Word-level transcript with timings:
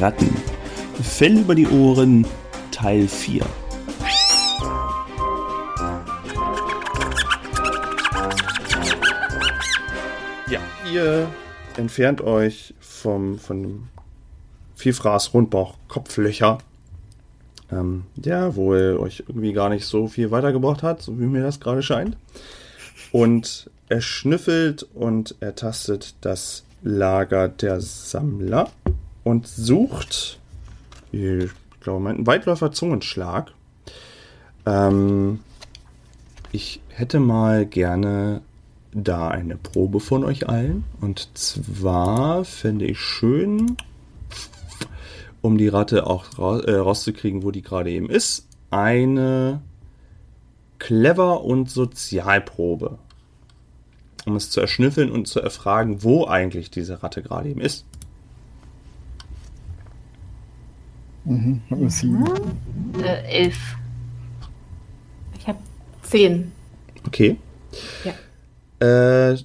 Ratten. 0.00 0.34
Fell 1.02 1.38
über 1.38 1.54
die 1.54 1.66
Ohren, 1.66 2.26
Teil 2.70 3.06
4. 3.06 3.42
Ja, 10.50 10.60
ihr 10.92 11.28
entfernt 11.76 12.20
euch 12.20 12.74
vom, 12.80 13.38
von 13.38 13.62
dem 13.62 13.88
Vielfraß 14.76 15.34
Rundbauch 15.34 15.74
Kopflöcher, 15.88 16.58
ähm, 17.70 18.04
ja, 18.16 18.54
wo 18.54 18.74
er 18.74 19.00
euch 19.00 19.24
irgendwie 19.26 19.52
gar 19.52 19.68
nicht 19.68 19.86
so 19.86 20.08
viel 20.08 20.30
weitergebracht 20.30 20.82
hat, 20.82 21.02
so 21.02 21.18
wie 21.18 21.26
mir 21.26 21.42
das 21.42 21.60
gerade 21.60 21.82
scheint. 21.82 22.16
Und 23.12 23.70
er 23.88 24.00
schnüffelt 24.00 24.86
und 24.94 25.34
er 25.40 25.54
tastet 25.54 26.14
das 26.20 26.64
Lager 26.82 27.48
der 27.48 27.80
Sammler 27.80 28.70
und 29.28 29.46
sucht, 29.46 30.38
ich 31.12 31.50
glaube, 31.80 32.00
meinen 32.00 32.26
Weitläufer 32.26 32.72
Zungenschlag. 32.72 33.52
Ähm, 34.64 35.40
ich 36.50 36.80
hätte 36.88 37.20
mal 37.20 37.66
gerne 37.66 38.40
da 38.92 39.28
eine 39.28 39.56
Probe 39.56 40.00
von 40.00 40.24
euch 40.24 40.48
allen. 40.48 40.84
Und 41.02 41.28
zwar 41.36 42.46
fände 42.46 42.86
ich 42.86 42.98
schön, 42.98 43.76
um 45.42 45.58
die 45.58 45.68
Ratte 45.68 46.06
auch 46.06 46.38
ra 46.38 46.60
äh, 46.60 46.76
rauszukriegen, 46.76 47.42
wo 47.42 47.50
die 47.50 47.62
gerade 47.62 47.90
eben 47.90 48.08
ist, 48.08 48.48
eine 48.70 49.60
Clever- 50.78 51.44
und 51.44 51.70
Sozialprobe. 51.70 52.98
Um 54.24 54.36
es 54.36 54.48
zu 54.48 54.62
erschnüffeln 54.62 55.10
und 55.10 55.28
zu 55.28 55.40
erfragen, 55.40 56.02
wo 56.02 56.26
eigentlich 56.26 56.70
diese 56.70 57.02
Ratte 57.02 57.22
gerade 57.22 57.50
eben 57.50 57.60
ist. 57.60 57.84
Mhm, 61.28 61.60
hab 61.70 61.78
eine 61.78 61.90
sieben. 61.90 62.24
Äh, 63.02 63.42
elf. 63.42 63.76
Ich 65.38 65.46
habe 65.46 65.58
zehn. 66.02 66.52
Okay. 67.06 67.36
Ja. 68.80 69.30
Äh, 69.30 69.36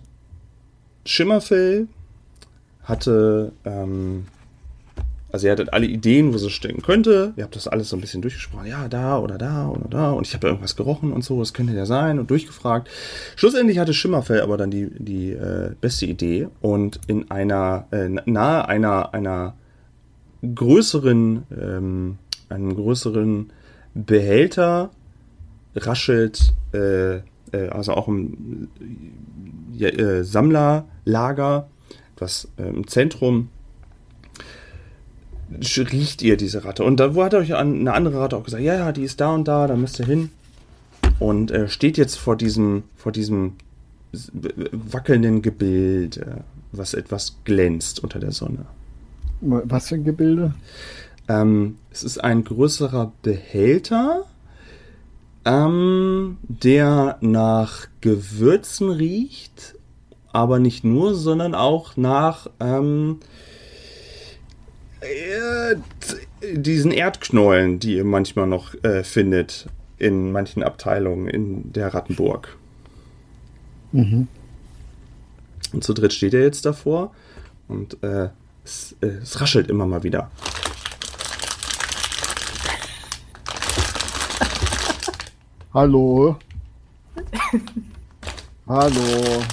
Schimmerfell 1.06 1.88
hatte, 2.84 3.52
ähm, 3.66 4.28
also 5.34 5.48
ihr 5.48 5.52
hattet 5.52 5.74
alle 5.74 5.86
Ideen, 5.86 6.34
wo 6.34 6.38
sie 6.38 6.50
stecken 6.50 6.82
könnte. 6.82 7.34
Ihr 7.36 7.44
habt 7.44 7.56
das 7.58 7.68
alles 7.68 7.90
so 7.90 7.98
ein 7.98 8.02
bisschen 8.02 8.22
durchgesprochen. 8.22 8.68
Ja, 8.68 8.88
da 8.88 9.20
oder 9.20 9.38
da 9.38 9.68
oder 9.68 9.90
da. 9.90 10.12
Und 10.12 10.26
ich 10.26 10.34
habe 10.34 10.48
irgendwas 10.48 10.78
gerochen 10.78 11.12
und 11.12 11.26
so. 11.26 11.40
Das 11.40 11.54
könnte 11.54 11.74
ja 11.74 11.86
sein 11.86 12.18
und 12.18 12.30
durchgefragt. 12.30 12.90
Schlussendlich 13.36 13.78
hatte 13.78 13.94
Schimmerfell 13.94 14.40
aber 14.40 14.56
dann 14.56 14.72
die, 14.72 14.90
die 14.98 15.32
äh, 15.32 15.72
beste 15.82 16.06
Idee. 16.06 16.48
Und 16.62 17.02
in 17.08 17.30
einer, 17.30 17.88
äh, 17.92 18.08
nahe 18.08 18.70
einer, 18.70 19.14
einer 19.14 19.56
größeren, 20.44 21.44
ähm, 21.60 22.18
einem 22.50 22.76
größeren 22.76 23.52
Behälter 23.94 24.92
raschelt, 25.76 26.54
äh, 26.74 27.18
äh, 27.18 27.22
also 27.70 27.94
auch 27.94 28.08
im 28.08 28.68
ja, 29.74 29.90
äh, 29.90 30.24
Sammlerlager, 30.24 31.68
das 32.16 32.48
äh, 32.58 32.68
im 32.68 32.88
Zentrum, 32.88 33.50
riecht 35.52 36.22
ihr 36.22 36.38
diese 36.38 36.66
Ratte. 36.66 36.84
Und 36.84 37.00
da 37.00 37.16
wo 37.16 37.24
hat 37.24 37.34
euch 37.34 37.54
an, 37.56 37.82
eine 37.82 37.94
andere 37.94 38.20
Ratte 38.20 38.38
auch 38.38 38.44
gesagt, 38.44 38.64
ja, 38.64 38.76
ja, 38.76 38.92
die 38.92 39.04
ist 39.04 39.22
da 39.22 39.34
und 39.34 39.48
da, 39.48 39.68
da 39.68 39.76
müsst 39.76 40.00
ihr 40.00 40.06
hin. 40.06 40.30
Und 41.20 41.52
äh, 41.52 41.68
steht 41.68 41.98
jetzt 41.98 42.18
vor 42.18 42.36
diesem, 42.36 42.84
vor 42.96 43.12
diesem 43.12 43.54
wackelnden 44.72 45.42
Gebilde, 45.42 46.44
was 46.72 46.94
etwas 46.94 47.38
glänzt 47.46 48.04
unter 48.04 48.20
der 48.20 48.32
Sonne. 48.32 48.66
Was 49.46 49.90
für 49.90 49.96
ein 49.96 50.04
Gebilde? 50.04 50.54
Ähm, 51.28 51.78
es 51.92 52.04
ist 52.04 52.24
ein 52.24 52.44
größerer 52.44 53.12
Behälter, 53.22 54.26
ähm, 55.46 56.38
der 56.44 57.18
nach 57.22 57.88
Gewürzen 58.02 58.90
riecht, 58.90 59.76
aber 60.32 60.60
nicht 60.60 60.84
nur, 60.84 61.16
sondern 61.16 61.56
auch 61.56 61.98
nach 61.98 62.48
ähm, 62.60 63.20
äh, 65.02 65.76
diesen 66.56 66.92
Erdknollen, 66.92 67.80
die 67.80 67.96
ihr 67.96 68.06
manchmal 68.06 68.48
noch 68.48 68.74
äh, 68.84 69.04
findet 69.04 69.68
in 69.98 70.32
manchen 70.32 70.64
Abteilungen 70.64 71.28
in 71.28 71.74
der 71.74 71.94
Rattenburg. 71.94 72.58
Mhm. 73.92 74.28
Und 75.74 75.84
zu 75.84 75.94
dritt 75.94 76.14
steht 76.14 76.34
er 76.34 76.42
jetzt 76.42 76.66
davor 76.66 77.14
und 77.68 78.02
äh, 78.04 78.30
es, 78.64 78.96
äh, 79.02 79.08
es 79.08 79.42
raschelt 79.42 79.70
immer 79.70 79.86
mal 79.86 80.04
wieder. 80.04 80.32
Hallo. 85.74 86.38
Hallo. 88.68 89.44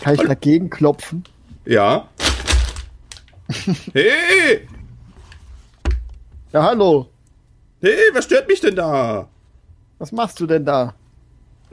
Kann 0.00 0.14
ich 0.14 0.22
dagegen 0.22 0.70
klopfen? 0.70 1.24
Ja. 1.64 2.08
Hey! 3.92 4.66
Ja, 6.52 6.64
hallo. 6.64 7.08
Hey, 7.80 8.10
was 8.12 8.24
stört 8.24 8.48
mich 8.48 8.60
denn 8.60 8.74
da? 8.74 9.28
Was 9.98 10.10
machst 10.10 10.40
du 10.40 10.46
denn 10.46 10.64
da? 10.64 10.94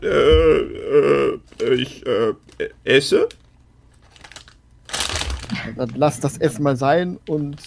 Äh, 0.02 0.08
äh, 0.08 1.40
ich, 1.74 2.06
äh, 2.06 2.34
esse? 2.84 3.28
Dann 5.76 5.92
lass 5.96 6.20
das 6.20 6.38
Essen 6.38 6.64
mal 6.64 6.76
sein 6.78 7.18
und 7.28 7.58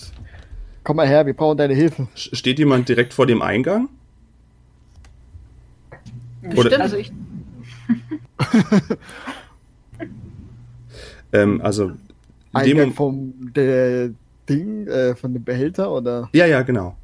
komm 0.85 0.97
mal 0.97 1.07
her, 1.09 1.27
wir 1.27 1.35
brauchen 1.35 1.59
deine 1.59 1.75
Hilfe. 1.75 2.09
Steht 2.15 2.59
jemand 2.59 2.89
direkt 2.89 3.13
vor 3.15 3.27
dem 3.27 3.43
Eingang? 3.43 3.89
Oder- 6.55 6.81
Also 6.81 6.97
ich, 6.97 7.13
Ähm, 11.33 11.61
also, 11.61 11.85
in 11.89 11.91
dem 11.95 11.99
Eingang 12.53 12.77
Moment- 12.77 12.95
vom 12.97 13.53
der 13.55 14.11
Ding, 14.49 14.87
äh, 14.87 15.15
von 15.17 15.33
dem 15.35 15.43
Behälter 15.45 15.91
oder? 15.93 16.29
ja, 16.33 16.47
ja, 16.47 16.63
genau. 16.63 16.97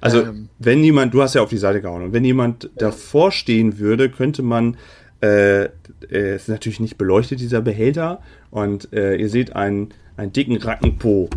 Also, 0.00 0.22
Ähm. 0.24 0.48
wenn 0.58 0.82
jemand, 0.82 1.14
du 1.14 1.22
hast 1.22 1.34
ja 1.34 1.42
auf 1.42 1.50
die 1.50 1.56
Seite 1.56 1.80
gehauen, 1.80 2.02
und 2.02 2.12
wenn 2.12 2.24
jemand 2.24 2.68
davor 2.76 3.30
stehen 3.30 3.78
würde, 3.78 4.10
könnte 4.10 4.42
man, 4.42 4.76
äh, 5.20 5.64
äh, 5.64 5.70
es 6.10 6.42
ist 6.42 6.48
natürlich 6.48 6.80
nicht 6.80 6.98
beleuchtet, 6.98 7.40
dieser 7.40 7.60
Behälter, 7.60 8.20
und 8.50 8.92
äh, 8.92 9.16
ihr 9.16 9.28
seht 9.28 9.56
einen, 9.56 9.94
einen 10.16 10.32
dicken 10.32 10.56
Rackenpo. 10.56 11.28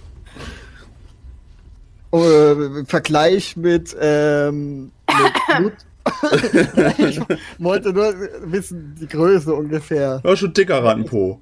Äh, 2.12 2.84
Vergleich 2.86 3.56
mit, 3.56 3.97
ähm, 4.00 4.91
mit 5.06 5.32
Blut. 5.56 5.72
ich 6.98 7.20
wollte 7.59 7.92
nur 7.92 8.14
wissen, 8.44 8.97
die 9.00 9.06
Größe 9.06 9.54
ungefähr. 9.54 10.20
Ja, 10.25 10.36
schon 10.36 10.53
dicker 10.53 10.82
Rattenpo. 10.82 11.41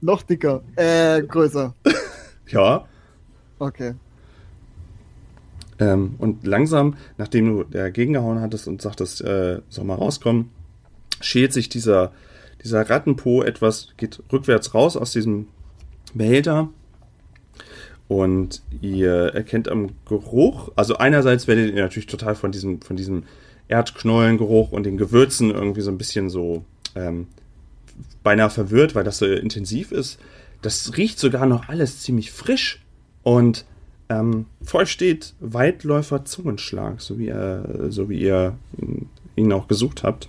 Noch 0.00 0.22
dicker. 0.22 0.62
Äh, 0.76 1.22
größer. 1.22 1.74
Ja. 2.48 2.86
Okay. 3.58 3.94
Ähm, 5.80 6.14
und 6.18 6.46
langsam, 6.46 6.96
nachdem 7.16 7.46
du 7.46 7.64
dagegen 7.64 8.12
gehauen 8.12 8.40
hattest 8.40 8.68
und 8.68 8.82
sagtest, 8.82 9.22
äh, 9.22 9.60
soll 9.70 9.84
mal 9.84 9.94
rauskommen, 9.94 10.50
schält 11.20 11.52
sich 11.52 11.68
dieser, 11.70 12.12
dieser 12.62 12.88
Rattenpo 12.88 13.42
etwas, 13.42 13.88
geht 13.96 14.22
rückwärts 14.30 14.74
raus 14.74 14.96
aus 14.96 15.12
diesem 15.12 15.48
Behälter. 16.14 16.68
Und 18.08 18.62
ihr 18.82 19.12
erkennt 19.34 19.68
am 19.68 19.90
Geruch, 20.04 20.72
also 20.76 20.96
einerseits 20.96 21.46
werdet 21.46 21.74
ihr 21.74 21.82
natürlich 21.82 22.08
total 22.08 22.34
von 22.34 22.52
diesem, 22.52 22.82
von 22.82 22.96
diesem 22.96 23.22
Erdknollengeruch 23.68 24.72
und 24.72 24.84
den 24.84 24.98
Gewürzen 24.98 25.50
irgendwie 25.50 25.80
so 25.80 25.92
ein 25.92 25.98
bisschen 25.98 26.28
so 26.28 26.64
ähm, 26.96 27.28
beinahe 28.22 28.50
verwirrt, 28.50 28.94
weil 28.94 29.04
das 29.04 29.18
so 29.18 29.26
intensiv 29.26 29.92
ist. 29.92 30.18
Das 30.60 30.96
riecht 30.96 31.18
sogar 31.18 31.46
noch 31.46 31.68
alles 31.68 32.00
ziemlich 32.00 32.32
frisch. 32.32 32.82
Und 33.22 33.64
ähm, 34.10 34.44
vor 34.62 34.80
euch 34.80 34.90
steht 34.90 35.34
Weitläufer 35.40 36.26
Zungenschlag, 36.26 37.00
so 37.00 37.18
wie, 37.18 37.28
er, 37.28 37.90
so 37.90 38.10
wie 38.10 38.20
ihr 38.20 38.58
ihn- 38.76 39.08
ihn 39.36 39.52
auch 39.52 39.68
gesucht 39.68 40.02
habt. 40.02 40.28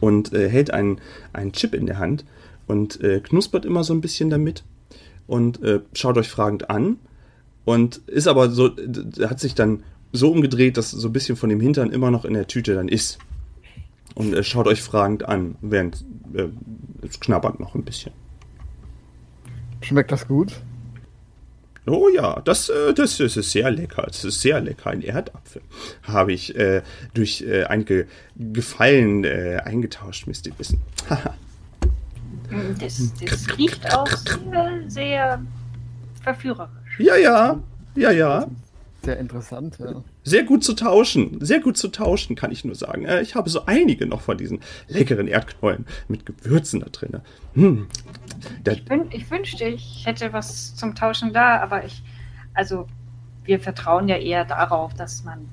Und 0.00 0.32
äh, 0.32 0.48
hält 0.48 0.70
einen, 0.70 1.00
einen 1.32 1.52
Chip 1.52 1.74
in 1.74 1.86
der 1.86 1.98
Hand 1.98 2.24
und 2.66 3.00
äh, 3.00 3.20
knuspert 3.20 3.64
immer 3.64 3.84
so 3.84 3.92
ein 3.94 4.00
bisschen 4.00 4.30
damit 4.30 4.64
und 5.26 5.62
äh, 5.62 5.80
schaut 5.94 6.16
euch 6.18 6.28
fragend 6.28 6.70
an. 6.70 6.96
Und 7.64 7.98
ist 8.06 8.26
aber 8.26 8.50
so, 8.50 8.70
hat 9.28 9.40
sich 9.40 9.54
dann 9.54 9.82
so 10.12 10.30
umgedreht, 10.32 10.76
dass 10.76 10.90
so 10.90 11.08
ein 11.08 11.12
bisschen 11.12 11.36
von 11.36 11.50
dem 11.50 11.60
Hintern 11.60 11.90
immer 11.92 12.10
noch 12.10 12.24
in 12.24 12.34
der 12.34 12.46
Tüte 12.46 12.74
dann 12.74 12.88
ist. 12.88 13.18
Und 14.14 14.32
äh, 14.34 14.42
schaut 14.42 14.66
euch 14.66 14.80
fragend 14.82 15.28
an, 15.28 15.56
während 15.60 16.04
äh, 16.34 16.48
es 17.06 17.20
knabbert 17.20 17.60
noch 17.60 17.74
ein 17.74 17.82
bisschen. 17.84 18.12
Schmeckt 19.82 20.10
das 20.12 20.26
gut? 20.26 20.60
Oh 21.86 22.08
ja, 22.14 22.40
das, 22.44 22.68
äh, 22.68 22.92
das, 22.94 23.16
das 23.18 23.36
ist 23.36 23.50
sehr 23.50 23.70
lecker. 23.70 24.02
Das 24.06 24.24
ist 24.24 24.40
sehr 24.40 24.60
lecker. 24.60 24.90
Ein 24.90 25.02
Erdapfel 25.02 25.62
habe 26.02 26.32
ich 26.32 26.54
äh, 26.56 26.82
durch 27.14 27.42
äh, 27.42 27.64
einige 27.64 28.06
Gefallen 28.36 29.24
äh, 29.24 29.60
eingetauscht, 29.64 30.26
müsst 30.26 30.46
ihr 30.46 30.58
wissen. 30.58 30.80
Haha. 31.08 31.34
Das, 32.80 33.12
das 33.24 33.58
riecht 33.58 33.92
auch 33.94 34.08
sehr, 34.08 34.82
sehr 34.88 35.42
verführerisch. 36.22 36.98
Ja, 36.98 37.16
ja, 37.16 37.60
ja, 37.94 38.10
ja. 38.10 38.46
Sehr 39.02 39.18
interessant, 39.18 39.78
ja. 39.78 40.02
Sehr 40.24 40.42
gut 40.44 40.62
zu 40.62 40.74
tauschen. 40.74 41.38
Sehr 41.44 41.60
gut 41.60 41.76
zu 41.76 41.88
tauschen, 41.88 42.36
kann 42.36 42.52
ich 42.52 42.64
nur 42.64 42.74
sagen. 42.74 43.06
Äh, 43.06 43.22
Ich 43.22 43.34
habe 43.34 43.48
so 43.48 43.64
einige 43.66 44.06
noch 44.06 44.20
von 44.20 44.36
diesen 44.36 44.60
leckeren 44.88 45.26
Erdknollen 45.26 45.86
mit 46.08 46.26
Gewürzen 46.26 46.80
da 46.80 46.86
drin. 46.90 47.20
Hm. 47.54 47.86
Da, 48.64 48.72
Ich, 48.72 48.88
wün 48.90 49.06
ich 49.10 49.30
wünschte, 49.30 49.64
ich 49.64 50.02
hätte 50.04 50.32
was 50.32 50.74
zum 50.76 50.94
Tauschen 50.94 51.32
da, 51.32 51.60
aber 51.60 51.84
ich, 51.84 52.02
also 52.54 52.86
wir 53.44 53.58
vertrauen 53.60 54.08
ja 54.08 54.16
eher 54.16 54.44
darauf, 54.44 54.94
dass 54.94 55.24
man 55.24 55.48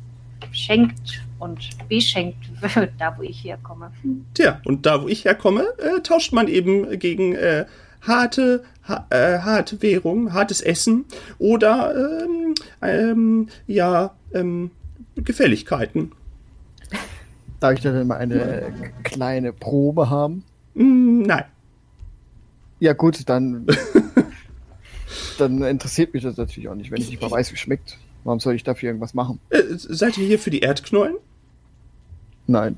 schenkt 0.51 1.23
und 1.39 1.69
beschenkt 1.89 2.49
wird, 2.75 2.91
da 2.97 3.17
wo 3.17 3.21
ich 3.21 3.43
herkomme. 3.43 3.91
tja, 4.33 4.61
und 4.65 4.85
da, 4.85 5.03
wo 5.03 5.07
ich 5.07 5.25
herkomme, 5.25 5.65
äh, 5.77 6.01
tauscht 6.01 6.33
man 6.33 6.47
eben 6.47 6.97
gegen 6.99 7.33
äh, 7.35 7.65
harte, 8.07 8.63
ha, 8.87 9.05
äh, 9.09 9.39
harte 9.39 9.81
Währung, 9.81 10.33
hartes 10.33 10.61
Essen 10.61 11.05
oder 11.37 12.23
ähm, 12.23 12.55
ähm, 12.81 13.47
ja, 13.67 14.15
ähm, 14.33 14.71
Gefälligkeiten. 15.15 16.11
Darf 17.59 17.73
ich 17.73 17.81
da 17.81 17.91
denn 17.91 18.07
mal 18.07 18.17
eine 18.17 18.71
kleine 19.03 19.51
Probe 19.51 20.09
haben? 20.09 20.43
Hm, 20.75 21.23
nein. 21.23 21.45
Ja, 22.79 22.93
gut, 22.93 23.27
dann. 23.27 23.67
dann 25.37 25.61
interessiert 25.63 26.13
mich 26.13 26.23
das 26.23 26.37
natürlich 26.37 26.69
auch 26.69 26.75
nicht, 26.75 26.91
wenn 26.91 27.01
ich 27.01 27.09
nicht 27.09 27.21
mal 27.21 27.31
weiß, 27.31 27.51
wie 27.51 27.55
es 27.55 27.59
schmeckt. 27.59 27.97
Warum 28.23 28.39
soll 28.39 28.55
ich 28.55 28.63
dafür 28.63 28.87
irgendwas 28.87 29.13
machen? 29.13 29.39
Äh, 29.49 29.63
seid 29.69 30.17
ihr 30.17 30.25
hier 30.25 30.39
für 30.39 30.49
die 30.49 30.59
Erdknollen? 30.59 31.15
Nein. 32.45 32.77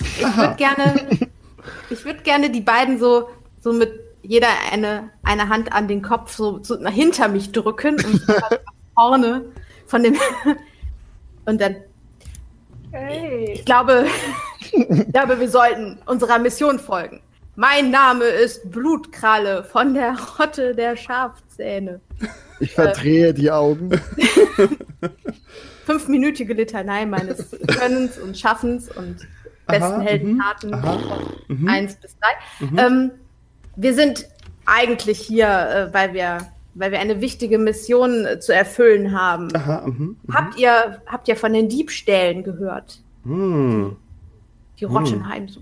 Ich 0.00 0.22
würde 0.22 0.56
gerne, 0.56 1.27
ich 1.90 2.04
würde 2.04 2.22
gerne 2.22 2.50
die 2.50 2.60
beiden 2.60 2.98
so, 2.98 3.28
so 3.60 3.72
mit 3.72 3.92
jeder 4.22 4.48
eine, 4.72 5.10
eine 5.22 5.48
Hand 5.48 5.72
an 5.72 5.88
den 5.88 6.02
Kopf 6.02 6.34
so, 6.34 6.62
so 6.62 6.76
nach 6.76 6.92
hinter 6.92 7.28
mich 7.28 7.52
drücken 7.52 7.96
und 7.96 8.28
nach 8.28 8.50
vorne 8.94 9.44
von 9.86 10.02
dem 10.02 10.16
und 11.46 11.60
dann. 11.60 11.76
Ich 13.52 13.64
glaube, 13.64 14.06
ich 14.72 15.12
glaube, 15.12 15.38
wir 15.38 15.50
sollten 15.50 15.98
unserer 16.06 16.38
Mission 16.38 16.78
folgen. 16.78 17.20
Mein 17.54 17.90
Name 17.90 18.24
ist 18.24 18.70
Blutkralle 18.70 19.64
von 19.64 19.92
der 19.92 20.16
Rotte 20.38 20.74
der 20.74 20.96
Schafzähne. 20.96 22.00
Ich 22.60 22.72
verdrehe 22.72 23.34
die 23.34 23.50
Augen. 23.50 23.90
Fünfminütige 25.84 26.54
Litanei 26.54 27.04
meines 27.04 27.50
Könnens 27.66 28.18
und 28.18 28.38
Schaffens 28.38 28.88
und 28.94 29.26
besten 29.68 29.84
Aha, 29.84 30.00
Heldentaten 30.00 30.70
mhm, 30.70 30.82
von 30.82 30.98
mhm. 31.48 31.68
eins 31.68 31.96
bis 31.96 32.16
drei. 32.18 32.84
Ähm, 32.84 33.10
wir 33.76 33.94
sind 33.94 34.26
eigentlich 34.66 35.18
hier, 35.18 35.48
äh, 35.48 35.94
weil 35.94 36.12
wir, 36.12 36.38
weil 36.74 36.90
wir 36.90 36.98
eine 36.98 37.20
wichtige 37.20 37.58
Mission 37.58 38.26
äh, 38.26 38.40
zu 38.40 38.52
erfüllen 38.52 39.18
haben. 39.18 39.54
Aha, 39.54 39.86
mhm. 39.86 40.16
Habt 40.32 40.58
ihr, 40.58 41.00
habt 41.06 41.28
ihr 41.28 41.36
von 41.36 41.52
den 41.52 41.68
Diebstählen 41.68 42.42
gehört? 42.42 43.00
Hm. 43.24 43.96
Die 44.80 44.84
Rottenheim 44.84 45.48
so. 45.48 45.60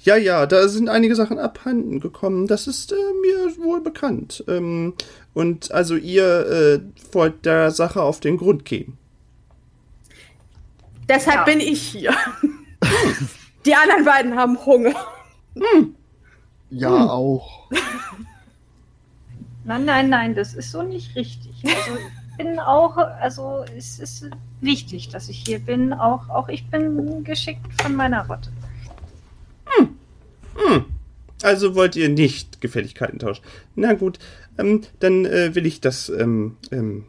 Ja, 0.00 0.16
ja, 0.16 0.46
da 0.46 0.66
sind 0.68 0.88
einige 0.88 1.14
Sachen 1.14 1.38
abhanden 1.38 2.00
gekommen. 2.00 2.46
Das 2.46 2.66
ist 2.66 2.92
äh, 2.92 2.96
mir 2.96 3.56
wohl 3.64 3.80
bekannt. 3.80 4.44
Ähm, 4.48 4.94
und 5.34 5.70
also 5.70 5.96
ihr 5.96 6.46
äh, 6.46 6.80
wollt 7.12 7.44
der 7.44 7.70
Sache 7.70 8.02
auf 8.02 8.20
den 8.20 8.36
Grund 8.36 8.64
gehen. 8.64 8.98
Deshalb 11.08 11.38
Ja. 11.38 11.44
bin 11.44 11.60
ich 11.60 11.82
hier. 11.82 12.14
Die 13.64 13.74
anderen 13.74 14.04
beiden 14.04 14.36
haben 14.36 14.58
Hunger. 14.64 14.94
Ja, 16.70 17.08
auch. 17.08 17.70
Nein, 19.64 19.84
nein, 19.84 20.08
nein, 20.08 20.34
das 20.34 20.54
ist 20.54 20.72
so 20.72 20.82
nicht 20.82 21.14
richtig. 21.14 21.52
Also 21.64 21.98
ich 21.98 22.36
bin 22.36 22.58
auch, 22.58 22.96
also 22.96 23.64
es 23.76 23.98
ist 24.00 24.28
wichtig, 24.60 25.10
dass 25.10 25.28
ich 25.28 25.44
hier 25.46 25.60
bin. 25.60 25.92
Auch, 25.92 26.28
auch 26.28 26.48
ich 26.48 26.68
bin 26.68 27.22
geschickt 27.24 27.60
von 27.80 27.94
meiner 27.94 28.26
Rotte. 28.26 28.50
Hm. 30.56 30.84
Also 31.42 31.74
wollt 31.74 31.96
ihr 31.96 32.08
nicht 32.08 32.60
Gefälligkeiten 32.60 33.18
tauschen. 33.18 33.44
Na 33.74 33.92
gut, 33.94 34.18
ähm, 34.58 34.82
dann 35.00 35.24
äh, 35.24 35.54
will 35.54 35.66
ich 35.66 35.80
das. 35.80 36.08
Ähm, 36.08 36.56
ähm, 36.70 37.04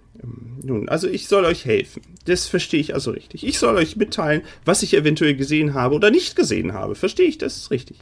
nun, 0.64 0.88
also 0.90 1.08
ich 1.08 1.28
soll 1.28 1.46
euch 1.46 1.66
helfen. 1.66 2.02
Das 2.26 2.48
verstehe 2.48 2.80
ich 2.80 2.94
also 2.94 3.12
richtig. 3.12 3.46
Ich 3.46 3.60
soll 3.60 3.76
euch 3.76 3.96
mitteilen, 3.98 4.42
was 4.66 4.82
ich 4.82 4.94
eventuell 4.96 5.36
gesehen 5.36 5.74
habe 5.74 5.96
oder 5.96 6.10
nicht 6.10 6.36
gesehen 6.36 6.74
habe. 6.74 6.96
Verstehe 6.96 7.28
ich 7.28 7.38
das 7.38 7.70
richtig? 7.72 7.98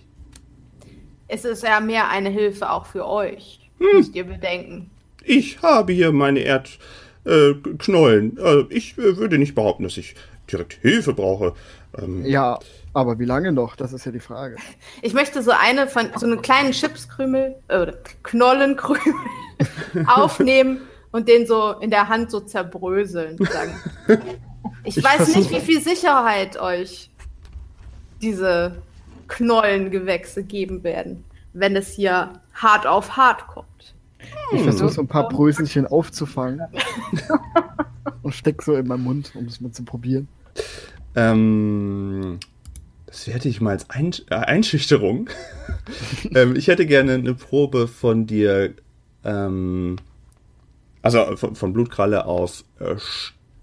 Es 1.27 1.45
ist 1.45 1.63
ja 1.63 1.79
mehr 1.79 2.09
eine 2.09 2.29
Hilfe 2.29 2.69
auch 2.69 2.85
für 2.85 3.07
euch. 3.07 3.59
Müsst 3.79 4.15
ihr 4.15 4.25
bedenken. 4.25 4.91
Ich 5.23 5.61
habe 5.61 5.93
hier 5.93 6.11
meine 6.11 6.39
Erdknollen. 6.41 6.81
Äh, 7.23 7.77
Knollen. 7.77 8.37
äh, 8.37 8.65
ich 8.69 8.97
äh, 8.97 9.17
würde 9.17 9.37
nicht 9.37 9.55
behaupten, 9.55 9.83
dass 9.83 9.97
ich 9.97 10.15
direkt 10.51 10.73
Hilfe 10.81 11.13
brauche. 11.13 11.53
Ähm, 11.97 12.25
Ja, 12.25 12.59
aber 12.93 13.19
wie 13.19 13.25
lange 13.25 13.51
noch? 13.51 13.75
Das 13.75 13.93
ist 13.93 14.05
ja 14.05 14.11
die 14.11 14.19
Frage. 14.19 14.55
Ich 15.01 15.13
möchte 15.13 15.41
so 15.41 15.51
eine 15.51 15.87
von 15.87 16.09
so 16.17 16.25
einen 16.25 16.41
kleinen 16.41 16.71
Chipskrümel 16.71 17.55
äh, 17.67 17.77
oder 17.77 17.93
Knollenkrümel 18.23 19.01
aufnehmen 20.07 20.81
und 21.11 21.27
den 21.27 21.45
so 21.45 21.71
in 21.79 21.89
der 21.89 22.07
Hand 22.07 22.31
so 22.31 22.39
zerbröseln. 22.39 23.37
Ich, 24.83 24.97
Ich 24.97 25.03
weiß 25.03 25.35
nicht, 25.35 25.51
wie 25.51 25.59
viel 25.59 25.79
Sicherheit 25.79 26.59
euch 26.59 27.11
diese 28.19 28.81
Knollengewächse 29.27 30.43
geben 30.43 30.83
werden, 30.83 31.23
wenn 31.53 31.75
es 31.75 31.93
hier 31.93 32.33
hart 32.53 32.87
auf 32.87 33.15
hart 33.15 33.45
kommt. 33.47 33.93
Ich 34.51 34.61
versuche 34.63 34.89
so 34.89 35.01
ein 35.01 35.07
paar 35.07 35.29
Bröselchen 35.29 35.85
aufzufangen. 35.85 36.61
und 38.23 38.33
steck 38.33 38.61
so 38.61 38.75
in 38.75 38.87
meinen 38.87 39.03
Mund, 39.03 39.31
um 39.35 39.45
es 39.45 39.61
mal 39.61 39.71
zu 39.71 39.83
probieren. 39.83 40.27
Ähm, 41.15 42.39
das 43.05 43.27
werte 43.27 43.49
ich 43.49 43.61
mal 43.61 43.71
als 43.71 43.89
Ein 43.89 44.11
äh, 44.29 44.35
Einschüchterung. 44.35 45.29
ähm, 46.35 46.55
ich 46.55 46.67
hätte 46.67 46.85
gerne 46.85 47.15
eine 47.15 47.33
Probe 47.33 47.87
von 47.87 48.25
dir, 48.25 48.73
ähm, 49.23 49.97
also 51.01 51.35
von, 51.37 51.55
von 51.55 51.73
Blutkralle 51.73 52.25
auf 52.25 52.63
äh, 52.79 52.95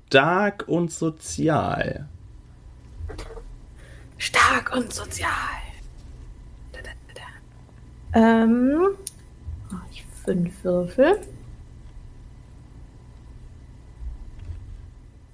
stark 0.07 0.65
und 0.67 0.91
sozial. 0.93 2.09
Stark 4.17 4.75
und 4.75 4.93
sozial. 4.93 5.31
Da, 6.73 6.81
da, 6.83 6.91
da, 7.15 7.21
da. 8.13 8.43
Ähm, 8.45 8.89
mach 9.71 9.85
ich 9.91 10.05
fünf 10.25 10.65
Würfel. 10.65 11.19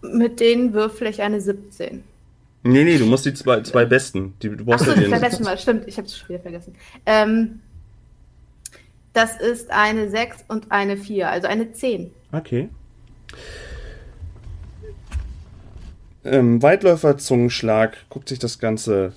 Mit 0.02 0.40
denen 0.40 0.74
würfel 0.74 1.06
ich 1.06 1.22
eine 1.22 1.40
17. 1.40 2.04
Nee, 2.66 2.84
nee, 2.84 2.98
du 2.98 3.06
musst 3.06 3.24
die 3.26 3.34
zwei, 3.34 3.62
zwei 3.62 3.84
besten. 3.84 4.34
Die, 4.42 4.48
du 4.50 4.64
brauchst 4.64 4.82
Achso, 4.82 4.92
ja 4.92 4.96
ich 4.96 5.02
den. 5.02 5.10
vergessen 5.10 5.44
mal. 5.44 5.58
Stimmt, 5.58 5.86
ich 5.86 5.96
habe 5.96 6.06
es 6.06 6.16
schon 6.16 6.28
wieder 6.30 6.40
vergessen. 6.40 6.74
Ähm, 7.06 7.60
das 9.14 9.40
ist 9.40 9.70
eine 9.70 10.10
6 10.10 10.44
und 10.48 10.70
eine 10.70 10.98
4, 10.98 11.30
also 11.30 11.48
eine 11.48 11.72
10. 11.72 12.10
Okay. 12.32 12.68
Ähm, 16.24 16.62
Weitläufer 16.62 17.16
Zungenschlag 17.16 17.96
guckt 18.10 18.28
sich 18.28 18.38
das 18.38 18.58
ganze 18.58 19.12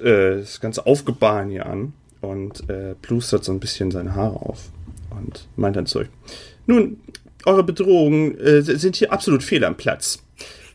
äh, 0.00 0.38
das 0.38 0.60
ganze 0.60 0.86
Aufgebaren 0.86 1.50
hier 1.50 1.66
an 1.66 1.92
und 2.20 2.68
äh, 2.68 2.94
plustert 3.00 3.44
so 3.44 3.52
ein 3.52 3.60
bisschen 3.60 3.90
seine 3.90 4.14
Haare 4.14 4.36
auf 4.36 4.70
und 5.10 5.48
meint 5.56 5.76
dann 5.76 5.86
zu 5.86 6.00
euch. 6.00 6.08
Nun, 6.66 7.00
eure 7.46 7.64
Bedrohungen 7.64 8.38
äh, 8.38 8.62
sind 8.62 8.96
hier 8.96 9.12
absolut 9.12 9.42
fehl 9.42 9.64
am 9.64 9.76
Platz. 9.76 10.22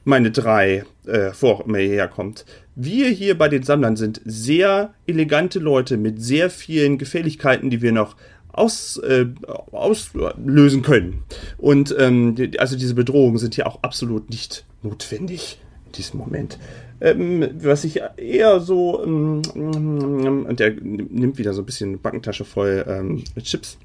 Meine 0.05 0.29
drei, 0.29 0.85
äh, 1.07 1.31
vor 1.31 1.65
ihr 1.67 1.89
herkommt. 1.89 2.45
Wir 2.75 3.09
hier 3.09 3.37
bei 3.37 3.49
den 3.49 3.63
Sammlern 3.63 3.95
sind 3.95 4.21
sehr 4.23 4.93
elegante 5.07 5.59
Leute 5.59 5.97
mit 5.97 6.21
sehr 6.21 6.49
vielen 6.49 6.97
Gefälligkeiten, 6.97 7.71
die 7.71 7.81
wir 7.81 7.91
noch 7.91 8.15
aus, 8.53 8.97
äh, 8.97 9.25
auslösen 9.71 10.83
können. 10.83 11.23
Und 11.57 11.95
ähm, 11.97 12.35
die, 12.35 12.59
also 12.59 12.77
diese 12.77 12.93
Bedrohungen 12.93 13.39
sind 13.39 13.55
hier 13.55 13.65
auch 13.65 13.81
absolut 13.81 14.29
nicht 14.29 14.65
notwendig 14.83 15.59
in 15.87 15.91
diesem 15.93 16.19
Moment. 16.19 16.59
Ähm, 17.01 17.49
was 17.61 17.83
ich 17.83 18.01
eher 18.17 18.59
so, 18.59 19.03
ähm, 19.03 19.41
und 19.55 20.59
der 20.59 20.71
nimmt 20.71 21.37
wieder 21.37 21.53
so 21.53 21.63
ein 21.63 21.65
bisschen 21.65 21.89
eine 21.89 21.97
Backentasche 21.97 22.45
voll 22.45 22.85
ähm, 22.87 23.23
Chips. 23.41 23.77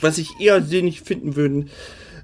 Was 0.00 0.18
ich 0.18 0.28
eher 0.38 0.62
sinnig 0.62 1.00
finden 1.00 1.36
würde, 1.36 1.66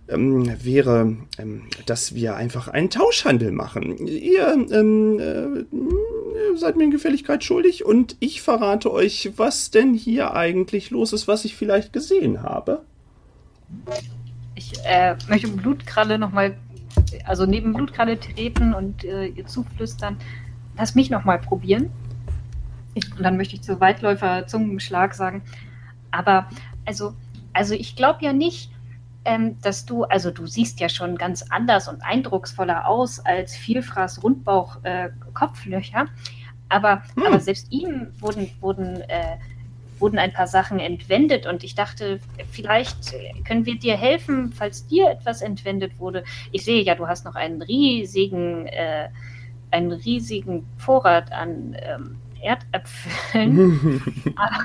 ähm, 0.08 0.52
wäre, 0.62 1.16
ähm, 1.38 1.62
dass 1.86 2.14
wir 2.14 2.36
einfach 2.36 2.68
einen 2.68 2.90
Tauschhandel 2.90 3.52
machen. 3.52 4.06
Ihr 4.06 4.52
ähm, 4.70 5.18
äh, 5.18 6.56
seid 6.56 6.76
mir 6.76 6.84
in 6.84 6.90
Gefälligkeit 6.90 7.44
schuldig 7.44 7.84
und 7.84 8.16
ich 8.20 8.42
verrate 8.42 8.92
euch, 8.92 9.32
was 9.36 9.70
denn 9.70 9.94
hier 9.94 10.34
eigentlich 10.34 10.90
los 10.90 11.12
ist, 11.12 11.28
was 11.28 11.44
ich 11.44 11.56
vielleicht 11.56 11.92
gesehen 11.92 12.42
habe. 12.42 12.82
Ich 14.54 14.72
äh, 14.84 15.16
möchte 15.28 15.48
Blutkralle 15.48 16.18
nochmal, 16.18 16.56
also 17.25 17.46
neben 17.46 17.72
Blutkralle 17.72 18.18
treten 18.18 18.75
und 18.75 19.04
äh, 19.04 19.26
ihr 19.26 19.46
zuflüstern. 19.46 20.16
Lass 20.76 20.94
mich 20.94 21.10
nochmal 21.10 21.38
probieren. 21.38 21.90
Und 22.94 23.22
dann 23.22 23.36
möchte 23.36 23.56
ich 23.56 23.62
zu 23.62 23.80
Weitläufer 23.80 24.46
Zungenschlag 24.46 25.14
sagen, 25.14 25.42
aber 26.10 26.48
also, 26.86 27.12
also 27.52 27.75
ich 27.75 27.94
glaube 27.94 28.25
ja 28.25 28.32
nicht, 28.32 28.70
ähm, 29.26 29.61
dass 29.61 29.85
du, 29.85 30.04
also 30.04 30.30
du 30.30 30.47
siehst 30.47 30.80
ja 30.80 30.88
schon 30.88 31.16
ganz 31.16 31.45
anders 31.50 31.88
und 31.88 32.02
eindrucksvoller 32.02 32.87
aus 32.88 33.21
als 33.21 33.54
Vielfraß 33.56 34.23
Rundbauch 34.23 34.83
äh, 34.85 35.11
Kopflöcher. 35.35 36.06
Aber, 36.68 37.02
Hm. 37.14 37.25
aber 37.26 37.40
selbst 37.40 37.71
ihm 37.71 38.09
wurden, 38.21 38.50
wurden, 38.61 39.02
äh, 39.02 39.37
wurden 39.99 40.18
ein 40.18 40.33
paar 40.33 40.47
Sachen 40.47 40.78
entwendet 40.78 41.47
und 41.47 41.64
ich 41.64 41.75
dachte, 41.75 42.21
vielleicht 42.50 43.14
können 43.47 43.66
wir 43.66 43.78
dir 43.78 43.97
helfen, 43.97 44.52
falls 44.52 44.87
dir 44.87 45.11
etwas 45.11 45.42
entwendet 45.42 45.99
wurde. 45.99 46.25
Ich 46.52 46.64
sehe 46.64 46.83
ja, 46.83 46.95
du 46.95 47.06
hast 47.06 47.25
noch 47.25 47.35
einen 47.35 47.62
riesigen, 47.62 48.66
äh, 48.66 49.09
einen 49.71 49.92
riesigen 49.92 50.66
Vorrat 50.76 51.33
an 51.33 51.76
ähm, 51.80 52.16
Erdäpfeln. 52.42 54.00
Aber, 54.37 54.64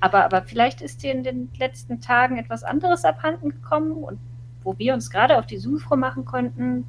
aber 0.00 0.42
vielleicht 0.42 0.80
ist 0.82 1.02
dir 1.02 1.12
in 1.12 1.24
den 1.24 1.50
letzten 1.58 2.00
Tagen 2.00 2.38
etwas 2.38 2.62
anderes 2.62 3.04
abhanden 3.04 3.50
gekommen 3.50 3.92
und 3.92 4.18
wo 4.62 4.78
wir 4.78 4.94
uns 4.94 5.10
gerade 5.10 5.38
auf 5.38 5.46
die 5.46 5.58
Suche 5.58 5.96
machen 5.96 6.24
konnten, 6.24 6.84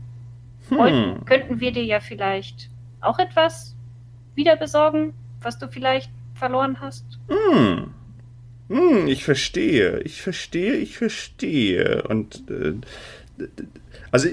wollten, 0.69 1.15
Hm. 1.19 1.25
könnten 1.25 1.59
wir 1.59 1.71
dir 1.71 1.83
ja 1.85 1.99
vielleicht 1.99 2.69
auch 3.01 3.19
etwas 3.19 3.75
wieder 4.35 4.55
besorgen, 4.55 5.13
was 5.41 5.57
du 5.57 5.67
vielleicht 5.67 6.11
verloren 6.33 6.79
hast. 6.81 7.05
Hm. 7.29 7.93
Hm, 8.69 9.07
ich 9.07 9.23
verstehe, 9.23 9.99
ich 10.01 10.21
verstehe, 10.21 10.73
ich 10.73 10.97
verstehe. 10.97 12.03
Und 12.03 12.43
äh, 12.49 12.73
also 14.11 14.29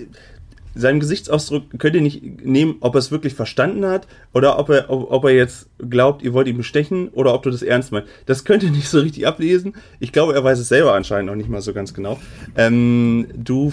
seinem 0.75 1.01
Gesichtsausdruck 1.01 1.79
könnt 1.79 1.95
ihr 1.95 2.01
nicht 2.01 2.45
nehmen, 2.45 2.77
ob 2.81 2.95
er 2.95 2.99
es 2.99 3.11
wirklich 3.11 3.35
verstanden 3.35 3.87
hat 3.87 4.07
oder 4.33 4.59
ob 4.59 4.71
er, 4.71 4.91
ob, 4.91 5.11
ob 5.11 5.25
er 5.25 5.31
jetzt 5.31 5.69
glaubt, 5.79 6.23
ihr 6.23 6.33
wollt 6.33 6.49
ihn 6.49 6.57
bestechen 6.57 7.09
oder 7.09 7.35
ob 7.35 7.43
du 7.43 7.51
das 7.51 7.63
ernst 7.63 7.93
meinst. 7.93 8.09
Das 8.27 8.45
könnt 8.45 8.63
ihr 8.63 8.71
nicht 8.71 8.89
so 8.89 9.01
richtig 9.01 9.27
ablesen. 9.27 9.75
Ich 10.01 10.13
glaube, 10.13 10.35
er 10.35 10.43
weiß 10.43 10.59
es 10.59 10.69
selber 10.69 10.95
anscheinend 10.95 11.27
noch 11.27 11.37
nicht 11.37 11.49
mal 11.49 11.63
so 11.63 11.73
ganz 11.73 11.95
genau. 11.95 12.19
Ähm, 12.57 13.27
du 13.37 13.73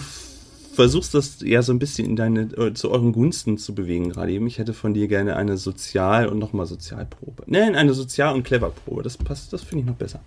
versuchst 0.72 1.14
das 1.14 1.38
ja 1.42 1.62
so 1.62 1.72
ein 1.72 1.78
bisschen 1.78 2.06
in 2.08 2.16
deine, 2.16 2.42
äh, 2.56 2.72
zu 2.72 2.90
euren 2.90 3.12
Gunsten 3.12 3.58
zu 3.58 3.74
bewegen 3.74 4.10
gerade 4.10 4.32
eben. 4.32 4.46
Ich 4.46 4.58
hätte 4.58 4.72
von 4.72 4.94
dir 4.94 5.08
gerne 5.08 5.36
eine 5.36 5.56
Sozial- 5.56 6.28
und 6.28 6.38
nochmal 6.38 6.66
Sozialprobe. 6.66 7.44
Nein, 7.46 7.74
eine 7.74 7.94
Sozial- 7.94 8.34
und 8.34 8.42
Cleverprobe. 8.44 9.02
Das 9.02 9.16
passt, 9.16 9.52
das 9.52 9.62
finde 9.62 9.82
ich 9.82 9.86
noch 9.86 9.96
besser. 9.96 10.20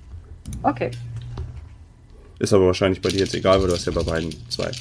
Okay. 0.62 0.92
Ist 2.38 2.54
aber 2.54 2.68
wahrscheinlich 2.68 3.02
bei 3.02 3.10
dir 3.10 3.20
jetzt 3.20 3.34
egal, 3.34 3.62
weil 3.62 3.68
du 3.68 3.74
hast 3.74 3.86
ja 3.86 3.92
bei 3.94 4.04
beiden 4.04 4.34
zwei. 4.50 4.72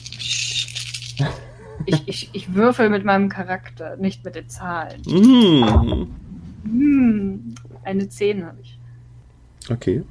Ich, 1.87 2.03
ich, 2.07 2.31
ich 2.33 2.55
würfel 2.55 2.89
mit 2.89 3.05
meinem 3.05 3.29
Charakter, 3.29 3.97
nicht 3.97 4.25
mit 4.25 4.35
den 4.35 4.49
Zahlen. 4.49 5.03
Mhm. 5.07 6.15
Hm, 6.65 7.55
eine 7.83 8.09
10 8.09 8.45
habe 8.45 8.59
ich. 8.63 8.79
Okay. 9.71 10.03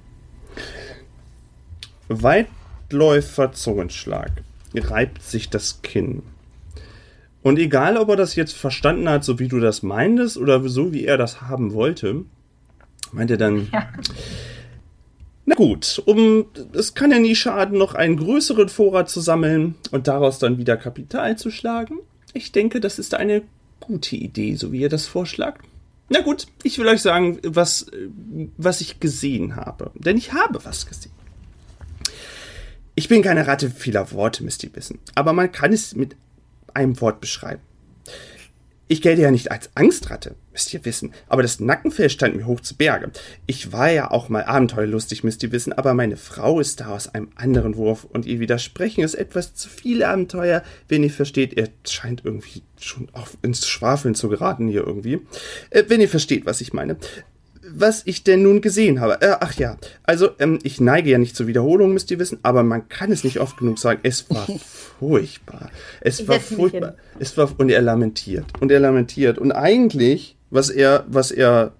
Weitläufer 2.07 3.51
Zungenschlag 3.53 4.31
reibt 4.75 5.21
sich 5.21 5.49
das 5.49 5.81
Kinn. 5.81 6.23
Und 7.41 7.59
egal, 7.59 7.97
ob 7.97 8.09
er 8.09 8.15
das 8.15 8.35
jetzt 8.35 8.53
verstanden 8.53 9.09
hat, 9.09 9.23
so 9.23 9.37
wie 9.39 9.47
du 9.47 9.59
das 9.59 9.83
meintest, 9.83 10.37
oder 10.37 10.67
so 10.69 10.93
wie 10.93 11.05
er 11.05 11.17
das 11.17 11.41
haben 11.41 11.73
wollte, 11.73 12.23
meint 13.11 13.31
er 13.31 13.37
dann, 13.37 13.67
Ja. 13.71 13.87
Na 15.45 15.55
gut, 15.55 16.01
um, 16.05 16.45
es 16.73 16.93
kann 16.93 17.11
ja 17.11 17.19
nie 17.19 17.35
schaden, 17.35 17.77
noch 17.77 17.95
einen 17.95 18.17
größeren 18.17 18.69
Vorrat 18.69 19.09
zu 19.09 19.19
sammeln 19.19 19.75
und 19.91 20.07
daraus 20.07 20.39
dann 20.39 20.57
wieder 20.57 20.77
Kapital 20.77 21.37
zu 21.37 21.51
schlagen. 21.51 21.99
Ich 22.33 22.51
denke, 22.51 22.79
das 22.79 22.97
ist 22.97 23.13
eine 23.13 23.43
gute 23.79 24.15
Idee, 24.15 24.55
so 24.55 24.71
wie 24.71 24.79
ihr 24.79 24.89
das 24.89 25.05
vorschlagt. 25.05 25.65
Na 26.09 26.21
gut, 26.21 26.47
ich 26.63 26.77
will 26.79 26.87
euch 26.87 27.01
sagen, 27.01 27.39
was, 27.43 27.87
was 28.57 28.81
ich 28.81 28.99
gesehen 28.99 29.55
habe. 29.55 29.91
Denn 29.95 30.17
ich 30.17 30.33
habe 30.33 30.63
was 30.63 30.85
gesehen. 30.85 31.11
Ich 32.95 33.09
bin 33.09 33.21
keine 33.21 33.47
Ratte 33.47 33.69
vieler 33.69 34.11
Worte, 34.11 34.43
müsst 34.43 34.63
ihr 34.63 34.75
wissen. 34.75 34.99
Aber 35.15 35.33
man 35.33 35.51
kann 35.51 35.73
es 35.73 35.95
mit 35.95 36.15
einem 36.73 36.99
Wort 37.01 37.19
beschreiben. 37.19 37.61
Ich 38.93 39.01
gelte 39.01 39.23
ja 39.23 39.31
nicht 39.31 39.49
als 39.51 39.71
Angstratte, 39.73 40.35
müsst 40.51 40.71
ihr 40.71 40.85
wissen, 40.85 41.15
aber 41.27 41.41
das 41.41 41.59
Nackenfell 41.59 42.11
stand 42.11 42.35
mir 42.35 42.45
hoch 42.45 42.59
zu 42.59 42.77
Berge. 42.77 43.09
Ich 43.47 43.71
war 43.71 43.89
ja 43.89 44.11
auch 44.11 44.29
mal 44.29 44.43
abenteuerlustig, 44.43 45.23
müsst 45.23 45.41
ihr 45.41 45.51
wissen, 45.51 45.73
aber 45.73 45.95
meine 45.95 46.15
Frau 46.15 46.59
ist 46.59 46.79
da 46.79 46.89
aus 46.89 47.07
einem 47.07 47.29
anderen 47.33 47.75
Wurf 47.75 48.03
und 48.03 48.27
ihr 48.27 48.39
Widersprechen 48.39 49.03
ist 49.03 49.15
etwas 49.15 49.55
zu 49.55 49.67
viel 49.67 50.03
Abenteuer, 50.03 50.61
wenn 50.89 51.01
ihr 51.01 51.09
versteht, 51.09 51.57
er 51.57 51.69
scheint 51.89 52.23
irgendwie 52.23 52.61
schon 52.79 53.07
auf, 53.13 53.35
ins 53.41 53.67
Schwafeln 53.67 54.13
zu 54.13 54.29
geraten 54.29 54.67
hier 54.67 54.85
irgendwie. 54.85 55.21
Äh, 55.71 55.85
wenn 55.87 55.99
ihr 55.99 56.07
versteht, 56.07 56.45
was 56.45 56.61
ich 56.61 56.71
meine. 56.71 56.97
Was 57.75 58.03
ich 58.05 58.23
denn 58.23 58.43
nun 58.43 58.61
gesehen 58.61 58.99
habe. 58.99 59.21
Äh, 59.21 59.35
ach 59.39 59.53
ja, 59.55 59.77
also 60.03 60.29
ähm, 60.39 60.59
ich 60.63 60.79
neige 60.79 61.09
ja 61.09 61.17
nicht 61.17 61.35
zur 61.35 61.47
Wiederholung, 61.47 61.93
müsst 61.93 62.11
ihr 62.11 62.19
wissen, 62.19 62.39
aber 62.43 62.63
man 62.63 62.87
kann 62.87 63.11
es 63.11 63.23
nicht 63.23 63.39
oft 63.39 63.57
genug 63.57 63.79
sagen. 63.79 63.99
Es 64.03 64.29
war 64.29 64.47
furchtbar. 64.99 65.71
Es 66.01 66.27
war 66.27 66.39
furchtbar. 66.39 66.95
Es 67.19 67.35
war 67.37 67.51
und 67.57 67.69
er 67.69 67.81
lamentiert 67.81 68.45
und 68.59 68.71
er 68.71 68.79
lamentiert 68.79 69.37
und 69.37 69.51
eigentlich, 69.51 70.37
was 70.49 70.69
er, 70.69 71.05
was 71.07 71.31
er, 71.31 71.73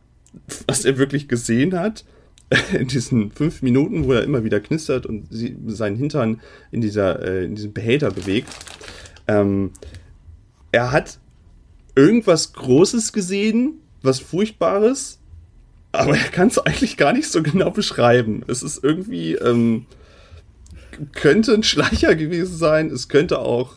was 0.68 0.86
er 0.86 0.98
wirklich 0.98 1.28
gesehen 1.28 1.78
hat 1.80 2.06
in 2.74 2.88
diesen 2.88 3.32
fünf 3.32 3.62
Minuten, 3.62 4.06
wo 4.06 4.14
er 4.14 4.24
immer 4.24 4.44
wieder 4.44 4.60
knistert 4.60 5.06
und 5.06 5.28
sie, 5.32 5.56
seinen 5.68 5.96
Hintern 5.96 6.42
in 6.72 6.82
dieser, 6.82 7.22
äh, 7.24 7.46
in 7.46 7.56
diesem 7.56 7.74
Behälter 7.74 8.12
bewegt, 8.12 8.50
ähm, 9.28 9.72
er 10.72 10.92
hat 10.92 11.20
irgendwas 11.96 12.54
Großes 12.54 13.14
gesehen, 13.14 13.76
was 14.02 14.20
Furchtbares, 14.20 15.20
aber 15.94 16.18
er 16.18 16.30
kann 16.30 16.48
es 16.48 16.58
eigentlich 16.58 16.98
gar 16.98 17.14
nicht 17.14 17.32
so 17.32 17.42
genau 17.42 17.70
beschreiben. 17.70 18.44
Es 18.48 18.64
ist 18.64 18.84
irgendwie, 18.84 19.36
ähm, 19.36 19.86
könnte 21.14 21.54
ein 21.54 21.64
Schleicher 21.64 22.16
gewesen 22.16 22.58
sein, 22.58 22.90
es 22.90 23.08
könnte 23.08 23.40
auch 23.40 23.76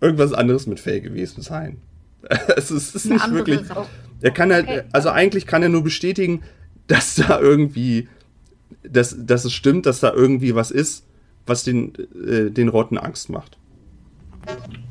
irgendwas 0.00 0.32
anderes 0.32 0.66
mit 0.66 0.78
Fell 0.78 1.00
gewesen 1.00 1.42
sein. 1.42 1.78
es 2.56 2.70
ist, 2.70 2.94
es 2.94 3.06
ist 3.06 3.10
nicht 3.10 3.30
wirklich. 3.30 3.66
Sache. 3.66 3.86
Er 4.20 4.30
kann 4.30 4.52
halt, 4.52 4.68
Okay. 4.68 4.82
also 4.92 5.10
eigentlich 5.10 5.46
kann 5.46 5.62
er 5.62 5.68
nur 5.68 5.82
bestätigen, 5.82 6.42
dass 6.86 7.14
da 7.14 7.40
irgendwie, 7.40 8.08
dass, 8.82 9.16
dass 9.18 9.44
es 9.44 9.52
stimmt, 9.52 9.86
dass 9.86 10.00
da 10.00 10.12
irgendwie 10.12 10.54
was 10.54 10.70
ist, 10.70 11.06
was 11.46 11.64
den, 11.64 11.92
äh, 12.26 12.50
den 12.50 12.68
Rotten 12.68 12.98
Angst 12.98 13.30
macht. 13.30 13.56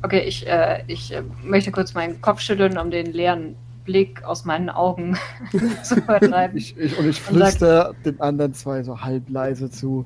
Okay, 0.02 0.24
ich, 0.26 0.46
äh, 0.46 0.82
ich 0.86 1.12
äh, 1.12 1.22
möchte 1.44 1.70
kurz 1.70 1.94
meinen 1.94 2.20
Kopf 2.20 2.40
schütteln, 2.40 2.78
um 2.78 2.90
den 2.90 3.12
leeren 3.12 3.56
Blick 3.86 4.22
aus 4.24 4.44
meinen 4.44 4.68
Augen 4.68 5.16
zu 5.82 6.02
vertreiben. 6.02 6.56
Ich, 6.58 6.76
ich, 6.76 6.98
und 6.98 7.08
ich 7.08 7.26
Und 7.28 7.38
sag- 7.38 7.48
flüster 7.50 7.94
den 8.04 8.20
anderen 8.20 8.52
zwei 8.52 8.82
so 8.82 9.00
halb 9.00 9.28
leise 9.30 9.70
zu. 9.70 10.04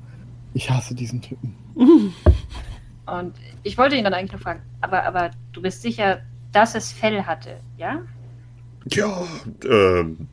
Ich 0.53 0.69
hasse 0.69 0.95
diesen 0.95 1.21
Typen. 1.21 1.55
Und 3.07 3.33
ich 3.63 3.77
wollte 3.77 3.95
ihn 3.95 4.03
dann 4.05 4.13
eigentlich 4.13 4.31
nur 4.31 4.39
fragen, 4.41 4.61
aber, 4.79 5.03
aber 5.03 5.31
du 5.51 5.61
bist 5.61 5.81
sicher, 5.81 6.21
dass 6.53 6.75
es 6.75 6.91
Fell 6.93 7.23
hatte, 7.23 7.57
ja? 7.77 7.99
Ja, 8.89 9.23
ähm, 9.69 10.27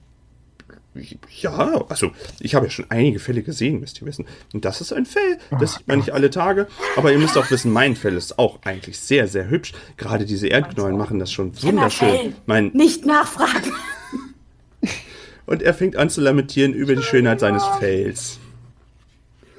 ja, 1.40 1.84
also 1.88 2.12
ich 2.40 2.54
habe 2.54 2.66
ja 2.66 2.70
schon 2.70 2.86
einige 2.90 3.18
Fälle 3.18 3.42
gesehen, 3.42 3.80
müsst 3.80 4.00
ihr 4.00 4.06
wissen. 4.06 4.26
Und 4.52 4.64
das 4.64 4.80
ist 4.80 4.92
ein 4.92 5.06
Fell, 5.06 5.38
das 5.58 5.74
sieht 5.74 5.88
man 5.88 5.98
nicht 5.98 6.12
alle 6.12 6.30
Tage. 6.30 6.66
Aber 6.96 7.12
ihr 7.12 7.18
müsst 7.18 7.36
auch 7.38 7.50
wissen, 7.50 7.72
mein 7.72 7.96
Fell 7.96 8.16
ist 8.16 8.38
auch 8.38 8.60
eigentlich 8.64 8.98
sehr, 8.98 9.28
sehr 9.28 9.48
hübsch. 9.48 9.72
Gerade 9.96 10.24
diese 10.24 10.48
Erdknollen 10.48 10.96
machen 10.96 11.18
das 11.18 11.32
schon 11.32 11.60
wunderschön. 11.62 12.34
Mein, 12.46 12.68
Nicht 12.68 13.06
nachfragen. 13.06 13.72
und 15.46 15.62
er 15.62 15.74
fängt 15.74 15.96
an 15.96 16.10
zu 16.10 16.20
lamentieren 16.20 16.72
über 16.72 16.94
die 16.94 17.02
Schönheit 17.02 17.40
seines 17.40 17.64
Fells. 17.78 18.38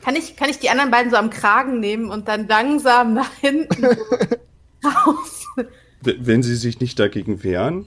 Kann 0.02 0.16
ich, 0.16 0.36
kann 0.36 0.50
ich 0.50 0.60
die 0.60 0.70
anderen 0.70 0.92
beiden 0.92 1.12
so 1.12 1.18
am 1.18 1.30
Kragen 1.30 1.80
nehmen 1.80 2.10
und 2.10 2.28
dann 2.28 2.48
langsam 2.48 3.14
nach 3.14 3.34
hinten 3.36 3.86
raus? 4.84 5.46
Wenn 6.02 6.42
sie 6.42 6.56
sich 6.56 6.80
nicht 6.80 6.98
dagegen 7.00 7.44
wehren. 7.44 7.86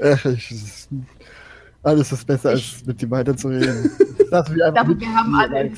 Ach, 0.00 0.24
ich, 0.26 0.54
alles 1.82 2.12
ist 2.12 2.26
besser, 2.26 2.50
als 2.50 2.84
mit 2.86 3.02
ihm 3.02 3.10
weiterzureden. 3.10 3.90
Lass 4.30 4.48
mich 4.48 4.58
Ich 4.66 4.72
glaube, 4.72 5.00
wir 5.00 5.14
haben 5.14 5.34
alle. 5.34 5.70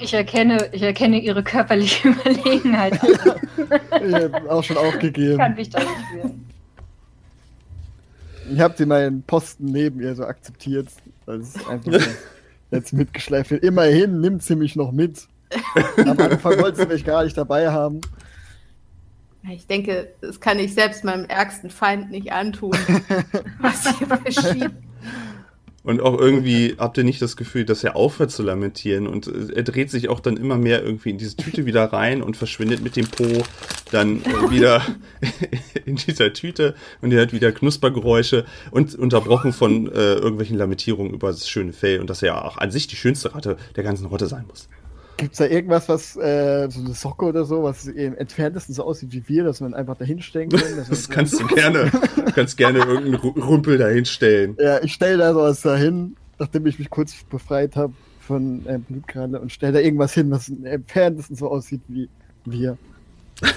Ich 0.00 0.14
erkenne, 0.14 0.68
ich 0.72 0.82
erkenne 0.82 1.18
ihre 1.20 1.42
körperliche 1.42 2.08
Überlegenheit. 2.10 3.00
Ich 3.02 4.14
hab 4.14 4.48
auch 4.48 4.62
schon 4.62 4.76
Ich 4.76 4.82
kann 4.82 4.88
aufgegeben. 4.94 5.54
mich 5.56 5.70
da 5.70 5.80
nicht 5.80 5.90
wehren. 6.14 6.44
Ich 8.50 8.60
habe 8.60 8.74
sie 8.78 8.86
meinen 8.86 9.22
Posten 9.22 9.66
neben 9.66 10.00
ihr 10.00 10.14
so 10.14 10.24
akzeptiert. 10.24 10.88
Das 11.26 11.40
ist 11.54 11.68
einfach 11.68 11.92
jetzt 12.70 12.92
mitgeschleift 12.92 13.50
wird. 13.50 13.64
Immerhin 13.64 14.20
nimmt 14.20 14.42
sie 14.42 14.56
mich 14.56 14.76
noch 14.76 14.92
mit. 14.92 15.26
Am 15.98 16.18
Anfang 16.18 16.58
wollte 16.60 16.82
sie 16.82 16.86
mich 16.86 17.04
gar 17.04 17.24
nicht 17.24 17.36
dabei 17.36 17.70
haben. 17.70 18.00
Ich 19.50 19.66
denke, 19.66 20.12
das 20.20 20.40
kann 20.40 20.58
ich 20.58 20.74
selbst 20.74 21.04
meinem 21.04 21.24
ärgsten 21.24 21.70
Feind 21.70 22.10
nicht 22.10 22.32
antun. 22.32 22.72
Was 23.60 23.96
hier 23.98 24.06
geschieht. 24.24 24.70
Und 25.84 26.02
auch 26.02 26.18
irgendwie 26.18 26.74
habt 26.76 26.98
ihr 26.98 27.04
nicht 27.04 27.22
das 27.22 27.36
Gefühl, 27.36 27.64
dass 27.64 27.84
er 27.84 27.94
aufhört 27.94 28.30
zu 28.30 28.42
lamentieren 28.42 29.06
und 29.06 29.28
äh, 29.28 29.54
er 29.54 29.62
dreht 29.62 29.90
sich 29.90 30.08
auch 30.08 30.20
dann 30.20 30.36
immer 30.36 30.58
mehr 30.58 30.82
irgendwie 30.82 31.10
in 31.10 31.18
diese 31.18 31.36
Tüte 31.36 31.66
wieder 31.66 31.84
rein 31.84 32.20
und 32.22 32.36
verschwindet 32.36 32.82
mit 32.82 32.96
dem 32.96 33.06
Po 33.06 33.24
dann 33.92 34.20
äh, 34.22 34.50
wieder 34.50 34.82
in 35.84 35.96
dieser 35.96 36.32
Tüte 36.32 36.74
und 37.00 37.12
ihr 37.12 37.18
hört 37.18 37.32
wieder 37.32 37.52
Knuspergeräusche 37.52 38.44
und 38.72 38.96
unterbrochen 38.96 39.52
von 39.52 39.86
äh, 39.86 40.14
irgendwelchen 40.14 40.58
Lamentierungen 40.58 41.14
über 41.14 41.28
das 41.28 41.48
schöne 41.48 41.72
Fell 41.72 42.00
und 42.00 42.10
dass 42.10 42.22
er 42.22 42.44
auch 42.44 42.58
an 42.58 42.72
sich 42.72 42.88
die 42.88 42.96
schönste 42.96 43.34
Ratte 43.34 43.56
der 43.76 43.84
ganzen 43.84 44.06
Rotte 44.06 44.26
sein 44.26 44.46
muss. 44.48 44.68
Gibt 45.18 45.32
es 45.32 45.38
da 45.38 45.46
irgendwas, 45.46 45.88
was, 45.88 46.16
äh, 46.16 46.68
so 46.70 46.80
eine 46.80 46.94
Socke 46.94 47.26
oder 47.26 47.44
so, 47.44 47.64
was 47.64 47.86
im 47.86 48.16
entferntesten 48.16 48.72
so 48.74 48.84
aussieht 48.84 49.12
wie 49.12 49.28
wir, 49.28 49.44
dass 49.44 49.60
man 49.60 49.74
einfach 49.74 49.96
dahinstellen 49.98 50.48
kann? 50.48 50.60
dass 50.76 50.88
Das 50.88 51.08
kannst 51.10 51.38
du 51.40 51.46
gerne, 51.48 51.90
du 52.16 52.22
kannst 52.34 52.56
gerne 52.56 52.78
irgendeinen 52.78 53.16
Ru- 53.16 53.36
Rümpel 53.48 53.78
dahinstellen. 53.78 54.56
Ja, 54.60 54.80
ich 54.82 54.92
stelle 54.94 55.18
da 55.18 55.32
sowas 55.34 55.60
dahin, 55.60 56.16
nachdem 56.38 56.66
ich 56.66 56.78
mich 56.78 56.88
kurz 56.88 57.14
befreit 57.28 57.74
habe 57.74 57.92
von 58.20 58.64
äh, 58.66 58.78
Blutkralle 58.78 59.40
und 59.40 59.50
stelle 59.52 59.72
da 59.72 59.80
irgendwas 59.80 60.14
hin, 60.14 60.30
was 60.30 60.48
im 60.48 60.64
entferntesten 60.64 61.34
so 61.36 61.50
aussieht 61.50 61.82
wie 61.88 62.08
wir. 62.44 62.78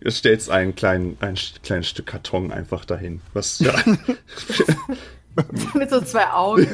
Du 0.00 0.10
stellst 0.10 0.50
einen 0.50 0.74
kleinen, 0.74 1.16
ein 1.20 1.34
kleines 1.62 1.88
Stück 1.88 2.04
Karton 2.04 2.52
einfach 2.52 2.84
dahin. 2.84 3.22
Was 3.32 3.58
ja, 3.60 3.72
Mit 5.74 5.90
so 5.90 6.00
zwei 6.00 6.30
Augen. 6.30 6.66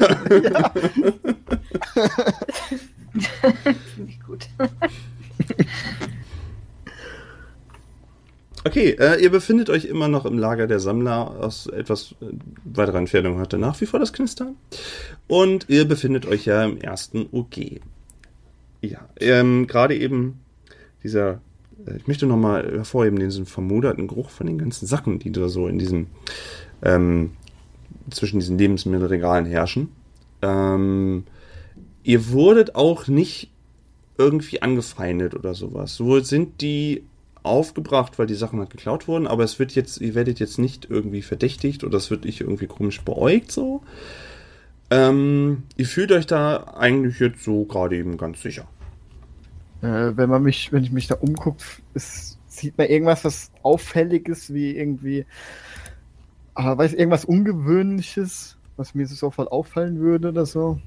Finde 3.95 4.07
ich 4.07 4.19
gut. 4.25 4.47
Okay, 8.63 8.95
äh, 8.99 9.21
ihr 9.21 9.31
befindet 9.31 9.71
euch 9.71 9.85
immer 9.85 10.07
noch 10.07 10.25
im 10.25 10.37
Lager 10.37 10.67
der 10.67 10.79
Sammler. 10.79 11.39
Aus 11.39 11.65
etwas 11.65 12.13
äh, 12.21 12.25
weiterer 12.63 12.99
Entfernung 12.99 13.39
ihr 13.53 13.57
nach 13.57 13.79
wie 13.81 13.87
vor 13.87 13.99
das 13.99 14.13
Knistern. 14.13 14.55
Und 15.27 15.65
ihr 15.67 15.85
befindet 15.85 16.27
euch 16.27 16.45
ja 16.45 16.63
im 16.63 16.77
ersten 16.77 17.27
OG. 17.31 17.81
Ja, 18.81 19.09
ähm, 19.19 19.65
gerade 19.65 19.95
eben 19.95 20.41
dieser, 21.03 21.41
äh, 21.87 21.97
ich 21.97 22.07
möchte 22.07 22.27
nochmal 22.27 22.71
hervorheben, 22.71 23.17
diesen 23.17 23.47
vermoderten 23.47 24.07
Geruch 24.07 24.29
von 24.29 24.45
den 24.45 24.59
ganzen 24.59 24.85
Sachen, 24.85 25.17
die 25.17 25.31
da 25.31 25.49
so 25.49 25.67
in 25.67 25.79
diesem, 25.79 26.07
ähm, 26.83 27.31
zwischen 28.09 28.39
diesen 28.39 28.57
Lebensmittelregalen 28.57 29.45
herrschen. 29.45 29.89
Ähm, 30.41 31.25
ihr 32.03 32.29
wurdet 32.29 32.75
auch 32.75 33.07
nicht 33.07 33.51
irgendwie 34.17 34.61
angefeindet 34.61 35.35
oder 35.35 35.53
sowas. 35.53 35.99
Wohl 35.99 36.23
sind 36.23 36.61
die 36.61 37.03
aufgebracht, 37.43 38.19
weil 38.19 38.27
die 38.27 38.35
Sachen 38.35 38.59
halt 38.59 38.69
geklaut 38.69 39.07
wurden, 39.07 39.27
aber 39.27 39.43
es 39.43 39.57
wird 39.57 39.73
jetzt, 39.73 39.99
ihr 39.99 40.13
werdet 40.13 40.39
jetzt 40.39 40.59
nicht 40.59 40.87
irgendwie 40.89 41.21
verdächtigt 41.21 41.83
oder 41.83 41.97
es 41.97 42.11
wird 42.11 42.25
nicht 42.25 42.41
irgendwie 42.41 42.67
komisch 42.67 43.01
beäugt 43.01 43.51
so. 43.51 43.81
Ähm, 44.91 45.63
ihr 45.77 45.85
fühlt 45.85 46.11
euch 46.11 46.27
da 46.27 46.65
eigentlich 46.77 47.19
jetzt 47.19 47.43
so 47.43 47.63
gerade 47.65 47.97
eben 47.97 48.17
ganz 48.17 48.41
sicher. 48.41 48.67
Äh, 49.81 50.15
wenn 50.15 50.29
man 50.29 50.43
mich, 50.43 50.71
wenn 50.71 50.83
ich 50.83 50.91
mich 50.91 51.07
da 51.07 51.15
umgucke, 51.15 51.63
ist, 51.93 52.37
sieht 52.47 52.77
man 52.77 52.87
irgendwas, 52.87 53.23
was 53.23 53.51
auffälliges, 53.63 54.53
wie 54.53 54.75
irgendwie, 54.75 55.25
ah, 56.55 56.77
weiß 56.77 56.93
irgendwas 56.93 57.25
Ungewöhnliches, 57.25 58.57
was 58.77 58.95
mir 58.95 59.07
sofort 59.07 59.51
auffallen 59.51 59.99
würde 59.99 60.29
oder 60.29 60.45
so. 60.45 60.79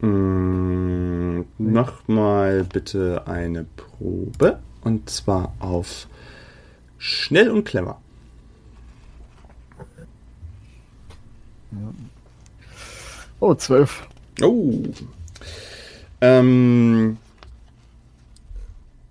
Mm, 0.00 1.42
mach 1.58 2.06
mal 2.06 2.64
bitte 2.64 3.26
eine 3.26 3.64
Probe 3.64 4.60
und 4.82 5.08
zwar 5.08 5.54
auf 5.58 6.08
schnell 6.98 7.50
und 7.50 7.64
clever. 7.64 8.00
Oh, 13.40 13.54
zwölf. 13.54 14.08
Oh. 14.42 14.82
Ähm, 16.20 17.18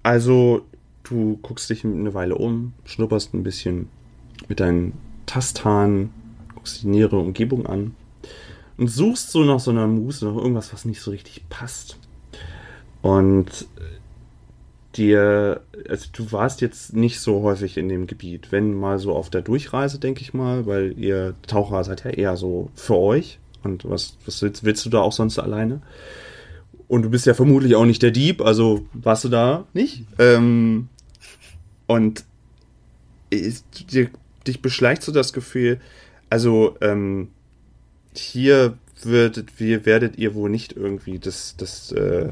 also, 0.01 0.65
du 1.03 1.37
guckst 1.41 1.69
dich 1.69 1.85
eine 1.85 2.13
Weile 2.13 2.35
um, 2.35 2.73
schnupperst 2.85 3.33
ein 3.33 3.43
bisschen 3.43 3.89
mit 4.47 4.59
deinen 4.59 4.93
Tasthahn, 5.25 6.11
guckst 6.53 6.83
die 6.83 6.87
nähere 6.87 7.17
Umgebung 7.17 7.65
an 7.65 7.95
und 8.77 8.87
suchst 8.87 9.31
so 9.31 9.43
nach 9.43 9.59
so 9.59 9.71
einer 9.71 9.87
Muse, 9.87 10.25
nach 10.25 10.35
irgendwas, 10.35 10.73
was 10.73 10.85
nicht 10.85 11.01
so 11.01 11.11
richtig 11.11 11.47
passt. 11.49 11.97
Und 13.01 13.67
dir, 14.97 15.61
also 15.89 16.07
du 16.11 16.31
warst 16.31 16.61
jetzt 16.61 16.93
nicht 16.93 17.19
so 17.19 17.41
häufig 17.43 17.77
in 17.77 17.89
dem 17.89 18.07
Gebiet, 18.07 18.51
wenn 18.51 18.73
mal 18.73 18.99
so 18.99 19.13
auf 19.13 19.29
der 19.29 19.41
Durchreise, 19.41 19.99
denke 19.99 20.21
ich 20.21 20.33
mal, 20.33 20.65
weil 20.65 20.97
ihr 20.97 21.35
Taucher 21.47 21.83
seid 21.83 22.03
ja 22.03 22.11
eher 22.11 22.37
so 22.37 22.69
für 22.75 22.95
euch. 22.95 23.39
Und 23.63 23.87
was, 23.89 24.17
was 24.25 24.41
willst, 24.41 24.63
willst 24.63 24.85
du 24.85 24.89
da 24.89 25.01
auch 25.01 25.11
sonst 25.11 25.39
alleine? 25.39 25.81
Und 26.87 27.01
du 27.01 27.09
bist 27.09 27.25
ja 27.25 27.33
vermutlich 27.33 27.75
auch 27.75 27.85
nicht 27.85 28.03
der 28.03 28.11
Dieb, 28.11 28.41
also 28.41 28.85
warst 28.93 29.23
du 29.23 29.29
da 29.29 29.65
nicht. 29.73 30.05
Ähm, 30.19 30.87
und 31.87 32.23
dir, 33.31 34.09
dich 34.47 34.61
beschleicht 34.61 35.03
so 35.03 35.11
das 35.11 35.33
Gefühl, 35.33 35.79
also 36.29 36.75
ähm, 36.81 37.29
hier 38.13 38.77
würdet, 39.01 39.59
wir, 39.59 39.85
werdet 39.85 40.17
ihr 40.17 40.35
wohl 40.35 40.49
nicht 40.49 40.73
irgendwie 40.73 41.19
das, 41.19 41.55
das, 41.57 41.91
äh, 41.91 42.29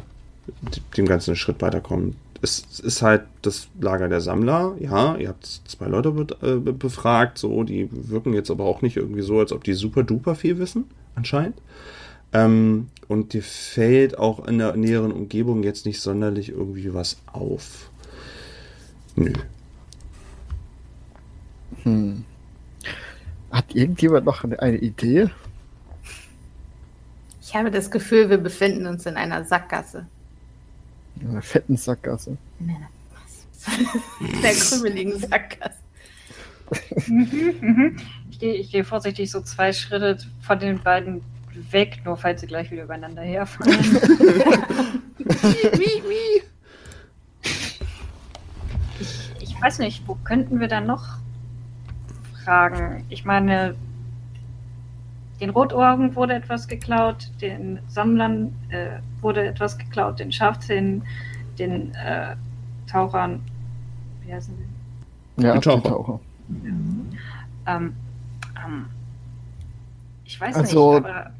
dem 0.97 1.05
ganzen 1.05 1.31
einen 1.31 1.37
Schritt 1.37 1.61
weiterkommen. 1.61 2.15
Es 2.41 2.65
ist 2.83 3.01
halt 3.01 3.23
das 3.41 3.67
Lager 3.79 4.09
der 4.09 4.19
Sammler, 4.19 4.75
ja, 4.79 5.15
ihr 5.15 5.29
habt 5.29 5.45
zwei 5.45 5.87
Leute 5.87 6.11
be 6.11 6.27
äh, 6.41 6.71
befragt, 6.71 7.37
so, 7.37 7.63
die 7.63 7.87
wirken 7.91 8.33
jetzt 8.33 8.51
aber 8.51 8.65
auch 8.65 8.81
nicht 8.81 8.97
irgendwie 8.97 9.21
so, 9.21 9.39
als 9.39 9.53
ob 9.53 9.63
die 9.63 9.73
super 9.73 10.03
duper 10.03 10.35
viel 10.35 10.59
wissen, 10.59 10.85
anscheinend. 11.15 11.55
Ähm, 12.33 12.87
und 13.07 13.33
dir 13.33 13.43
fällt 13.43 14.17
auch 14.17 14.45
in 14.47 14.57
der 14.57 14.75
näheren 14.75 15.11
Umgebung 15.11 15.63
jetzt 15.63 15.85
nicht 15.85 16.01
sonderlich 16.01 16.49
irgendwie 16.49 16.93
was 16.93 17.17
auf. 17.27 17.89
Nö. 19.15 19.31
Hm. 21.83 22.25
Hat 23.51 23.75
irgendjemand 23.75 24.25
noch 24.25 24.43
eine, 24.43 24.59
eine 24.59 24.77
Idee? 24.77 25.29
Ich 27.41 27.53
habe 27.55 27.69
das 27.69 27.91
Gefühl, 27.91 28.29
wir 28.29 28.39
befinden 28.39 28.87
uns 28.87 29.05
in 29.05 29.15
einer 29.15 29.43
Sackgasse. 29.45 30.07
In 31.19 31.29
einer 31.29 31.41
fetten 31.41 31.77
Sackgasse. 31.77 32.37
In 32.59 32.69
einer, 32.71 32.89
der 34.41 34.53
krümeligen 34.53 35.19
Sackgasse. 35.19 35.77
Mhm, 37.07 37.55
mhm. 37.61 37.97
Ich 38.31 38.39
gehe 38.39 38.53
ich 38.55 38.71
gehe 38.71 38.83
vorsichtig 38.83 39.29
so 39.29 39.41
zwei 39.41 39.71
Schritte 39.73 40.17
von 40.41 40.57
den 40.59 40.81
beiden 40.81 41.21
weg, 41.71 42.01
nur 42.05 42.17
falls 42.17 42.41
sie 42.41 42.47
gleich 42.47 42.71
wieder 42.71 42.83
übereinander 42.83 43.21
herfallen. 43.21 43.77
ich, 45.79 46.03
ich 49.39 49.61
weiß 49.61 49.79
nicht, 49.79 50.07
wo 50.07 50.15
könnten 50.15 50.59
wir 50.59 50.67
dann 50.67 50.87
noch 50.87 51.19
fragen? 52.43 53.03
Ich 53.09 53.25
meine, 53.25 53.75
den 55.39 55.49
Rotohren 55.49 56.15
wurde 56.15 56.33
etwas 56.35 56.67
geklaut, 56.67 57.29
den 57.41 57.79
Sammlern 57.87 58.53
äh, 58.69 58.99
wurde 59.21 59.45
etwas 59.45 59.77
geklaut, 59.77 60.19
den 60.19 60.31
Schafzähnen, 60.31 61.03
den 61.59 61.93
äh, 61.95 62.35
Tauchern. 62.87 63.41
Wie 64.25 64.33
heißen 64.33 64.55
sie? 64.57 65.43
Ja, 65.43 65.53
Die 65.53 65.59
die 65.59 65.63
Taucher. 65.65 65.89
Taucher. 65.89 66.19
Ähm, 67.65 67.93
ähm, 68.65 68.85
ich 70.25 70.39
weiß 70.39 70.55
Also- 70.55 70.95
nicht, 70.95 71.05
aber 71.05 71.31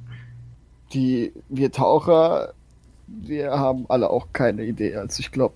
Die, 0.94 1.32
wir 1.50 1.72
Taucher, 1.72 2.54
wir 3.08 3.52
haben 3.52 3.86
alle 3.89 4.10
auch 4.10 4.28
keine 4.32 4.63
Idee. 4.63 4.96
Also 4.96 5.20
ich 5.22 5.32
glaube, 5.32 5.56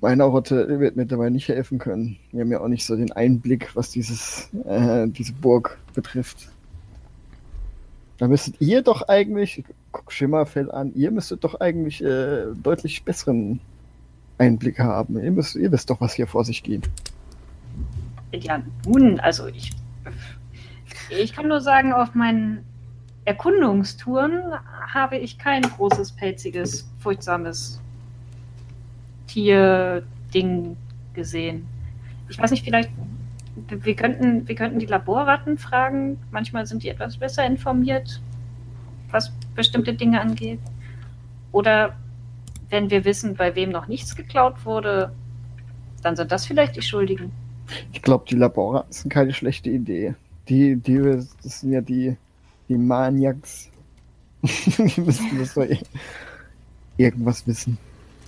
meine 0.00 0.24
Rotte 0.24 0.80
wird 0.80 0.96
mir 0.96 1.06
dabei 1.06 1.30
nicht 1.30 1.48
helfen 1.48 1.78
können. 1.78 2.16
Wir 2.30 2.42
haben 2.42 2.52
ja 2.52 2.60
auch 2.60 2.68
nicht 2.68 2.86
so 2.86 2.96
den 2.96 3.12
Einblick, 3.12 3.74
was 3.74 3.90
dieses, 3.90 4.48
äh, 4.64 5.08
diese 5.08 5.32
Burg 5.32 5.78
betrifft. 5.94 6.48
Da 8.18 8.28
müsstet 8.28 8.60
ihr 8.60 8.82
doch 8.82 9.08
eigentlich, 9.08 9.58
ich 9.58 9.64
guck 9.90 10.12
Schimmerfell 10.12 10.70
an, 10.70 10.94
ihr 10.94 11.10
müsstet 11.10 11.42
doch 11.42 11.60
eigentlich 11.60 12.02
äh, 12.04 12.46
deutlich 12.62 13.02
besseren 13.02 13.60
Einblick 14.38 14.78
haben. 14.78 15.20
Ihr, 15.20 15.32
müsst, 15.32 15.56
ihr 15.56 15.72
wisst 15.72 15.90
doch, 15.90 16.00
was 16.00 16.14
hier 16.14 16.28
vor 16.28 16.44
sich 16.44 16.62
geht. 16.62 16.88
ja, 18.32 18.62
nun, 18.86 19.18
also 19.18 19.48
ich, 19.48 19.72
ich 21.10 21.32
kann 21.32 21.48
nur 21.48 21.60
sagen, 21.60 21.92
auf 21.92 22.14
meinen 22.14 22.64
Erkundungstouren 23.24 24.52
habe 24.94 25.18
ich 25.18 25.38
kein 25.38 25.62
großes, 25.62 26.12
pelziges, 26.12 26.88
furchtsames 26.98 27.81
Tier-Ding 29.32 30.76
gesehen. 31.14 31.66
Ich 32.28 32.38
weiß 32.38 32.50
nicht, 32.50 32.64
vielleicht, 32.64 32.90
wir 33.68 33.96
könnten, 33.96 34.46
wir 34.46 34.54
könnten 34.54 34.78
die 34.78 34.86
Laborratten 34.86 35.56
fragen. 35.58 36.18
Manchmal 36.30 36.66
sind 36.66 36.82
die 36.82 36.88
etwas 36.88 37.16
besser 37.16 37.46
informiert, 37.46 38.20
was 39.10 39.32
bestimmte 39.54 39.94
Dinge 39.94 40.20
angeht. 40.20 40.60
Oder 41.50 41.96
wenn 42.68 42.90
wir 42.90 43.04
wissen, 43.04 43.34
bei 43.34 43.54
wem 43.54 43.70
noch 43.70 43.86
nichts 43.88 44.16
geklaut 44.16 44.64
wurde, 44.64 45.12
dann 46.02 46.16
sind 46.16 46.30
das 46.30 46.46
vielleicht 46.46 46.76
die 46.76 46.82
Schuldigen. 46.82 47.32
Ich 47.92 48.02
glaube, 48.02 48.24
die 48.28 48.36
Laborratten 48.36 48.92
sind 48.92 49.10
keine 49.10 49.32
schlechte 49.32 49.70
Idee. 49.70 50.14
Die, 50.48 50.76
die, 50.76 50.98
das 50.98 51.60
sind 51.60 51.72
ja 51.72 51.80
die, 51.80 52.16
die 52.68 52.76
Maniacs. 52.76 53.70
die 54.42 55.00
müssten 55.00 55.38
das 55.38 55.54
doch 55.54 55.62
eh 55.62 55.78
irgendwas 56.98 57.46
wissen. 57.46 57.78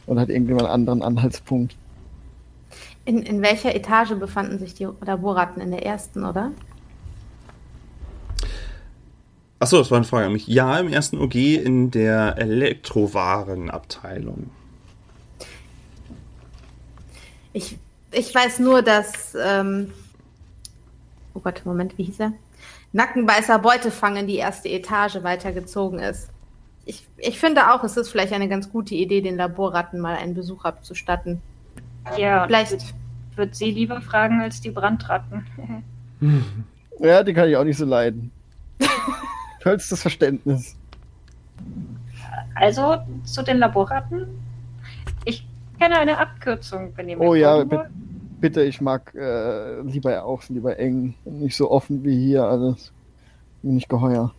Oder 0.06 0.22
hat 0.22 0.28
irgendjemand 0.28 0.66
einen 0.66 0.88
anderen 0.88 1.02
Anhaltspunkt? 1.02 1.76
In, 3.04 3.22
in 3.22 3.42
welcher 3.42 3.74
Etage 3.74 4.14
befanden 4.14 4.58
sich 4.58 4.74
die 4.74 4.88
Laborratten? 5.04 5.62
In 5.62 5.70
der 5.70 5.84
ersten, 5.84 6.24
oder? 6.24 6.52
Achso, 9.58 9.78
das 9.78 9.90
war 9.90 9.96
eine 9.96 10.04
Frage 10.04 10.26
an 10.26 10.32
mich. 10.32 10.46
Ja, 10.46 10.78
im 10.78 10.92
ersten 10.92 11.18
OG 11.18 11.34
in 11.34 11.90
der 11.90 12.36
Elektrowarenabteilung. 12.38 14.50
Ich, 17.52 17.78
ich 18.10 18.34
weiß 18.34 18.58
nur, 18.58 18.82
dass. 18.82 19.36
Ähm, 19.40 19.92
oh 21.34 21.40
Gott, 21.40 21.62
Moment, 21.64 21.96
wie 21.96 22.04
hieß 22.04 22.20
er? 22.20 22.32
Nackenbeißer 22.92 23.58
Beutefang 23.58 24.16
in 24.16 24.26
die 24.26 24.36
erste 24.36 24.68
Etage 24.68 25.22
weitergezogen 25.22 25.98
ist. 25.98 26.28
Ich, 26.86 27.06
ich 27.16 27.38
finde 27.38 27.72
auch, 27.72 27.82
es 27.84 27.96
ist 27.96 28.10
vielleicht 28.10 28.32
eine 28.32 28.48
ganz 28.48 28.70
gute 28.70 28.94
Idee, 28.94 29.20
den 29.20 29.36
Laborratten 29.36 30.00
mal 30.00 30.16
einen 30.16 30.34
Besuch 30.34 30.64
abzustatten. 30.64 31.40
Ja, 32.18 32.46
Vielleicht. 32.46 32.94
Wird, 33.36 33.56
sie 33.56 33.72
lieber 33.72 34.00
fragen 34.00 34.40
als 34.40 34.60
die 34.60 34.70
Brandratten. 34.70 35.46
Ja, 37.00 37.22
die 37.24 37.34
kann 37.34 37.48
ich 37.48 37.56
auch 37.56 37.64
nicht 37.64 37.76
so 37.76 37.84
leiden. 37.84 38.30
Tollstes 39.60 40.00
Verständnis. 40.00 40.76
Also 42.54 42.98
zu 43.24 43.42
den 43.42 43.58
Laborratten. 43.58 44.28
Ich 45.24 45.46
kenne 45.78 45.98
eine 45.98 46.18
Abkürzung, 46.18 46.92
wenn 46.96 47.08
ihr 47.08 47.20
Oh 47.20 47.34
ja, 47.34 47.64
bitte, 48.40 48.62
ich 48.62 48.80
mag 48.80 49.12
äh, 49.14 49.80
lieber 49.80 50.24
auch 50.24 50.42
lieber 50.48 50.78
eng 50.78 51.14
und 51.24 51.40
nicht 51.40 51.56
so 51.56 51.70
offen 51.70 52.04
wie 52.04 52.16
hier 52.16 52.44
alles. 52.44 52.92
Bin 53.62 53.76
ich 53.76 53.88
geheuer. 53.88 54.32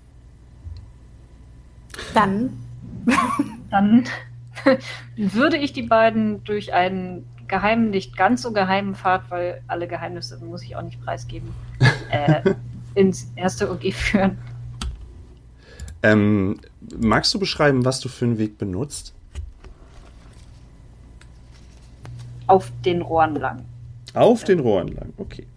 Dann. 2.15 2.49
Dann 3.69 4.05
würde 5.15 5.57
ich 5.57 5.73
die 5.73 5.83
beiden 5.83 6.43
durch 6.43 6.73
einen 6.73 7.25
geheimen, 7.47 7.91
nicht 7.91 8.17
ganz 8.17 8.41
so 8.41 8.51
geheimen 8.51 8.95
Pfad, 8.95 9.29
weil 9.29 9.61
alle 9.67 9.87
Geheimnisse 9.87 10.37
muss 10.43 10.63
ich 10.63 10.75
auch 10.75 10.81
nicht 10.81 11.03
preisgeben, 11.03 11.53
äh, 12.11 12.53
ins 12.95 13.31
erste 13.35 13.71
OG 13.71 13.93
führen. 13.93 14.37
Ähm, 16.01 16.59
magst 16.97 17.33
du 17.33 17.39
beschreiben, 17.39 17.85
was 17.85 17.99
du 17.99 18.09
für 18.09 18.25
einen 18.25 18.37
Weg 18.37 18.57
benutzt? 18.57 19.13
Auf 22.47 22.71
den 22.83 23.01
Rohren 23.01 23.35
lang. 23.35 23.65
Auf 24.13 24.43
den 24.43 24.59
Rohren 24.59 24.89
lang, 24.89 25.13
okay. 25.17 25.47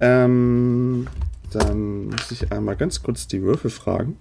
Ähm, 0.00 1.06
dann 1.50 2.06
muss 2.06 2.30
ich 2.30 2.50
einmal 2.50 2.76
ganz 2.76 3.02
kurz 3.02 3.28
die 3.28 3.42
Würfel 3.42 3.70
fragen. 3.70 4.16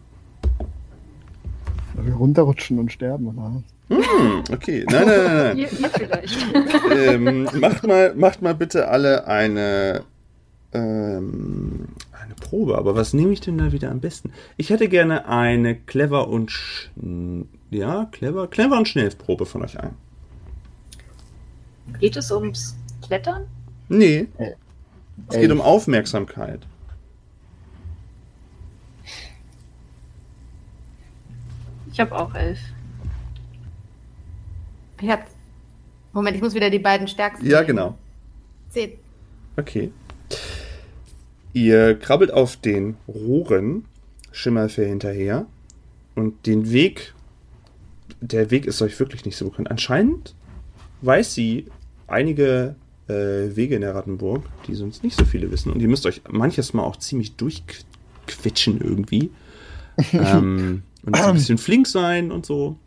Runterrutschen 2.10 2.80
und 2.80 2.92
sterben 2.92 3.28
oder? 3.28 3.64
Hm, 3.90 4.44
okay. 4.54 4.86
Nein, 4.90 5.06
nein, 5.06 5.24
nein, 5.24 5.36
nein. 5.36 5.58
Ihr, 5.58 5.72
ihr 5.72 5.90
vielleicht. 5.90 6.38
ähm, 6.96 7.44
macht, 7.60 7.86
mal, 7.86 8.16
macht 8.16 8.42
mal 8.42 8.56
bitte 8.56 8.88
alle 8.88 9.28
eine, 9.28 10.04
ähm, 10.74 11.88
eine 12.14 12.34
Probe. 12.40 12.78
Aber 12.78 12.96
was 12.96 13.14
nehme 13.14 13.34
ich 13.34 13.42
denn 13.42 13.58
da 13.58 13.72
wieder 13.74 13.92
am 13.92 14.00
besten? 14.00 14.32
Ich 14.58 14.70
hätte 14.70 14.88
gerne 14.88 15.28
eine 15.28 15.76
clever 15.76 16.30
und 16.30 16.52
schn 16.52 17.50
ja, 17.70 18.06
clever, 18.12 18.48
clever 18.48 18.78
und 18.78 18.88
Schnellprobe 18.88 19.46
von 19.46 19.64
euch 19.64 19.80
ein. 19.80 19.92
Geht 22.00 22.16
es 22.18 22.32
ums 22.32 22.76
Klettern? 23.06 23.46
Nee, 23.90 24.28
Äh, 24.38 24.52
es 25.30 25.36
geht 25.38 25.52
um 25.52 25.62
Aufmerksamkeit. 25.62 26.62
Habe 32.02 32.16
auch 32.16 32.36
elf. 32.36 32.60
Ich 35.02 35.10
hab, 35.10 35.26
Moment, 36.14 36.36
ich 36.36 36.44
muss 36.44 36.54
wieder 36.54 36.70
die 36.70 36.80
beiden 36.80 37.08
stärksten. 37.08 37.46
Ja, 37.46 37.64
genau. 37.64 37.98
Zehn. 38.70 38.94
Okay. 39.58 39.92
Ihr 41.54 41.98
krabbelt 41.98 42.32
auf 42.32 42.58
den 42.58 42.96
Rohren 43.08 43.86
Schimmerfell 44.32 44.88
hinterher 44.88 45.46
und 46.16 46.46
den 46.46 46.72
Weg, 46.72 47.14
der 48.22 48.52
Weg 48.52 48.66
ist 48.66 48.82
euch 48.82 48.98
wirklich 49.00 49.26
nicht 49.26 49.36
so 49.36 49.50
bekannt. 49.50 49.70
Anscheinend 49.70 50.36
weiß 51.02 51.34
sie 51.34 51.66
einige 52.08 52.76
äh, 53.08 53.56
Wege 53.56 53.76
in 53.76 53.82
der 53.82 53.96
Rattenburg, 53.96 54.46
die 54.68 54.76
sonst 54.76 55.04
nicht 55.04 55.18
so 55.18 55.26
viele 55.26 55.52
wissen 55.52 55.72
und 55.72 55.82
ihr 55.82 55.90
müsst 55.90 56.06
euch 56.06 56.22
manches 56.30 56.74
Mal 56.74 56.84
auch 56.84 56.98
ziemlich 56.98 57.36
durchquetschen 57.36 58.80
irgendwie. 58.80 59.32
ähm, 60.14 60.84
und 61.04 61.16
so 61.16 61.24
ein 61.24 61.34
bisschen 61.36 61.58
flink 61.58 61.88
sein 61.88 62.32
und 62.32 62.46
so. 62.46 62.78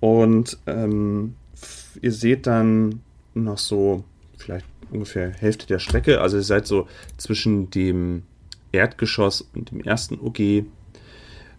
Und 0.00 0.58
ähm, 0.66 1.34
ihr 2.02 2.12
seht 2.12 2.46
dann 2.46 3.00
noch 3.34 3.58
so 3.58 4.04
vielleicht 4.36 4.66
ungefähr 4.90 5.30
Hälfte 5.30 5.66
der 5.66 5.78
Strecke. 5.78 6.20
Also 6.20 6.36
ihr 6.36 6.42
seid 6.42 6.66
so 6.66 6.86
zwischen 7.16 7.70
dem 7.70 8.22
Erdgeschoss 8.72 9.48
und 9.54 9.70
dem 9.70 9.80
ersten 9.80 10.20
OG. 10.20 10.66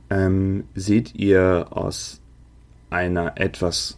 Ähm, 0.10 0.66
seht 0.76 1.16
ihr 1.16 1.68
aus 1.72 2.22
einer 2.90 3.40
etwas 3.40 3.98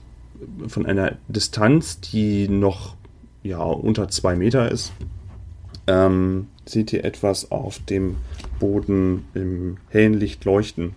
von 0.67 0.85
einer 0.85 1.17
Distanz, 1.27 1.99
die 1.99 2.47
noch 2.47 2.95
ja 3.43 3.61
unter 3.61 4.07
zwei 4.09 4.35
Meter 4.35 4.71
ist, 4.71 4.93
ähm, 5.87 6.47
seht 6.65 6.93
ihr 6.93 7.05
etwas 7.05 7.51
auf 7.51 7.79
dem 7.79 8.17
Boden 8.59 9.25
im 9.33 9.77
hellen 9.89 10.13
Licht 10.13 10.45
leuchten. 10.45 10.93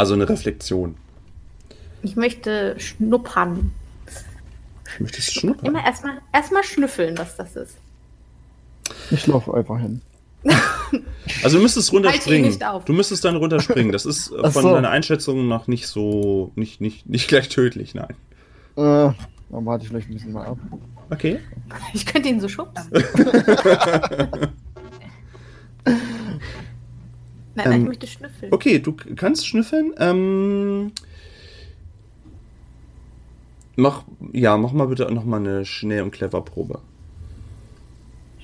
Also 0.00 0.14
eine 0.14 0.26
Reflexion. 0.26 0.96
Ich 2.00 2.16
möchte 2.16 2.80
schnuppern. 2.80 3.70
Möchtest 4.98 5.28
du 5.36 5.40
schnuppern? 5.40 5.66
Immer 5.66 5.84
erstmal 5.84 6.22
erstmal 6.32 6.64
schnüffeln, 6.64 7.18
was 7.18 7.36
das 7.36 7.54
ist. 7.54 7.76
Ich 9.10 9.26
laufe 9.26 9.52
einfach 9.52 9.78
hin. 9.78 10.00
Also 11.44 11.58
du 11.58 11.62
müsstest 11.62 11.92
Halte 11.92 11.98
ihn 12.00 12.04
runterspringen. 12.06 12.50
nicht 12.50 12.64
auf. 12.66 12.84
Du 12.86 12.92
müsstest 12.94 13.24
dann 13.24 13.36
runterspringen. 13.36 13.92
Das 13.92 14.04
ist 14.06 14.32
Ach 14.42 14.50
von 14.52 14.62
so. 14.62 14.72
deiner 14.72 14.88
Einschätzung 14.90 15.46
nach 15.48 15.68
nicht 15.68 15.86
so, 15.86 16.50
nicht, 16.56 16.80
nicht, 16.80 17.06
nicht 17.08 17.28
gleich 17.28 17.48
tödlich, 17.50 17.94
nein. 17.94 18.14
Äh, 18.76 18.80
dann 18.80 19.14
warte 19.50 19.84
ich 19.84 19.90
vielleicht 19.90 20.08
ein 20.08 20.14
bisschen 20.14 20.32
mal 20.32 20.46
ab. 20.46 20.58
Okay. 21.10 21.38
Ich 21.92 22.06
könnte 22.06 22.30
ihn 22.30 22.40
so 22.40 22.48
schubsen. 22.48 22.90
Nein, 27.54 27.72
Ähm, 27.72 27.80
ich 27.82 27.88
möchte 27.88 28.06
schnüffeln. 28.06 28.52
Okay, 28.52 28.78
du 28.78 28.92
kannst 28.92 29.46
schnüffeln. 29.46 29.92
Ähm, 29.98 30.92
mach, 33.76 34.04
ja, 34.32 34.56
mach 34.56 34.72
mal 34.72 34.86
bitte 34.86 35.12
noch 35.12 35.24
mal 35.24 35.40
eine 35.40 35.64
Schnell- 35.64 36.02
und 36.02 36.12
Clever-Probe. 36.12 36.80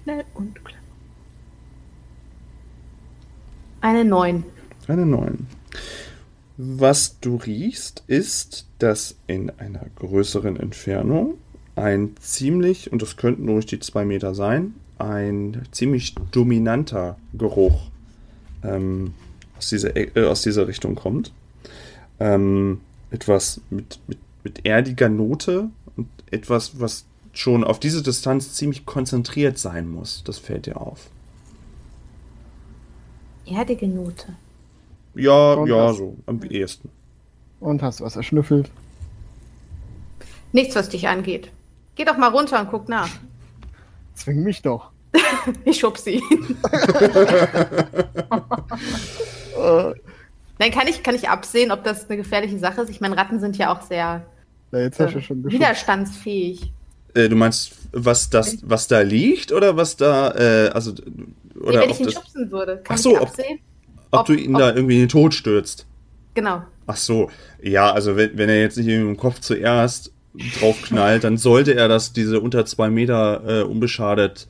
Schnell 0.02 0.24
und 0.34 0.64
klar. 0.64 0.80
Eine 3.80 4.04
9. 4.04 4.44
Eine 4.88 5.06
9. 5.06 5.46
Was 6.56 7.20
du 7.20 7.36
riechst, 7.36 8.02
ist, 8.06 8.66
dass 8.78 9.16
in 9.26 9.50
einer 9.58 9.84
größeren 9.96 10.56
Entfernung 10.56 11.34
ein 11.74 12.14
ziemlich, 12.18 12.90
und 12.90 13.02
das 13.02 13.16
könnten 13.16 13.48
ruhig 13.48 13.66
die 13.66 13.78
zwei 13.78 14.04
Meter 14.06 14.34
sein, 14.34 14.74
ein 14.98 15.62
ziemlich 15.70 16.14
dominanter 16.30 17.18
Geruch 17.34 17.90
ähm, 18.66 19.14
aus, 19.56 19.68
dieser, 19.68 19.96
Eck- 19.96 20.16
äh, 20.16 20.24
aus 20.26 20.42
dieser 20.42 20.66
Richtung 20.68 20.94
kommt. 20.94 21.32
Ähm, 22.18 22.80
etwas 23.10 23.60
mit, 23.70 24.00
mit, 24.08 24.18
mit 24.42 24.66
erdiger 24.66 25.08
Note 25.08 25.68
und 25.96 26.08
etwas, 26.30 26.80
was 26.80 27.04
schon 27.32 27.62
auf 27.64 27.78
diese 27.78 28.02
Distanz 28.02 28.54
ziemlich 28.54 28.86
konzentriert 28.86 29.58
sein 29.58 29.88
muss. 29.90 30.22
Das 30.24 30.38
fällt 30.38 30.66
dir 30.66 30.80
auf. 30.80 31.10
Erdige 33.46 33.86
Note. 33.86 34.34
Ja, 35.14 35.54
Und 35.54 35.68
ja, 35.68 35.88
was? 35.88 35.96
so 35.98 36.16
am 36.26 36.42
ehesten. 36.42 36.90
Und 37.60 37.82
hast 37.82 38.00
du 38.00 38.04
was 38.04 38.16
erschnüffelt? 38.16 38.70
Nichts, 40.52 40.74
was 40.74 40.88
dich 40.88 41.08
angeht. 41.08 41.50
Geh 41.94 42.04
doch 42.04 42.16
mal 42.16 42.28
runter 42.28 42.60
und 42.60 42.70
guck 42.70 42.88
nach. 42.88 43.08
Zwing 44.14 44.42
mich 44.42 44.62
doch. 44.62 44.90
Ich 45.64 45.78
schub 45.80 45.98
sie. 45.98 46.22
Nein, 50.58 50.70
kann 50.70 50.88
ich, 50.88 51.02
kann 51.02 51.14
ich 51.14 51.28
absehen, 51.28 51.70
ob 51.70 51.84
das 51.84 52.08
eine 52.08 52.16
gefährliche 52.16 52.58
Sache 52.58 52.80
ist? 52.82 52.90
Ich 52.90 53.00
meine, 53.00 53.16
Ratten 53.16 53.40
sind 53.40 53.56
ja 53.58 53.72
auch 53.74 53.82
sehr 53.82 54.24
na, 54.72 54.80
jetzt 54.80 54.98
hast 54.98 55.14
du 55.14 55.18
äh, 55.18 55.22
schon 55.22 55.42
geschubst. 55.42 55.54
widerstandsfähig. 55.60 56.72
Äh, 57.14 57.28
du 57.28 57.36
meinst, 57.36 57.72
was 57.92 58.30
das, 58.30 58.58
was 58.62 58.88
da 58.88 59.00
liegt 59.00 59.52
oder 59.52 59.76
was 59.76 59.96
da, 59.96 60.30
äh, 60.34 60.68
also, 60.70 60.92
Nee, 60.92 61.60
oder 61.62 61.80
wenn 61.80 61.90
ob, 61.90 61.94
ich 61.94 62.00
ihn 62.00 62.06
das, 62.06 62.14
schubsen 62.14 62.50
würde, 62.50 62.78
kann 62.78 62.96
Ach 62.96 62.98
so, 62.98 63.10
ich 63.12 63.20
ob- 63.20 63.28
absehen? 63.28 63.58
ob, 64.10 64.20
ob- 64.20 64.26
du 64.26 64.32
ihn 64.34 64.54
ob- 64.54 64.60
da 64.60 64.74
irgendwie 64.74 64.94
in 64.94 65.00
den 65.00 65.08
Tod 65.08 65.34
stürzt? 65.34 65.86
Genau. 66.34 66.62
Ach 66.86 66.96
so, 66.96 67.30
ja, 67.62 67.90
also 67.92 68.16
wenn, 68.16 68.36
wenn 68.38 68.48
er 68.48 68.60
jetzt 68.60 68.76
nicht 68.76 68.88
im 68.88 69.16
Kopf 69.16 69.40
zuerst 69.40 70.12
drauf 70.60 70.76
knallt, 70.82 71.24
dann 71.24 71.38
sollte 71.38 71.74
er 71.74 71.88
das 71.88 72.12
diese 72.12 72.40
unter 72.40 72.66
zwei 72.66 72.90
Meter 72.90 73.42
äh, 73.46 73.62
unbeschadet 73.62 74.46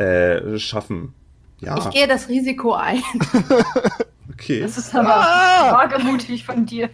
äh, 0.00 0.58
schaffen. 0.58 1.14
Ja, 1.60 1.76
Ich 1.78 1.90
gehe 1.90 2.08
das 2.08 2.28
Risiko 2.28 2.72
ein. 2.72 3.02
okay. 4.32 4.60
Das 4.60 4.78
ist 4.78 4.94
aber 4.94 5.14
Ah! 5.14 5.72
wagemutig 5.72 6.44
von 6.44 6.64
dir. 6.64 6.88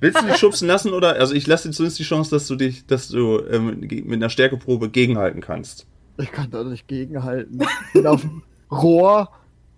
Willst 0.00 0.22
du 0.22 0.26
dich 0.26 0.36
schubsen 0.38 0.68
lassen 0.68 0.92
oder? 0.92 1.14
Also 1.14 1.34
ich 1.34 1.46
lasse 1.46 1.68
dir 1.68 1.74
zumindest 1.74 1.98
die 1.98 2.04
Chance, 2.04 2.30
dass 2.30 2.46
du 2.46 2.54
dich, 2.54 2.86
dass 2.86 3.08
du 3.08 3.40
ähm, 3.50 3.80
mit 3.80 4.12
einer 4.12 4.30
Stärkeprobe 4.30 4.90
gegenhalten 4.90 5.40
kannst. 5.40 5.86
Ich 6.18 6.30
kann 6.30 6.50
da 6.50 6.62
nicht 6.62 6.86
gegenhalten. 6.86 7.60
Ich 7.62 7.92
bin 7.94 8.06
auf 8.06 8.20
dem 8.20 8.42
Rohr, 8.70 9.28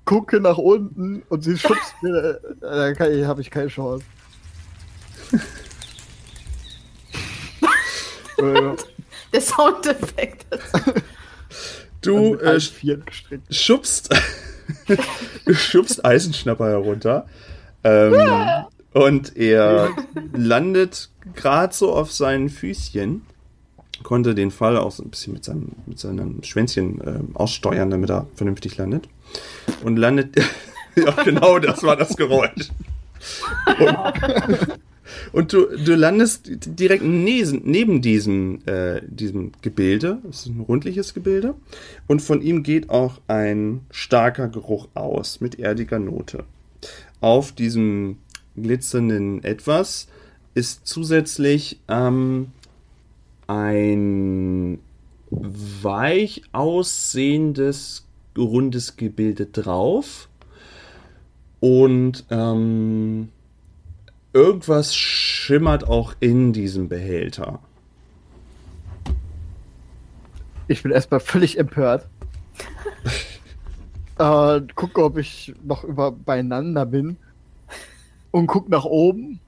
gucke 0.04 0.40
nach 0.40 0.58
unten 0.58 1.22
und 1.30 1.42
sie 1.42 1.56
schubst 1.56 1.94
mir. 2.02 2.38
äh, 2.60 2.94
Da 2.94 3.26
habe 3.26 3.40
ich 3.40 3.50
keine 3.50 3.68
Chance. 3.68 4.04
Der 9.32 9.40
Soundeffekt. 9.40 10.46
Du 12.04 12.34
äh, 12.36 12.60
schubst, 13.50 14.14
du 15.46 15.54
schubst 15.54 16.04
Eisenschnapper 16.04 16.68
herunter. 16.68 17.26
Ähm, 17.82 18.14
und 18.92 19.36
er 19.36 19.90
landet 20.32 21.10
gerade 21.34 21.74
so 21.74 21.92
auf 21.92 22.12
seinen 22.12 22.48
Füßchen. 22.48 23.22
Konnte 24.02 24.34
den 24.34 24.50
Fall 24.50 24.76
auch 24.76 24.90
so 24.92 25.02
ein 25.02 25.10
bisschen 25.10 25.32
mit 25.32 25.44
seinem, 25.44 25.72
mit 25.86 25.98
seinem 25.98 26.42
Schwänzchen 26.42 27.00
ähm, 27.04 27.28
aussteuern, 27.34 27.90
damit 27.90 28.10
er 28.10 28.26
vernünftig 28.34 28.76
landet. 28.76 29.08
Und 29.82 29.96
landet. 29.96 30.36
ja, 30.96 31.10
genau, 31.24 31.58
das 31.58 31.82
war 31.82 31.96
das 31.96 32.16
Geräusch. 32.16 32.70
Und, 33.78 34.78
und 35.32 35.52
du, 35.52 35.66
du 35.66 35.94
landest 35.94 36.50
direkt 36.66 37.04
neben 37.04 38.02
diesem, 38.02 38.60
äh, 38.66 39.00
diesem 39.06 39.52
Gebilde. 39.62 40.18
Es 40.28 40.40
ist 40.40 40.46
ein 40.46 40.60
rundliches 40.60 41.14
Gebilde. 41.14 41.54
Und 42.06 42.22
von 42.22 42.42
ihm 42.42 42.62
geht 42.62 42.90
auch 42.90 43.20
ein 43.28 43.80
starker 43.90 44.48
Geruch 44.48 44.88
aus 44.94 45.40
mit 45.40 45.58
erdiger 45.58 45.98
Note. 45.98 46.44
Auf 47.20 47.52
diesem 47.52 48.18
glitzernden 48.56 49.42
Etwas 49.42 50.08
ist 50.54 50.86
zusätzlich 50.86 51.80
ähm, 51.88 52.48
ein 53.46 54.78
weich 55.30 56.42
aussehendes 56.52 58.06
rundes 58.36 58.96
Gebilde 58.96 59.46
drauf. 59.46 60.28
Und 61.60 62.24
ähm, 62.30 63.30
irgendwas 64.34 64.94
schimmert 64.94 65.88
auch 65.88 66.14
in 66.20 66.52
diesem 66.52 66.88
Behälter. 66.88 67.60
Ich 70.66 70.82
bin 70.82 70.92
erstmal 70.92 71.20
völlig 71.20 71.58
empört. 71.58 72.08
äh, 74.18 74.60
gucke, 74.74 75.04
ob 75.04 75.18
ich 75.18 75.54
noch 75.62 75.84
über 75.84 76.10
beieinander 76.10 76.84
bin. 76.84 77.16
Und 78.32 78.48
guck 78.48 78.68
nach 78.68 78.84
oben. 78.84 79.38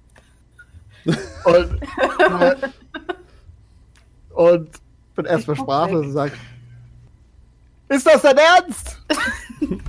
Und, 1.04 1.80
und 4.34 4.70
bin 5.16 5.24
erstmal 5.24 5.56
sprachlos 5.56 6.06
und 6.06 6.12
sag: 6.12 6.32
Ist 7.88 8.06
das 8.06 8.22
dein 8.22 8.36
Ernst? 8.36 9.00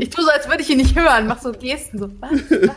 Ich 0.00 0.10
tue 0.10 0.24
so, 0.24 0.30
als 0.30 0.48
würde 0.48 0.62
ich 0.62 0.70
ihn 0.70 0.76
nicht 0.76 0.96
hören. 0.96 1.26
Mach 1.26 1.40
so 1.40 1.50
Gesten. 1.50 1.98
So. 1.98 2.08
Was? 2.20 2.30
Was? 2.30 2.68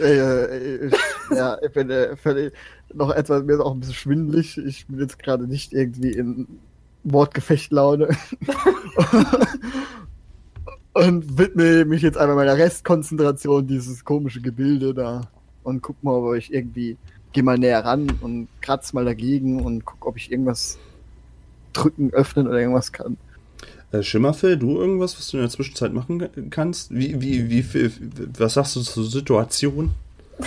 Äh, 0.00 0.86
ich, 0.86 0.94
ja, 1.30 1.56
ich 1.62 1.72
bin 1.72 1.90
äh, 1.90 2.16
völlig 2.16 2.52
noch 2.92 3.10
etwas, 3.10 3.42
mir 3.44 3.54
ist 3.54 3.60
auch 3.60 3.72
ein 3.72 3.80
bisschen 3.80 3.94
schwindelig. 3.94 4.58
Ich 4.58 4.86
bin 4.86 5.00
jetzt 5.00 5.18
gerade 5.18 5.46
nicht 5.46 5.72
irgendwie 5.72 6.10
in 6.10 6.46
Wortgefechtlaune. 7.04 8.08
und 10.94 11.38
widme 11.38 11.84
mich 11.84 12.02
jetzt 12.02 12.18
einmal 12.18 12.36
meiner 12.36 12.58
Restkonzentration 12.58 13.66
dieses 13.66 14.04
komische 14.04 14.40
Gebilde 14.40 14.92
da 14.92 15.22
und 15.62 15.82
guck 15.82 16.02
mal, 16.02 16.14
ob 16.14 16.34
ich 16.34 16.52
irgendwie 16.52 16.96
geh 17.32 17.42
mal 17.42 17.58
näher 17.58 17.82
ran 17.84 18.12
und 18.20 18.48
kratz 18.60 18.92
mal 18.92 19.06
dagegen 19.06 19.62
und 19.62 19.86
guck, 19.86 20.06
ob 20.06 20.18
ich 20.18 20.30
irgendwas 20.30 20.78
drücken, 21.72 22.12
öffnen 22.12 22.46
oder 22.48 22.58
irgendwas 22.58 22.92
kann. 22.92 23.16
Äh, 23.92 24.02
Schimmerfell, 24.02 24.56
du 24.56 24.78
irgendwas, 24.78 25.18
was 25.18 25.28
du 25.30 25.36
in 25.36 25.42
der 25.42 25.50
Zwischenzeit 25.50 25.92
machen 25.92 26.18
ka- 26.18 26.28
kannst? 26.50 26.94
Wie, 26.94 27.20
wie, 27.20 27.50
wie 27.50 27.62
viel, 27.62 27.92
was 28.38 28.54
sagst 28.54 28.76
du 28.76 28.80
zur 28.80 29.04
Situation? 29.04 29.90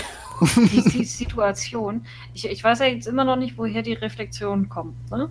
Die, 0.57 0.83
die 0.89 1.05
Situation. 1.05 2.01
Ich, 2.33 2.45
ich 2.49 2.61
weiß 2.61 2.79
ja 2.79 2.87
jetzt 2.87 3.07
immer 3.07 3.23
noch 3.23 3.37
nicht, 3.37 3.57
woher 3.57 3.81
die 3.81 3.93
Reflexion 3.93 4.67
kommt. 4.67 5.09
Ne? 5.09 5.29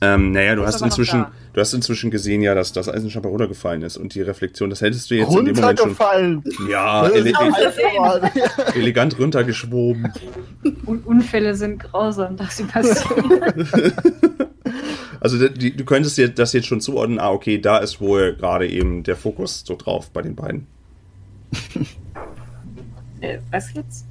Ähm, 0.00 0.30
naja, 0.32 0.54
du 0.54 0.64
hast 0.64 0.80
inzwischen, 0.80 1.26
du 1.52 1.60
hast 1.60 1.74
inzwischen 1.74 2.10
gesehen 2.10 2.40
ja, 2.40 2.54
dass 2.54 2.72
das 2.72 2.88
Eisenschapper 2.88 3.28
runtergefallen 3.28 3.82
ist 3.82 3.96
und 3.96 4.14
die 4.14 4.22
Reflexion, 4.22 4.70
das 4.70 4.80
hättest 4.80 5.10
du 5.10 5.16
jetzt 5.16 5.34
in 5.34 5.44
dem 5.44 5.56
Moment 5.56 5.78
schon. 5.80 6.42
Ja, 6.70 7.08
ele 7.08 7.32
elegant 8.76 9.18
runtergeschwoben. 9.18 10.12
Un 10.86 11.00
Unfälle 11.00 11.54
sind 11.54 11.82
grausam, 11.82 12.36
dass 12.36 12.58
sie 12.58 12.64
passieren. 12.64 13.54
Also 15.20 15.48
die, 15.48 15.76
du 15.76 15.84
könntest 15.84 16.16
dir 16.18 16.28
das 16.28 16.52
jetzt 16.52 16.66
schon 16.66 16.80
zuordnen, 16.80 17.18
ah, 17.18 17.30
okay, 17.30 17.58
da 17.58 17.78
ist 17.78 18.00
wohl 18.00 18.34
gerade 18.34 18.68
eben 18.68 19.02
der 19.02 19.16
Fokus 19.16 19.64
so 19.66 19.76
drauf 19.76 20.10
bei 20.10 20.22
den 20.22 20.34
beiden. 20.36 20.66
äh, 23.20 23.38
was 23.50 23.72
jetzt? 23.74 24.06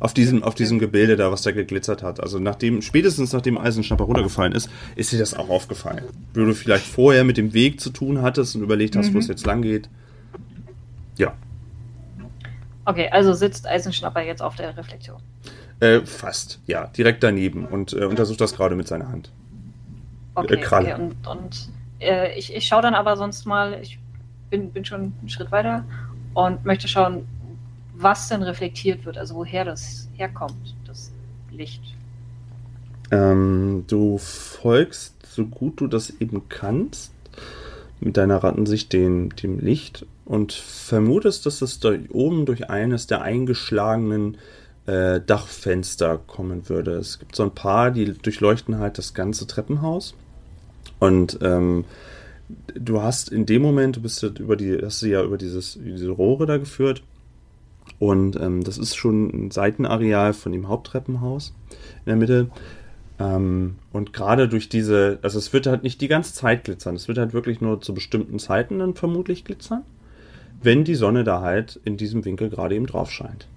Auf 0.00 0.14
diesem, 0.14 0.42
auf 0.42 0.54
diesem 0.54 0.78
Gebilde 0.78 1.16
da, 1.16 1.30
was 1.30 1.42
da 1.42 1.50
geglitzert 1.50 2.02
hat. 2.02 2.20
Also 2.20 2.38
nachdem, 2.38 2.80
spätestens 2.80 3.34
nachdem 3.34 3.58
Eisenschnapper 3.58 4.04
runtergefallen 4.04 4.52
ist, 4.54 4.70
ist 4.96 5.12
dir 5.12 5.18
das 5.18 5.34
auch 5.34 5.50
aufgefallen. 5.50 6.04
Wo 6.32 6.40
du 6.46 6.54
vielleicht 6.54 6.86
vorher 6.86 7.22
mit 7.24 7.36
dem 7.36 7.52
Weg 7.52 7.78
zu 7.78 7.90
tun 7.90 8.22
hattest 8.22 8.56
und 8.56 8.62
überlegt 8.62 8.96
hast, 8.96 9.08
wo 9.08 9.12
Mhm. 9.14 9.18
es 9.18 9.28
jetzt 9.28 9.44
lang 9.46 9.62
geht. 9.62 9.88
Ja, 11.18 11.34
Okay, 12.86 13.10
also 13.10 13.34
sitzt 13.34 13.66
Eisenschnapper 13.66 14.22
jetzt 14.24 14.40
auf 14.40 14.56
der 14.56 14.74
Reflexion. 14.74 15.18
äh, 15.80 16.00
fast. 16.06 16.58
Ja, 16.66 16.86
direkt 16.86 17.22
daneben 17.22 17.66
und 17.66 17.92
äh, 17.92 18.06
untersucht 18.06 18.40
das 18.40 18.54
gerade 18.54 18.74
mit 18.76 18.88
seiner 18.88 19.08
Hand. 19.10 19.30
Okay, 20.44 20.54
Äh, 20.54 20.60
Kralle. 20.60 20.94
okay. 20.94 21.02
und, 21.02 21.26
und 21.26 21.68
äh, 22.00 22.38
ich, 22.38 22.54
ich 22.54 22.66
schaue 22.66 22.82
dann 22.82 22.94
aber 22.94 23.16
sonst 23.16 23.44
mal, 23.46 23.78
ich 23.82 23.98
bin, 24.50 24.70
bin 24.70 24.84
schon 24.84 25.12
einen 25.20 25.28
Schritt 25.28 25.50
weiter 25.52 25.84
und 26.34 26.64
möchte 26.64 26.88
schauen, 26.88 27.26
was 27.94 28.28
denn 28.28 28.42
reflektiert 28.42 29.04
wird, 29.04 29.18
also 29.18 29.34
woher 29.34 29.64
das 29.64 30.08
herkommt, 30.16 30.74
das 30.86 31.10
Licht. 31.50 31.82
Ähm, 33.10 33.84
du 33.88 34.18
folgst, 34.18 35.14
so 35.26 35.46
gut 35.46 35.80
du 35.80 35.86
das 35.86 36.10
eben 36.20 36.48
kannst, 36.48 37.12
mit 38.00 38.16
deiner 38.16 38.36
Rattensicht 38.44 38.92
dem, 38.92 39.34
dem 39.34 39.58
Licht 39.58 40.06
und 40.24 40.52
vermutest, 40.52 41.46
dass 41.46 41.62
es 41.62 41.80
da 41.80 41.90
oben 42.10 42.46
durch 42.46 42.70
eines 42.70 43.06
der 43.08 43.22
eingeschlagenen 43.22 44.36
äh, 44.86 45.20
Dachfenster 45.20 46.18
kommen 46.18 46.68
würde. 46.68 46.92
Es 46.92 47.18
gibt 47.18 47.34
so 47.34 47.42
ein 47.42 47.50
paar, 47.54 47.90
die 47.90 48.12
durchleuchten 48.12 48.78
halt 48.78 48.98
das 48.98 49.14
ganze 49.14 49.46
Treppenhaus. 49.46 50.14
Und 50.98 51.38
ähm, 51.42 51.84
du 52.74 53.02
hast 53.02 53.30
in 53.30 53.46
dem 53.46 53.62
Moment, 53.62 53.96
du 53.96 54.02
bist 54.02 54.22
über 54.22 54.56
die, 54.56 54.78
hast 54.82 55.02
du 55.02 55.06
ja 55.06 55.22
über 55.22 55.38
dieses, 55.38 55.78
diese 55.80 56.10
Rohre 56.10 56.46
da 56.46 56.56
geführt. 56.56 57.02
Und 57.98 58.36
ähm, 58.36 58.64
das 58.64 58.78
ist 58.78 58.96
schon 58.96 59.28
ein 59.28 59.50
Seitenareal 59.50 60.32
von 60.32 60.52
dem 60.52 60.68
Haupttreppenhaus 60.68 61.54
in 62.04 62.06
der 62.06 62.16
Mitte. 62.16 62.50
Ähm, 63.18 63.76
und 63.92 64.12
gerade 64.12 64.48
durch 64.48 64.68
diese, 64.68 65.18
also 65.22 65.38
es 65.38 65.52
wird 65.52 65.66
halt 65.66 65.82
nicht 65.82 66.00
die 66.00 66.08
ganze 66.08 66.34
Zeit 66.34 66.64
glitzern, 66.64 66.94
es 66.94 67.08
wird 67.08 67.18
halt 67.18 67.32
wirklich 67.32 67.60
nur 67.60 67.80
zu 67.80 67.94
bestimmten 67.94 68.38
Zeiten 68.38 68.78
dann 68.78 68.94
vermutlich 68.94 69.44
glitzern, 69.44 69.82
wenn 70.62 70.84
die 70.84 70.94
Sonne 70.94 71.24
da 71.24 71.40
halt 71.40 71.80
in 71.84 71.96
diesem 71.96 72.24
Winkel 72.24 72.50
gerade 72.50 72.76
eben 72.76 72.86
drauf 72.86 73.10
scheint. 73.10 73.48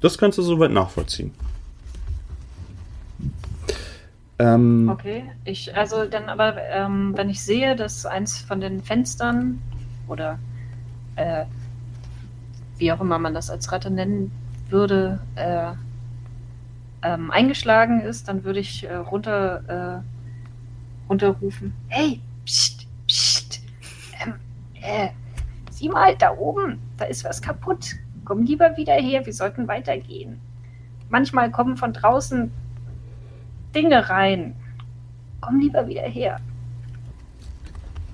Das 0.00 0.18
kannst 0.18 0.38
du 0.38 0.42
soweit 0.42 0.72
nachvollziehen. 0.72 1.32
Ähm, 4.42 4.88
Okay, 4.88 5.24
ich, 5.44 5.76
also 5.76 6.04
dann 6.04 6.28
aber, 6.28 6.60
ähm, 6.70 7.12
wenn 7.16 7.30
ich 7.30 7.42
sehe, 7.42 7.76
dass 7.76 8.04
eins 8.06 8.38
von 8.38 8.60
den 8.60 8.82
Fenstern 8.82 9.62
oder 10.08 10.38
äh, 11.16 11.44
wie 12.78 12.90
auch 12.90 13.00
immer 13.00 13.18
man 13.18 13.34
das 13.34 13.50
als 13.50 13.70
Ratte 13.70 13.90
nennen 13.90 14.32
würde, 14.68 15.20
äh, 15.36 15.72
ähm, 17.04 17.30
eingeschlagen 17.30 18.00
ist, 18.00 18.28
dann 18.28 18.42
würde 18.44 18.60
ich 18.60 18.84
äh, 18.84 18.94
runter, 18.94 20.02
äh, 20.02 21.08
runterrufen. 21.08 21.72
Hey, 21.88 22.20
pst, 22.44 22.86
pst, 23.06 23.60
ähm, 24.24 24.34
äh, 24.80 25.08
sieh 25.70 25.88
mal, 25.88 26.16
da 26.16 26.32
oben, 26.36 26.80
da 26.96 27.04
ist 27.04 27.24
was 27.24 27.40
kaputt. 27.40 27.94
Komm 28.24 28.44
lieber 28.44 28.76
wieder 28.76 28.94
her, 28.94 29.24
wir 29.24 29.32
sollten 29.32 29.68
weitergehen. 29.68 30.40
Manchmal 31.10 31.50
kommen 31.50 31.76
von 31.76 31.92
draußen 31.92 32.50
Dinge 33.74 34.08
rein. 34.08 34.54
Komm 35.40 35.60
lieber 35.60 35.86
wieder 35.88 36.02
her. 36.02 36.38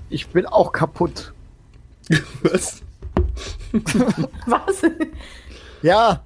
Ich 0.09 0.27
bin 0.29 0.45
auch 0.47 0.71
kaputt. 0.71 1.33
was? 2.41 2.81
Was? 4.47 4.81
Ja, 5.83 6.23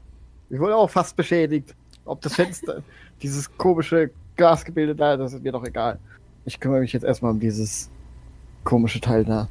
ich 0.49 0.57
wurde 0.59 0.75
auch 0.77 0.89
fast 0.89 1.15
beschädigt. 1.17 1.75
Ob 2.05 2.21
das 2.21 2.35
Fenster, 2.35 2.81
dieses 3.21 3.55
komische 3.57 4.11
Gasgebilde 4.37 4.95
da, 4.95 5.17
das 5.17 5.33
ist 5.33 5.43
mir 5.43 5.51
doch 5.51 5.65
egal. 5.65 5.99
Ich 6.45 6.59
kümmere 6.59 6.79
mich 6.79 6.93
jetzt 6.93 7.03
erstmal 7.03 7.31
um 7.31 7.39
dieses 7.41 7.89
komische 8.63 9.01
Teil 9.01 9.25
da. 9.25 9.49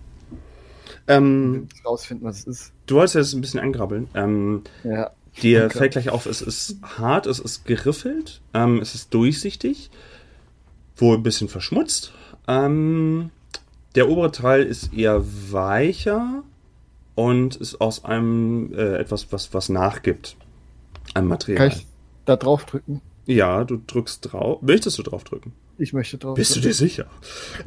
Ähm, 1.06 1.68
Ich 1.68 1.82
muss 1.82 1.86
rausfinden, 1.92 2.26
was 2.26 2.38
es 2.40 2.46
ist. 2.46 2.72
du 2.86 2.94
wolltest 2.96 3.14
jetzt 3.16 3.32
ein 3.34 3.40
bisschen 3.42 3.60
angrabbeln. 3.60 4.08
Ähm, 4.14 4.62
Ja. 4.84 5.10
Dir 5.42 5.60
Danke. 5.60 5.78
fällt 5.78 5.92
gleich 5.92 6.10
auf, 6.10 6.26
es 6.26 6.42
ist 6.42 6.76
hart, 6.82 7.26
es 7.26 7.38
ist 7.38 7.64
geriffelt, 7.64 8.40
ähm, 8.54 8.80
es 8.80 8.94
ist 8.94 9.14
durchsichtig, 9.14 9.90
wohl 10.96 11.16
ein 11.16 11.22
bisschen 11.22 11.48
verschmutzt. 11.48 12.12
Ähm, 12.48 13.30
der 13.94 14.08
obere 14.08 14.30
Teil 14.32 14.62
ist 14.64 14.92
eher 14.92 15.22
weicher 15.50 16.42
und 17.14 17.56
ist 17.56 17.80
aus 17.80 18.04
einem 18.04 18.72
äh, 18.74 18.96
etwas, 18.96 19.28
was, 19.32 19.52
was 19.54 19.68
nachgibt. 19.68 20.36
Ein 21.08 21.12
Kann 21.14 21.28
Material. 21.28 21.68
ich 21.68 21.86
da 22.24 22.36
drauf 22.36 22.64
drücken? 22.64 23.00
Ja, 23.26 23.64
du 23.64 23.80
drückst 23.86 24.32
drauf. 24.32 24.60
Möchtest 24.62 24.98
du 24.98 25.02
drauf 25.02 25.24
drücken? 25.24 25.52
Ich 25.78 25.92
möchte 25.92 26.18
drauf 26.18 26.34
Bist 26.36 26.54
du 26.56 26.60
dir 26.60 26.74
sicher? 26.74 27.06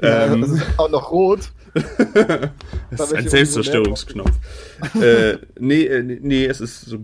Ja, 0.02 0.26
Ähm, 0.34 0.42
das 0.42 0.52
ist 0.52 0.64
auch 0.78 0.90
noch 0.90 1.12
rot. 1.12 1.52
Das 1.74 2.98
Da 2.98 3.04
ist 3.06 3.14
ein 3.16 3.28
Selbstzerstörungsknopf. 3.30 4.32
äh, 5.02 5.38
nee, 5.60 5.84
äh, 5.86 6.02
nee, 6.04 6.46
es 6.46 6.62
ist 6.62 6.82
so. 6.82 7.00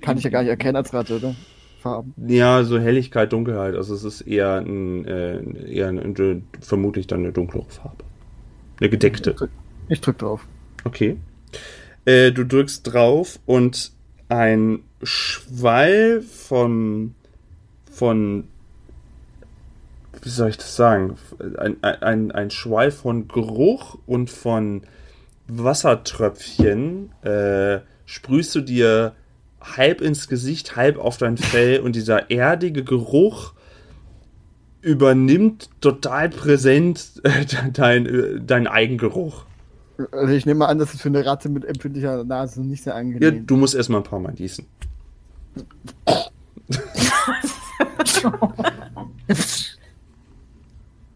Kann 0.00 0.18
ich 0.18 0.24
ja 0.24 0.30
gar 0.30 0.42
nicht 0.42 0.50
erkennen 0.50 0.76
als 0.76 0.92
Ratte, 0.92 1.16
oder? 1.16 1.34
Farben. 1.80 2.14
Ja, 2.26 2.64
so 2.64 2.78
Helligkeit, 2.78 3.32
Dunkelheit. 3.32 3.74
Also 3.74 3.94
es 3.94 4.04
ist 4.04 4.22
eher 4.22 4.56
ein, 4.56 5.04
äh, 5.04 5.70
eher 5.70 5.88
ein, 5.88 6.44
vermutlich 6.60 7.06
dann 7.06 7.20
eine 7.20 7.32
dunklere 7.32 7.68
Farbe. 7.68 8.04
Eine 8.80 8.88
gedeckte. 8.88 9.34
Ich 9.88 10.00
drück 10.00 10.18
drauf. 10.18 10.46
Okay. 10.84 11.18
Äh, 12.06 12.32
du 12.32 12.44
drückst 12.44 12.90
drauf 12.90 13.38
und 13.44 13.92
ein 14.28 14.80
Schwall 15.02 16.22
von 16.22 17.14
von 17.90 18.44
wie 20.22 20.28
soll 20.30 20.48
ich 20.48 20.56
das 20.56 20.74
sagen? 20.74 21.16
Ein, 21.58 21.76
ein, 21.82 22.32
ein 22.32 22.50
Schwall 22.50 22.90
von 22.90 23.28
Geruch 23.28 23.98
und 24.06 24.30
von 24.30 24.82
Wassertröpfchen 25.48 27.12
äh, 27.22 27.80
sprühst 28.06 28.54
du 28.54 28.62
dir 28.62 29.12
halb 29.76 30.00
ins 30.00 30.28
Gesicht, 30.28 30.76
halb 30.76 30.98
auf 30.98 31.16
dein 31.16 31.36
Fell 31.36 31.80
und 31.80 31.96
dieser 31.96 32.30
erdige 32.30 32.84
Geruch 32.84 33.52
übernimmt 34.82 35.70
total 35.80 36.28
präsent 36.28 37.20
äh, 37.24 37.44
dein, 37.72 38.06
äh, 38.06 38.40
dein 38.40 38.66
Eigengeruch. 38.66 39.44
Also 40.12 40.34
ich 40.34 40.44
nehme 40.44 40.58
mal 40.58 40.66
an, 40.66 40.78
das 40.78 40.92
ist 40.92 41.02
für 41.02 41.08
eine 41.08 41.24
Ratte 41.24 41.48
mit 41.48 41.64
empfindlicher 41.64 42.24
Nase 42.24 42.60
nicht 42.62 42.82
sehr 42.82 42.94
Ja, 42.94 42.98
angenehm. 42.98 43.46
du 43.46 43.56
musst 43.56 43.74
erstmal 43.74 44.00
ein 44.00 44.04
paar 44.04 44.20
Mal 44.20 44.32
gießen. 44.32 44.66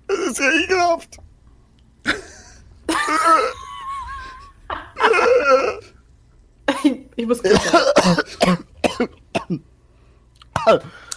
Das 0.07 0.19
ist 0.19 0.39
ja 0.39 0.51
ekelhaft. 0.63 1.19
Ich 7.19 7.27
muss. 7.27 7.43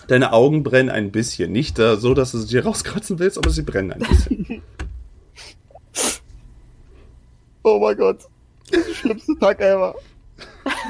Deine 0.07 0.33
Augen 0.33 0.63
brennen 0.63 0.89
ein 0.89 1.11
bisschen. 1.11 1.51
Nicht 1.51 1.77
äh, 1.77 1.95
so, 1.95 2.15
dass 2.15 2.31
du 2.31 2.39
sie 2.39 2.47
dir 2.47 2.65
rauskratzen 2.65 3.19
willst, 3.19 3.37
aber 3.37 3.51
sie 3.51 3.61
brennen 3.61 3.93
ein 3.93 3.99
bisschen. 3.99 4.61
Oh 7.63 7.77
mein 7.77 7.95
Gott. 7.95 8.21
Das 8.71 8.79
ist 8.79 8.87
der 8.87 8.95
schlimmste 8.95 9.37
Tag 9.37 9.61
ever. 9.61 9.93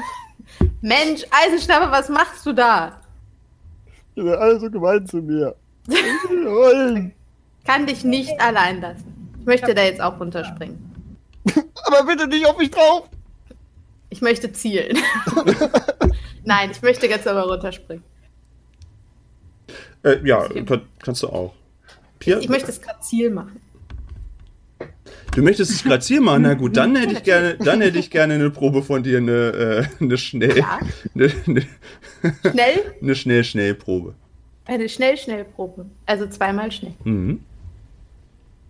Mensch, 0.80 1.22
Eisenschnabel, 1.30 1.90
was 1.90 2.08
machst 2.08 2.46
du 2.46 2.54
da? 2.54 2.98
Ihr 4.14 4.24
seid 4.24 4.38
alle 4.38 4.58
so 4.58 4.70
gemein 4.70 5.06
zu 5.06 5.18
mir. 5.18 5.54
Kann 7.66 7.86
dich 7.86 8.04
nicht 8.04 8.40
allein 8.40 8.80
lassen. 8.80 9.34
Ich 9.38 9.44
möchte 9.44 9.74
da 9.74 9.82
jetzt 9.82 10.00
auch 10.00 10.18
runterspringen. 10.18 10.78
Aber 11.84 12.06
bitte 12.06 12.26
nicht 12.26 12.46
auf 12.46 12.56
mich 12.56 12.70
drauf. 12.70 13.10
Ich 14.22 14.24
möchte 14.24 14.52
zielen. 14.52 14.96
Nein, 16.44 16.70
ich 16.70 16.80
möchte 16.80 17.08
jetzt 17.08 17.26
aber 17.26 17.42
runterspringen. 17.42 18.04
Äh, 20.04 20.18
ja, 20.24 20.46
kann, 20.64 20.82
kannst 21.00 21.24
du 21.24 21.28
auch. 21.28 21.52
Pia, 22.20 22.38
Ich 22.38 22.48
möchte 22.48 22.70
es 22.70 22.80
gerade 22.80 23.00
Ziel 23.00 23.30
machen. 23.30 23.60
du 25.34 25.42
möchtest 25.42 25.72
es 25.84 26.06
hier 26.06 26.20
machen? 26.20 26.42
Na 26.42 26.54
gut, 26.54 26.76
dann 26.76 26.94
hätte 27.00 27.14
ich 27.14 27.24
gerne, 27.24 27.56
dann 27.56 27.80
hätte 27.80 27.98
ich 27.98 28.12
gerne 28.12 28.34
eine 28.34 28.50
Probe 28.50 28.84
von 28.84 29.02
dir, 29.02 29.18
eine, 29.18 29.32
äh, 29.32 30.04
eine 30.04 30.16
schnell, 30.16 30.56
Ja. 30.56 30.78
eine, 31.16 31.32
eine, 31.48 31.66
Schnell, 32.48 32.94
eine 33.02 33.14
schnell, 33.16 33.42
schnell 33.42 33.74
Probe. 33.74 34.14
eine 34.66 34.88
Schnell-Schnell-Probe. 34.88 35.86
Also 36.06 36.28
zweimal 36.28 36.70
schnell. 36.70 36.94
Mhm. 37.02 37.40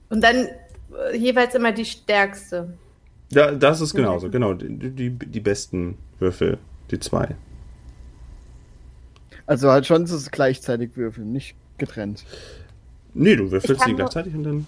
Und 0.08 0.24
dann 0.24 0.46
äh, 1.12 1.14
jeweils 1.14 1.54
immer 1.54 1.72
die 1.72 1.84
stärkste. 1.84 2.72
Ja, 3.34 3.50
das 3.50 3.80
ist 3.80 3.94
genauso, 3.94 4.30
genau. 4.30 4.54
Die, 4.54 4.90
die, 4.90 5.10
die 5.10 5.40
besten 5.40 5.96
Würfel, 6.18 6.58
die 6.90 6.98
zwei. 6.98 7.34
Also 9.46 9.70
halt 9.70 9.86
schon 9.86 10.06
so 10.06 10.18
gleichzeitig 10.30 10.96
würfeln, 10.96 11.32
nicht 11.32 11.54
getrennt. 11.78 12.24
Nee, 13.14 13.36
du 13.36 13.50
würfelst 13.50 13.86
die 13.86 13.94
gleichzeitig 13.94 14.34
und 14.34 14.44
dann. 14.44 14.66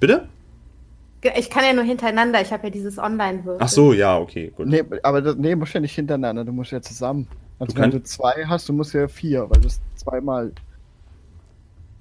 Bitte? 0.00 0.28
Ich 1.36 1.50
kann 1.50 1.64
ja 1.64 1.72
nur 1.72 1.84
hintereinander. 1.84 2.40
Ich 2.40 2.52
habe 2.52 2.64
ja 2.64 2.70
dieses 2.70 2.98
Online-Würfel. 2.98 3.58
Ach 3.60 3.68
so, 3.68 3.92
ja, 3.92 4.18
okay, 4.18 4.52
gut. 4.54 4.66
Nee, 4.66 4.84
aber 5.02 5.22
das, 5.22 5.36
nee, 5.36 5.54
musst 5.54 5.72
ja 5.74 5.80
nicht 5.80 5.94
hintereinander, 5.94 6.44
du 6.44 6.52
musst 6.52 6.72
ja 6.72 6.80
zusammen. 6.80 7.26
Also 7.58 7.74
Du 7.74 7.80
wenn 7.80 7.90
du 7.90 8.02
zwei 8.02 8.44
hast, 8.46 8.68
du 8.68 8.72
musst 8.72 8.92
ja 8.92 9.08
vier, 9.08 9.48
weil 9.50 9.60
das 9.60 9.80
zweimal. 9.96 10.52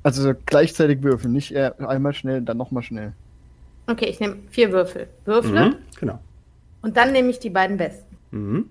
Also 0.04 0.22
so 0.22 0.34
gleichzeitig 0.46 1.02
würfeln, 1.02 1.34
nicht 1.34 1.52
eher 1.52 1.80
einmal 1.90 2.14
schnell, 2.14 2.42
dann 2.42 2.58
nochmal 2.58 2.84
schnell. 2.84 3.14
Okay, 3.88 4.06
ich 4.06 4.20
nehme 4.20 4.38
vier 4.50 4.72
Würfel. 4.72 5.08
Würfle 5.26 5.66
Mhm, 5.70 5.76
genau. 6.00 6.20
und 6.82 6.98
dann 6.98 7.12
nehme 7.12 7.30
ich 7.30 7.40
die 7.40 7.50
beiden 7.50 7.78
besten. 7.78 8.18
Mhm. 8.32 8.70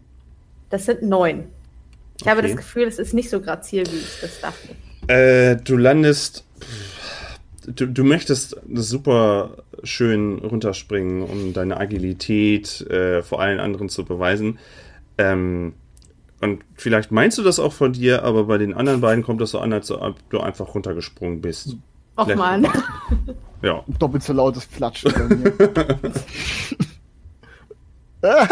Das 0.71 0.87
sind 0.87 1.03
neun. 1.03 1.45
Ich 2.21 2.27
habe 2.29 2.41
Okay. 2.41 2.49
das 2.49 2.57
Gefühl, 2.57 2.85
es 2.89 2.99
ist 2.99 3.13
nicht 3.15 3.31
so 3.31 3.41
grazil, 3.41 3.85
wie 3.87 3.97
ich 3.97 4.19
das 4.21 4.41
dachte. 4.41 4.69
Äh, 5.07 5.57
du 5.63 5.77
landest. 5.77 6.45
Du, 7.67 7.87
du 7.87 8.05
möchtest 8.05 8.57
super 8.75 9.57
schön 9.85 10.39
runterspringen, 10.39 11.23
um 11.23 11.53
deine 11.53 11.79
Agilität 11.79 12.81
äh, 12.91 13.23
vor 13.23 13.41
allen 13.41 13.59
anderen 13.61 13.89
zu 13.89 14.05
beweisen. 14.05 14.59
Ähm, 15.19 15.75
und 16.41 16.63
vielleicht 16.75 17.11
meinst 17.11 17.39
du 17.39 17.43
das 17.43 17.59
auch 17.59 17.73
von 17.73 17.93
dir, 17.95 18.23
aber 18.23 18.45
bei 18.45 18.59
den 18.59 18.75
anderen 18.75 19.01
beiden 19.01 19.25
kommt 19.25 19.41
das 19.41 19.51
so 19.53 19.61
an, 19.61 19.73
als 19.73 19.91
ob 19.91 20.17
du 20.31 20.41
einfach 20.41 20.75
runtergesprungen 20.75 21.41
bist. 21.41 21.77
Och 22.17 22.35
man. 22.35 22.67
Ja. 23.65 23.83
Doppelt 23.99 24.23
so 24.23 24.33
lautes 24.33 24.65
Flatschen 24.65 25.13
bei 25.13 25.35
mir. 25.35 25.53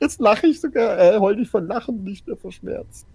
Jetzt 0.00 0.20
lache 0.20 0.46
ich 0.46 0.60
sogar, 0.60 0.98
äh, 0.98 1.18
heul 1.18 1.40
ich 1.40 1.48
von 1.48 1.66
Lachen, 1.66 2.02
nicht 2.04 2.26
mehr 2.26 2.36
vor 2.36 2.50
Schmerz. 2.52 3.06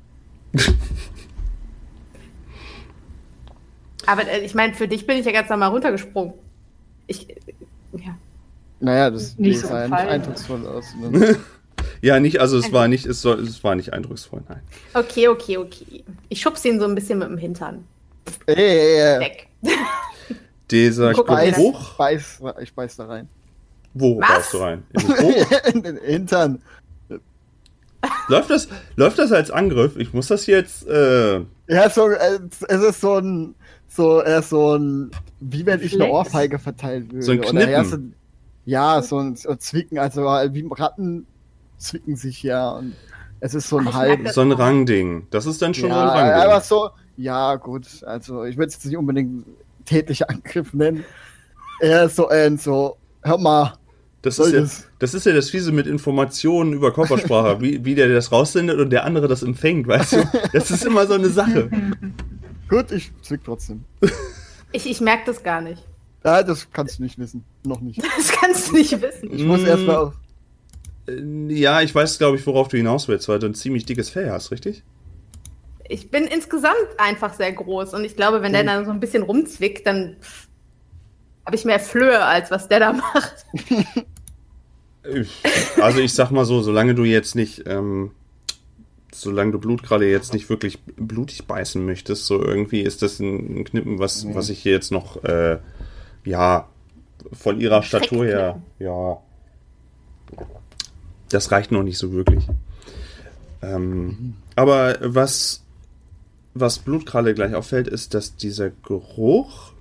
Aber 4.06 4.28
äh, 4.28 4.40
ich 4.46 4.56
meine, 4.56 4.74
für 4.74 4.88
dich 4.88 5.06
bin 5.06 5.18
ich 5.18 5.26
ja 5.26 5.32
ganz 5.34 5.50
normal 5.50 5.70
runtergesprungen. 5.70 6.34
Ich. 7.08 7.30
äh, 7.30 7.36
Ja. 7.94 8.18
Naja, 8.80 9.10
das 9.10 9.38
Nicht 9.38 9.60
so 9.60 9.68
sah 9.68 9.82
ja 9.82 9.88
nicht 9.88 9.92
gefallen. 9.92 10.10
eindrucksvoll 10.10 10.68
aus. 10.68 10.86
Ne? 11.00 11.38
Ja, 12.02 12.20
nicht, 12.20 12.40
also 12.40 12.58
es 12.60 12.72
war 12.72 12.88
nicht, 12.88 13.06
es, 13.08 13.22
soll, 13.22 13.40
es 13.40 13.64
war 13.64 13.74
nicht 13.76 13.92
eindrucksvoll, 13.94 14.44
nein. 14.50 14.62
Okay, 14.94 15.28
okay, 15.30 15.58
okay. 15.58 16.04
Ich 16.30 16.42
schubse 16.42 16.68
ihn 16.68 16.80
so 16.80 16.86
ein 16.86 16.94
bisschen 16.94 17.18
mit 17.20 17.28
dem 17.30 17.38
Hintern. 17.40 17.86
Ey, 18.46 18.56
ey, 18.56 19.00
ey. 19.00 19.20
Weg. 19.20 19.47
Dieser 20.72 21.14
Guck 21.14 21.28
Geruch, 21.28 21.92
Ich 21.92 21.98
beiß, 21.98 22.42
ich 22.62 22.74
beiß 22.74 22.98
da 22.98 23.06
rein. 23.06 23.30
wo 23.94 24.20
Was? 24.20 24.28
beißt 24.30 24.54
du 24.54 24.58
rein? 24.58 24.84
In 24.94 25.08
den? 25.08 25.46
In 25.74 25.84
den 25.84 25.98
Hintern. 25.98 26.62
läuft, 28.28 28.50
das, 28.50 28.68
läuft 28.96 29.18
das 29.20 29.32
als 29.32 29.50
Angriff? 29.52 29.96
Ich 29.98 30.14
muss 30.14 30.28
das 30.28 30.46
jetzt, 30.46 30.86
äh, 30.88 31.38
Ja, 31.68 31.90
so, 31.90 32.10
äh, 32.10 32.40
es 32.68 32.82
ist 32.82 33.02
so 33.02 33.16
ein, 33.18 33.56
so, 33.88 34.20
er 34.20 34.40
ist 34.40 34.50
so 34.50 34.76
ein, 34.76 35.12
wie 35.40 35.66
wenn 35.66 35.82
ich 35.82 35.94
eine. 35.94 36.10
Ohrfeige 36.12 36.60
verteilen 36.60 37.12
würde. 37.12 37.24
So 37.24 37.32
ein 37.32 37.40
Oder 37.40 37.50
Knippen. 37.50 37.72
ja, 37.72 37.84
so, 37.86 37.98
ja, 38.66 39.02
so 39.02 39.20
ein 39.20 39.36
Zwicken, 39.38 39.98
also 39.98 40.26
äh, 40.28 40.54
wie 40.54 40.68
Ratten 40.70 41.26
zwicken 41.78 42.16
sich 42.18 42.44
ja 42.44 42.72
und 42.72 42.94
es 43.40 43.54
ist 43.54 43.70
so 43.70 43.78
ein 43.78 43.94
halb. 43.94 44.28
so 44.30 44.42
ein 44.42 44.52
Rangding. 44.52 45.28
Das 45.30 45.46
ist 45.46 45.62
dann 45.62 45.74
schon 45.74 45.90
ja, 45.90 45.96
so 45.96 46.02
ein 46.02 46.08
Rangding. 46.10 46.34
aber 46.50 46.60
so, 46.62 46.90
ja, 47.18 47.56
gut, 47.56 47.86
also 48.06 48.44
ich 48.46 48.58
würde 48.58 48.68
es 48.70 48.76
jetzt 48.76 48.86
nicht 48.86 48.98
unbedingt 48.98 49.46
tätlicher 49.86 50.30
Angriff 50.30 50.74
nennen. 50.74 51.04
Er 51.80 52.06
ist 52.06 52.16
so 52.16 52.28
ein, 52.30 52.58
so, 52.58 52.98
hör 53.24 53.38
mal, 53.38 53.74
Das 54.22 54.38
soll 54.38 54.54
ist, 54.54 54.80
ja, 54.80 54.86
das? 55.00 55.14
ist 55.14 55.26
ja 55.26 55.34
das 55.34 55.50
Fiese 55.50 55.72
mit 55.72 55.88
Informationen 55.88 56.74
über 56.74 56.94
Körpersprache, 56.94 57.62
wie, 57.62 57.84
wie 57.86 57.96
der 57.96 58.08
das 58.10 58.32
raussendet 58.32 58.80
und 58.80 58.90
der 58.90 59.04
andere 59.06 59.28
das 59.28 59.44
empfängt, 59.44 59.88
weißt 59.88 60.14
du? 60.14 60.24
Das 60.54 60.72
ist 60.72 60.86
immer 60.86 61.06
so 61.08 61.14
eine 61.14 61.30
Sache. 61.30 61.70
gut, 62.70 62.92
ich 62.92 63.12
zwick 63.22 63.42
trotzdem. 63.44 63.84
Ich, 64.74 64.86
ich 64.86 65.00
merke 65.00 65.24
das 65.28 65.42
gar 65.44 65.62
nicht. 65.62 65.82
Ja, 66.26 66.44
das 66.44 66.68
kannst 66.74 67.00
du 67.00 67.04
nicht 67.04 67.18
wissen. 67.18 67.46
Noch 67.64 67.80
nicht. 67.80 68.04
Das 68.18 68.28
kannst 68.34 68.68
du 68.70 68.74
nicht 68.74 68.92
wissen. 69.02 69.30
Ich 69.32 69.46
muss 69.46 69.62
Mm. 69.62 69.66
erst 69.66 69.86
mal 69.88 69.96
auf. 69.96 70.14
Äh, 71.08 71.54
Ja, 71.54 71.80
ich 71.82 71.96
weiß, 71.96 72.18
glaube 72.18 72.36
ich, 72.36 72.46
worauf 72.46 72.68
du 72.68 72.76
hinaus 72.76 73.08
willst, 73.08 73.30
weil 73.30 73.40
du 73.40 73.48
ein 73.48 73.54
ziemlich 73.54 73.86
dickes 73.86 74.10
Fell 74.10 74.30
hast, 74.30 74.52
richtig? 74.52 74.84
Ich 75.90 76.12
bin 76.12 76.26
insgesamt 76.26 76.76
einfach 76.98 77.34
sehr 77.34 77.52
groß 77.52 77.94
und 77.94 78.04
ich 78.04 78.16
glaube, 78.16 78.42
wenn 78.42 78.54
der 78.54 78.64
dann 78.64 78.86
so 78.86 78.92
ein 78.92 79.00
bisschen 79.00 79.24
rumzwickt, 79.24 79.86
dann 79.86 80.18
habe 81.46 81.56
ich 81.56 81.66
mehr 81.66 81.80
Flöhe, 81.80 82.24
als 82.24 82.52
was 82.52 82.68
der 82.68 82.80
da 82.80 82.94
macht. 82.94 83.46
Also 85.82 86.00
ich 86.00 86.14
sag 86.14 86.32
mal 86.32 86.46
so, 86.46 86.62
solange 86.62 86.94
du 86.94 87.06
jetzt 87.06 87.36
nicht, 87.36 87.64
ähm, 87.66 88.12
solange 89.14 89.54
du 89.54 89.60
Blutkralle 89.60 90.10
jetzt 90.10 90.34
nicht 90.34 90.50
wirklich 90.50 90.80
blutig 90.98 91.46
beißen 91.46 91.86
möchtest, 91.86 92.26
so 92.26 92.44
irgendwie 92.44 92.82
ist 92.82 93.02
das 93.02 93.20
ein, 93.20 93.64
Knippen, 93.64 94.00
was, 94.00 94.26
mhm. 94.26 94.36
was 94.36 94.50
ich 94.50 94.60
hier 94.60 94.74
jetzt 94.74 94.92
noch, 94.92 95.24
äh, 95.24 95.60
ja, 96.26 96.68
von 97.32 97.60
ihrer 97.60 97.84
Statur 97.84 98.26
her, 98.26 98.62
ja, 98.80 99.18
das 101.30 101.52
reicht 101.52 101.72
noch 101.72 101.84
nicht 101.84 101.98
so 101.98 102.12
wirklich. 102.12 102.46
Ähm, 103.62 104.06
mhm. 104.06 104.34
Aber 104.56 104.98
was, 105.02 105.64
was 106.60 106.80
Blutkralle 106.80 107.34
gleich 107.34 107.56
auffällt, 107.56 107.88
ist, 107.88 108.14
dass 108.14 108.36
dieser 108.36 108.70
Geruch, 108.70 109.74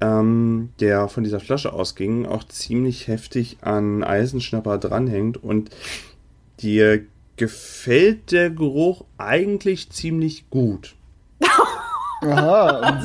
ähm, 0.00 0.70
der 0.80 1.08
von 1.08 1.24
dieser 1.24 1.40
Flasche 1.40 1.72
ausging, 1.72 2.26
auch 2.26 2.44
ziemlich 2.44 3.08
heftig 3.08 3.58
an 3.62 4.02
Eisenschnapper 4.02 4.78
dranhängt 4.78 5.42
und 5.42 5.70
dir 6.60 7.04
gefällt 7.36 8.32
der 8.32 8.50
Geruch 8.50 9.04
eigentlich 9.18 9.90
ziemlich 9.90 10.50
gut. 10.50 10.94
Aha. 12.22 13.02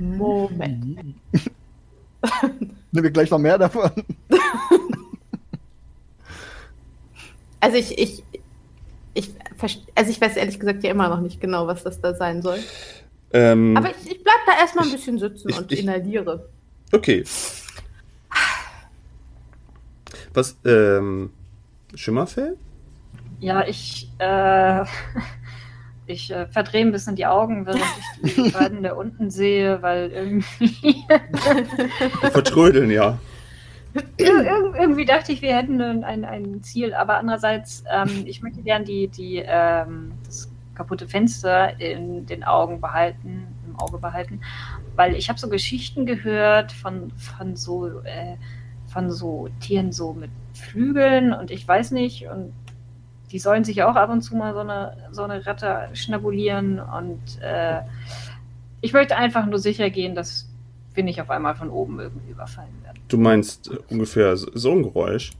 Moment. 0.00 0.96
Nehmen 2.90 3.04
wir 3.04 3.10
gleich 3.10 3.30
noch 3.30 3.38
mehr 3.38 3.58
davon. 3.58 3.90
Also 7.60 7.76
ich, 7.76 7.98
ich, 7.98 8.22
ich, 9.14 9.30
also 9.94 10.10
ich 10.10 10.20
weiß 10.20 10.36
ehrlich 10.36 10.58
gesagt 10.58 10.82
ja 10.84 10.90
immer 10.90 11.08
noch 11.08 11.20
nicht 11.20 11.40
genau, 11.40 11.66
was 11.66 11.84
das 11.84 12.00
da 12.00 12.14
sein 12.14 12.42
soll. 12.42 12.58
Ähm, 13.32 13.76
Aber 13.76 13.90
ich, 13.90 14.10
ich 14.10 14.22
bleib 14.22 14.38
da 14.46 14.58
erstmal 14.58 14.86
ein 14.86 14.92
bisschen 14.92 15.18
sitzen 15.18 15.50
ich, 15.50 15.58
und 15.58 15.72
ich, 15.72 15.80
inhaliere. 15.80 16.48
Okay. 16.92 17.24
Was, 20.32 20.56
ähm, 20.64 21.30
Schimmerfell? 21.94 22.56
Ja, 23.40 23.66
ich, 23.66 24.10
äh, 24.18 24.84
ich 26.06 26.30
äh, 26.30 26.46
verdrehe 26.46 26.82
ein 26.82 26.92
bisschen 26.92 27.16
die 27.16 27.26
Augen, 27.26 27.66
während 27.66 27.82
ich 28.22 28.34
die 28.34 28.50
beiden 28.52 28.82
da 28.82 28.94
unten 28.94 29.30
sehe, 29.30 29.82
weil 29.82 30.10
irgendwie. 30.10 31.04
Vertrödeln, 32.32 32.90
ja. 32.90 33.18
Ir 34.16 34.74
irgendwie 34.78 35.04
dachte 35.04 35.32
ich, 35.32 35.42
wir 35.42 35.56
hätten 35.56 35.80
ein, 35.80 36.24
ein 36.24 36.62
Ziel, 36.62 36.94
aber 36.94 37.16
andererseits, 37.16 37.84
ähm, 37.90 38.08
ich 38.26 38.42
möchte 38.42 38.62
gern 38.62 38.84
die, 38.84 39.08
die, 39.08 39.42
ähm, 39.44 40.12
das 40.24 40.50
kaputte 40.74 41.08
Fenster 41.08 41.80
in 41.80 42.26
den 42.26 42.44
Augen 42.44 42.80
behalten, 42.80 43.46
im 43.66 43.76
Auge 43.80 43.98
behalten, 43.98 44.40
weil 44.94 45.16
ich 45.16 45.28
habe 45.28 45.38
so 45.38 45.48
Geschichten 45.48 46.06
gehört 46.06 46.70
von, 46.72 47.10
von 47.16 47.56
so 47.56 48.00
äh, 48.04 48.36
von 48.88 49.10
so 49.10 49.48
Tieren 49.60 49.92
so 49.92 50.12
mit 50.12 50.30
Flügeln 50.54 51.32
und 51.32 51.50
ich 51.50 51.66
weiß 51.66 51.92
nicht 51.92 52.26
und 52.26 52.52
die 53.30 53.38
sollen 53.38 53.64
sich 53.64 53.82
auch 53.82 53.94
ab 53.94 54.08
und 54.08 54.22
zu 54.22 54.34
mal 54.34 54.54
so 54.54 54.60
eine, 54.60 54.96
so 55.10 55.22
eine 55.22 55.46
Ratte 55.46 55.90
schnabulieren 55.92 56.80
und 56.80 57.20
äh, 57.42 57.82
ich 58.80 58.92
möchte 58.92 59.16
einfach 59.16 59.44
nur 59.44 59.58
sicher 59.58 59.90
gehen, 59.90 60.14
dass 60.14 60.48
wir 60.94 61.04
nicht 61.04 61.20
auf 61.20 61.30
einmal 61.30 61.54
von 61.54 61.68
oben 61.68 62.00
irgendwie 62.00 62.30
überfallen 62.30 62.82
werden. 62.82 62.87
Du 63.08 63.18
meinst 63.18 63.70
äh, 63.70 63.78
ungefähr 63.90 64.36
so 64.36 64.72
ein 64.72 64.82
Geräusch? 64.82 65.32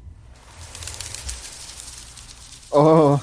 Oh. 2.71 3.19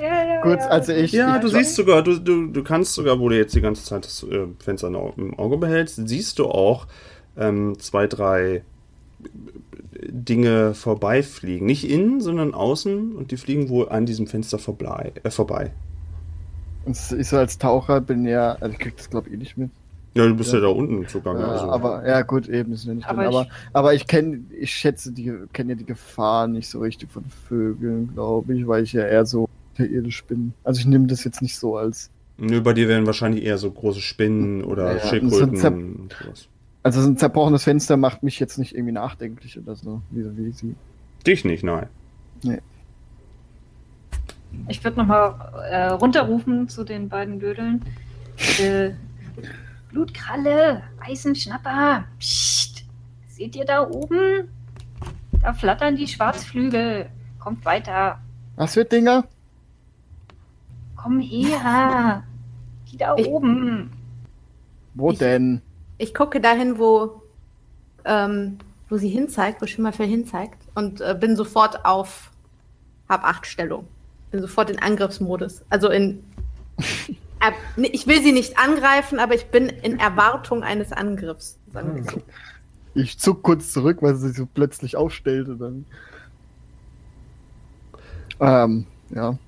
Ja, 0.00 0.24
ja, 0.24 0.42
Gut, 0.42 0.58
also 0.58 0.92
ich. 0.92 1.12
Ja, 1.12 1.36
ich 1.36 1.42
du 1.42 1.48
siehst 1.48 1.74
sogar, 1.74 2.02
du, 2.02 2.18
du, 2.18 2.48
du 2.48 2.62
kannst 2.62 2.94
sogar, 2.94 3.18
wo 3.18 3.28
du 3.28 3.36
jetzt 3.36 3.54
die 3.54 3.60
ganze 3.60 3.84
Zeit 3.84 4.04
das 4.04 4.22
äh, 4.24 4.46
Fenster 4.58 4.88
im 4.88 5.38
Auge 5.38 5.56
behältst, 5.56 6.00
siehst 6.06 6.38
du 6.38 6.46
auch 6.46 6.86
ähm, 7.36 7.78
zwei, 7.78 8.06
drei 8.06 8.62
Dinge 10.08 10.74
vorbeifliegen. 10.74 11.66
Nicht 11.66 11.88
innen, 11.88 12.20
sondern 12.20 12.54
außen 12.54 13.16
und 13.16 13.30
die 13.30 13.36
fliegen 13.36 13.68
wohl 13.68 13.88
an 13.88 14.06
diesem 14.06 14.26
Fenster 14.26 14.58
vorbei. 14.58 15.12
Äh, 15.22 15.30
vorbei. 15.30 15.72
Und 16.84 16.96
ich 17.18 17.28
so 17.28 17.38
als 17.38 17.58
Taucher 17.58 18.00
bin 18.00 18.26
ja, 18.26 18.52
also 18.60 18.72
ich 18.72 18.78
krieg 18.78 18.96
das 18.96 19.10
glaube 19.10 19.28
ich 19.28 19.34
eh 19.34 19.38
nicht 19.38 19.56
mit. 19.56 19.70
Ja, 20.16 20.26
du 20.26 20.34
bist 20.34 20.50
ja, 20.52 20.58
ja 20.58 20.64
da 20.64 20.70
unten 20.70 21.06
zugange. 21.06 21.40
Ja, 21.40 21.48
also. 21.48 21.70
Aber 21.70 22.08
ja 22.08 22.22
gut, 22.22 22.48
eben 22.48 22.72
ist 22.72 22.86
ja 22.86 22.94
nicht 22.94 23.06
aber 23.06 23.24
drin. 23.24 23.30
Ich, 23.30 23.36
aber, 23.36 23.48
aber 23.74 23.94
ich 23.94 24.06
kenne, 24.06 24.40
ich 24.58 24.70
schätze, 24.70 25.12
die 25.12 25.32
kenne 25.52 25.72
ja 25.72 25.78
die 25.78 25.84
Gefahr 25.84 26.46
nicht 26.46 26.68
so 26.68 26.80
richtig 26.80 27.10
von 27.10 27.24
Vögeln, 27.24 28.12
glaube 28.14 28.54
ich, 28.54 28.66
weil 28.66 28.82
ich 28.82 28.94
ja 28.94 29.04
eher 29.04 29.26
so 29.26 29.46
unterirdisch 29.72 30.24
bin. 30.24 30.54
Also 30.64 30.80
ich 30.80 30.86
nehme 30.86 31.06
das 31.06 31.22
jetzt 31.24 31.42
nicht 31.42 31.56
so 31.56 31.76
als. 31.76 32.10
Nö, 32.38 32.62
bei 32.62 32.72
dir 32.72 32.88
wären 32.88 33.06
wahrscheinlich 33.06 33.44
eher 33.44 33.58
so 33.58 33.70
große 33.70 34.00
Spinnen 34.00 34.64
oder 34.64 34.96
ja, 34.96 35.06
Schildkröten 35.06 35.56
so 35.56 35.68
und 35.68 36.16
sowas. 36.22 36.48
Also 36.82 37.02
so 37.02 37.08
ein 37.08 37.18
zerbrochenes 37.18 37.64
Fenster 37.64 37.96
macht 37.96 38.22
mich 38.22 38.40
jetzt 38.40 38.58
nicht 38.58 38.74
irgendwie 38.74 38.92
nachdenklich 38.92 39.58
oder 39.58 39.74
so, 39.74 40.00
wie, 40.10 40.24
wie 40.36 40.52
sie. 40.52 40.74
Dich 41.26 41.44
nicht, 41.44 41.62
nein. 41.62 41.88
Nee. 42.42 42.60
Ich 44.68 44.82
würde 44.82 44.96
nochmal 44.96 45.34
äh, 45.70 45.88
runterrufen 45.88 46.68
zu 46.68 46.84
den 46.84 47.08
beiden 47.08 47.38
Dödeln. 47.38 47.84
Äh, 48.60 48.92
Blutkralle, 49.96 50.82
Eisenschnapper. 51.00 52.04
Psst. 52.18 52.84
Seht 53.28 53.56
ihr 53.56 53.64
da 53.64 53.88
oben? 53.88 54.50
Da 55.40 55.54
flattern 55.54 55.96
die 55.96 56.06
Schwarzflügel. 56.06 57.08
Kommt 57.38 57.64
weiter. 57.64 58.20
Was 58.56 58.74
für 58.74 58.84
Dinger? 58.84 59.24
Komm 60.96 61.18
her. 61.18 62.24
Die 62.92 62.98
da 62.98 63.16
ich, 63.16 63.26
oben. 63.26 63.90
Wo 64.92 65.12
ich, 65.12 65.18
denn? 65.18 65.62
Ich 65.96 66.12
gucke 66.12 66.42
dahin, 66.42 66.78
wo, 66.78 67.22
ähm, 68.04 68.58
wo 68.90 68.98
sie 68.98 69.08
hinzeigt, 69.08 69.62
wo 69.62 69.66
Schimmerfell 69.66 70.08
hinzeigt 70.08 70.62
und 70.74 71.00
äh, 71.00 71.16
bin 71.18 71.36
sofort 71.36 71.86
auf 71.86 72.32
Hab 73.08 73.24
8 73.24 73.46
Stellung. 73.46 73.88
Bin 74.30 74.42
sofort 74.42 74.68
in 74.68 74.78
Angriffsmodus. 74.78 75.64
Also 75.70 75.88
in. 75.88 76.22
äh, 77.40 77.86
ich 77.88 78.06
will 78.06 78.22
sie 78.22 78.32
nicht 78.32 78.58
angreifen, 78.58 79.18
aber 79.18 79.34
ich 79.34 79.46
bin 79.46 79.68
in 79.68 79.98
Erwartung 79.98 80.62
eines 80.62 80.92
Angriffs. 80.92 81.58
Sagen 81.72 81.96
wir 81.96 82.04
so. 82.04 82.22
Ich 82.94 83.18
zuck 83.18 83.42
kurz 83.42 83.72
zurück, 83.72 83.98
weil 84.00 84.14
sie 84.14 84.28
sich 84.28 84.36
so 84.38 84.46
plötzlich 84.46 84.96
aufstellte. 84.96 85.56
Dann. 85.56 85.84
Ähm, 88.40 88.86
ja. 89.10 89.38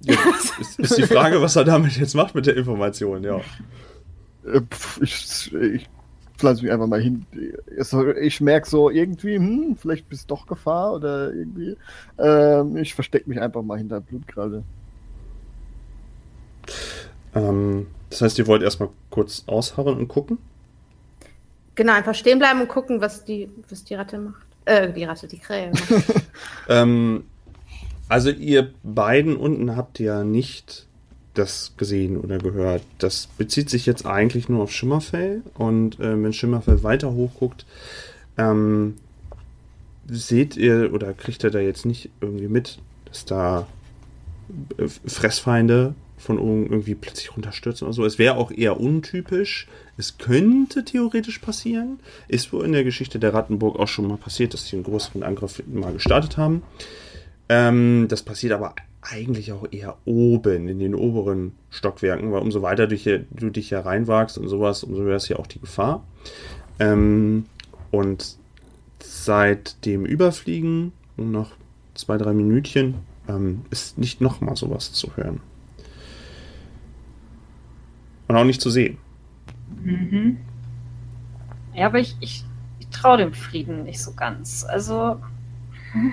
Jetzt 0.00 0.58
ist, 0.60 0.78
ist 0.78 0.98
die 0.98 1.02
Frage, 1.02 1.40
was 1.42 1.56
er 1.56 1.64
damit 1.64 1.96
jetzt 1.96 2.14
macht 2.14 2.34
mit 2.34 2.46
der 2.46 2.56
Information, 2.56 3.24
ja. 3.24 3.40
Äh, 4.46 4.60
ich, 5.00 5.52
ich 5.52 5.88
pflanze 6.36 6.62
mich 6.62 6.72
einfach 6.72 6.86
mal 6.86 7.00
hin. 7.00 7.26
Ich 8.20 8.40
merke 8.40 8.68
so 8.68 8.90
irgendwie, 8.90 9.36
hm, 9.36 9.76
vielleicht 9.76 10.08
bist 10.08 10.30
doch 10.30 10.46
Gefahr 10.46 10.94
oder 10.94 11.32
irgendwie. 11.32 11.76
Ähm, 12.18 12.76
ich 12.76 12.94
verstecke 12.94 13.28
mich 13.28 13.40
einfach 13.40 13.62
mal 13.62 13.78
hinter 13.78 14.00
Blutkralle. 14.00 14.62
Ähm, 17.34 17.86
das 18.10 18.22
heißt, 18.22 18.38
ihr 18.38 18.46
wollt 18.46 18.62
erstmal 18.62 18.88
kurz 19.10 19.44
ausharren 19.46 19.96
und 19.96 20.08
gucken? 20.08 20.38
Genau, 21.74 21.92
einfach 21.92 22.14
stehen 22.14 22.38
bleiben 22.38 22.60
und 22.62 22.68
gucken, 22.68 23.00
was 23.00 23.24
die, 23.24 23.50
was 23.68 23.84
die 23.84 23.94
Ratte 23.94 24.18
macht. 24.18 24.46
Äh, 24.64 24.92
die 24.92 25.04
Ratte, 25.04 25.28
die 25.28 25.38
Krähe 25.38 25.70
macht. 25.70 26.04
ähm, 26.68 27.24
also 28.08 28.30
ihr 28.30 28.72
beiden 28.82 29.36
unten 29.36 29.76
habt 29.76 29.98
ja 29.98 30.24
nicht 30.24 30.86
das 31.34 31.74
gesehen 31.76 32.18
oder 32.18 32.38
gehört. 32.38 32.82
Das 32.98 33.26
bezieht 33.26 33.68
sich 33.68 33.84
jetzt 33.84 34.06
eigentlich 34.06 34.48
nur 34.48 34.62
auf 34.62 34.72
Schimmerfell. 34.72 35.42
Und 35.54 36.00
äh, 36.00 36.22
wenn 36.22 36.32
Schimmerfell 36.32 36.82
weiter 36.82 37.12
hochguckt, 37.12 37.66
ähm, 38.38 38.96
seht 40.08 40.56
ihr 40.56 40.92
oder 40.94 41.12
kriegt 41.12 41.44
ihr 41.44 41.50
da 41.50 41.58
jetzt 41.58 41.84
nicht 41.84 42.10
irgendwie 42.20 42.48
mit, 42.48 42.78
dass 43.04 43.24
da 43.24 43.66
äh, 44.78 44.88
Fressfeinde 44.88 45.94
von 46.16 46.38
oben 46.38 46.66
irgendwie 46.66 46.94
plötzlich 46.94 47.34
runterstürzen 47.34 47.86
oder 47.86 47.94
so. 47.94 48.04
Es 48.04 48.18
wäre 48.18 48.36
auch 48.36 48.50
eher 48.50 48.80
untypisch. 48.80 49.68
Es 49.96 50.18
könnte 50.18 50.84
theoretisch 50.84 51.38
passieren. 51.38 52.00
Ist 52.28 52.52
wohl 52.52 52.64
in 52.64 52.72
der 52.72 52.84
Geschichte 52.84 53.18
der 53.18 53.34
Rattenburg 53.34 53.78
auch 53.78 53.88
schon 53.88 54.08
mal 54.08 54.16
passiert, 54.16 54.54
dass 54.54 54.66
sie 54.66 54.76
einen 54.76 54.84
größeren 54.84 55.22
Angriff 55.22 55.62
mal 55.66 55.92
gestartet 55.92 56.36
haben. 56.36 56.62
Ähm, 57.48 58.06
das 58.08 58.22
passiert 58.22 58.52
aber 58.52 58.74
eigentlich 59.02 59.52
auch 59.52 59.66
eher 59.70 59.96
oben, 60.04 60.68
in 60.68 60.78
den 60.78 60.94
oberen 60.94 61.52
Stockwerken, 61.70 62.32
weil 62.32 62.42
umso 62.42 62.62
weiter 62.62 62.86
du, 62.86 62.96
hier, 62.96 63.24
du 63.30 63.50
dich 63.50 63.68
hier 63.68 63.78
reinwagst 63.78 64.36
und 64.38 64.48
sowas, 64.48 64.82
umso 64.82 65.02
höher 65.02 65.16
ist 65.16 65.28
ja 65.28 65.36
auch 65.36 65.46
die 65.46 65.60
Gefahr. 65.60 66.04
Ähm, 66.80 67.46
und 67.90 68.36
seit 69.00 69.84
dem 69.84 70.04
Überfliegen, 70.04 70.92
noch 71.16 71.52
zwei, 71.94 72.18
drei 72.18 72.32
Minütchen, 72.32 72.94
ähm, 73.28 73.62
ist 73.70 73.98
nicht 73.98 74.20
nochmal 74.20 74.56
sowas 74.56 74.92
zu 74.92 75.16
hören. 75.16 75.40
Und 78.28 78.36
auch 78.36 78.44
nicht 78.44 78.60
zu 78.60 78.70
sehen. 78.70 78.98
Mhm. 79.82 80.38
Ja, 81.74 81.86
aber 81.86 81.98
ich, 81.98 82.16
ich, 82.20 82.44
ich 82.78 82.88
traue 82.88 83.18
dem 83.18 83.34
Frieden 83.34 83.84
nicht 83.84 84.02
so 84.02 84.12
ganz. 84.12 84.64
Also. 84.64 85.20
Hm 85.92 86.12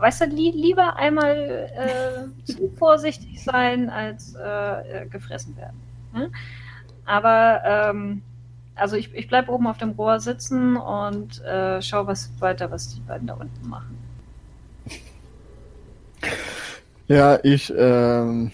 weißt 0.00 0.22
du, 0.22 0.24
li 0.26 0.50
lieber 0.50 0.96
einmal 0.96 1.70
äh, 1.74 2.44
zu 2.44 2.70
vorsichtig 2.76 3.42
sein, 3.42 3.90
als 3.90 4.34
äh, 4.34 5.02
äh 5.02 5.06
gefressen 5.06 5.56
werden. 5.56 5.80
Ne? 6.12 6.30
Aber 7.04 7.62
ähm, 7.64 8.22
also 8.74 8.96
ich, 8.96 9.12
ich 9.14 9.28
bleibe 9.28 9.50
oben 9.50 9.66
auf 9.66 9.78
dem 9.78 9.90
Rohr 9.90 10.20
sitzen 10.20 10.76
und 10.76 11.42
äh, 11.44 11.82
schau 11.82 12.06
was 12.06 12.30
weiter, 12.38 12.70
was 12.70 12.94
die 12.94 13.00
beiden 13.00 13.26
da 13.26 13.34
unten 13.34 13.68
machen. 13.68 13.98
Ja, 17.08 17.38
ich 17.42 17.72
ähm, 17.76 18.52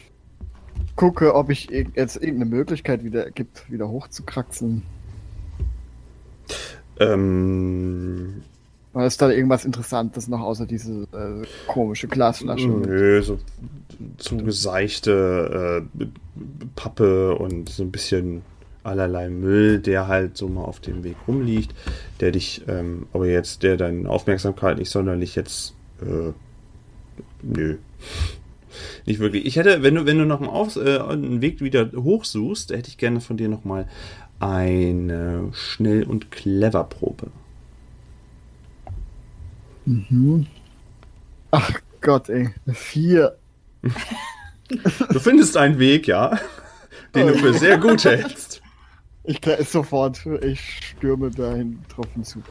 gucke, 0.96 1.34
ob 1.34 1.50
ich 1.50 1.68
jetzt 1.70 2.16
irgendeine 2.16 2.46
Möglichkeit 2.46 3.04
wieder 3.04 3.30
gibt, 3.30 3.70
wieder 3.70 3.88
hochzukraxeln. 3.88 4.82
Ähm, 7.00 8.42
Oder 8.92 9.06
ist 9.06 9.20
da 9.20 9.30
irgendwas 9.30 9.64
Interessantes 9.64 10.28
noch 10.28 10.40
außer 10.40 10.66
diese 10.66 11.02
äh, 11.12 11.46
komische 11.66 12.06
Glasflasche? 12.06 12.68
Nö, 12.68 13.22
so 13.22 13.38
zugeseichte 14.18 15.86
äh, 15.98 16.06
Pappe 16.76 17.34
und 17.36 17.68
so 17.68 17.82
ein 17.82 17.90
bisschen 17.90 18.42
allerlei 18.82 19.28
Müll, 19.30 19.78
der 19.80 20.08
halt 20.08 20.36
so 20.36 20.48
mal 20.48 20.64
auf 20.64 20.78
dem 20.80 21.02
Weg 21.04 21.16
rumliegt, 21.26 21.74
der 22.20 22.32
dich, 22.32 22.62
ähm, 22.68 23.06
aber 23.12 23.26
jetzt, 23.26 23.62
der 23.62 23.76
deine 23.76 24.08
Aufmerksamkeit 24.08 24.78
nicht 24.78 24.90
sonderlich 24.90 25.34
jetzt, 25.34 25.74
äh, 26.02 26.32
nö. 27.42 27.78
Nicht 29.06 29.20
wirklich. 29.20 29.46
Ich 29.46 29.56
hätte, 29.56 29.82
wenn 29.82 29.94
du, 29.94 30.06
wenn 30.06 30.18
du 30.18 30.24
noch 30.24 30.40
einen, 30.40 30.50
Auf, 30.50 30.76
äh, 30.76 30.98
einen 30.98 31.40
Weg 31.40 31.60
wieder 31.60 31.90
hochsuchst, 31.92 32.70
hätte 32.70 32.88
ich 32.88 32.98
gerne 32.98 33.20
von 33.20 33.36
dir 33.36 33.48
nochmal 33.48 33.88
eine 34.40 35.50
Schnell- 35.52 36.04
und 36.04 36.30
Clever-Probe. 36.30 37.28
Mhm. 39.86 40.46
Ach 41.50 41.70
Gott, 42.00 42.28
ey. 42.28 42.50
Vier. 42.72 43.36
Du 45.10 45.20
findest 45.20 45.58
einen 45.58 45.78
Weg, 45.78 46.06
ja, 46.08 46.38
den 47.14 47.26
du 47.26 47.34
für 47.34 47.52
sehr 47.52 47.76
gut 47.76 48.02
hältst. 48.02 48.62
Ich 49.22 49.40
sofort, 49.68 50.24
ich 50.42 50.60
stürme 50.60 51.30
dahin 51.30 51.80
drauf 51.94 52.08
hinzu. 52.14 52.42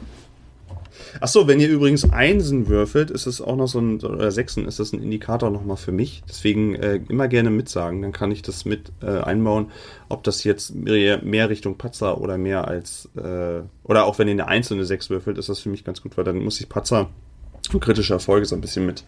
Achso, 1.20 1.46
wenn 1.46 1.60
ihr 1.60 1.68
übrigens 1.68 2.10
Einsen 2.10 2.68
würfelt, 2.68 3.10
ist 3.10 3.26
es 3.26 3.40
auch 3.40 3.56
noch 3.56 3.68
so 3.68 3.80
ein, 3.80 4.00
oder 4.00 4.30
Sechsen, 4.30 4.66
ist 4.66 4.80
das 4.80 4.92
ein 4.92 5.02
Indikator 5.02 5.50
nochmal 5.50 5.76
für 5.76 5.92
mich. 5.92 6.22
Deswegen 6.28 6.74
äh, 6.74 7.00
immer 7.08 7.28
gerne 7.28 7.50
mitsagen, 7.50 8.02
dann 8.02 8.12
kann 8.12 8.30
ich 8.30 8.42
das 8.42 8.64
mit 8.64 8.92
äh, 9.02 9.06
einbauen, 9.06 9.70
ob 10.08 10.22
das 10.24 10.44
jetzt 10.44 10.74
mehr, 10.74 11.22
mehr 11.22 11.48
Richtung 11.48 11.76
Patzer 11.76 12.20
oder 12.20 12.38
mehr 12.38 12.68
als, 12.68 13.08
äh, 13.16 13.60
oder 13.84 14.04
auch 14.04 14.18
wenn 14.18 14.28
ihr 14.28 14.32
eine 14.32 14.48
einzelne 14.48 14.84
Sechs 14.84 15.10
würfelt, 15.10 15.38
ist 15.38 15.48
das 15.48 15.60
für 15.60 15.68
mich 15.68 15.84
ganz 15.84 16.02
gut, 16.02 16.16
weil 16.16 16.24
dann 16.24 16.38
muss 16.38 16.60
ich 16.60 16.68
Patzer 16.68 17.08
und 17.72 17.80
kritische 17.80 18.12
Erfolge 18.12 18.46
so 18.46 18.54
ein 18.54 18.60
bisschen 18.60 18.86
mit 18.86 19.04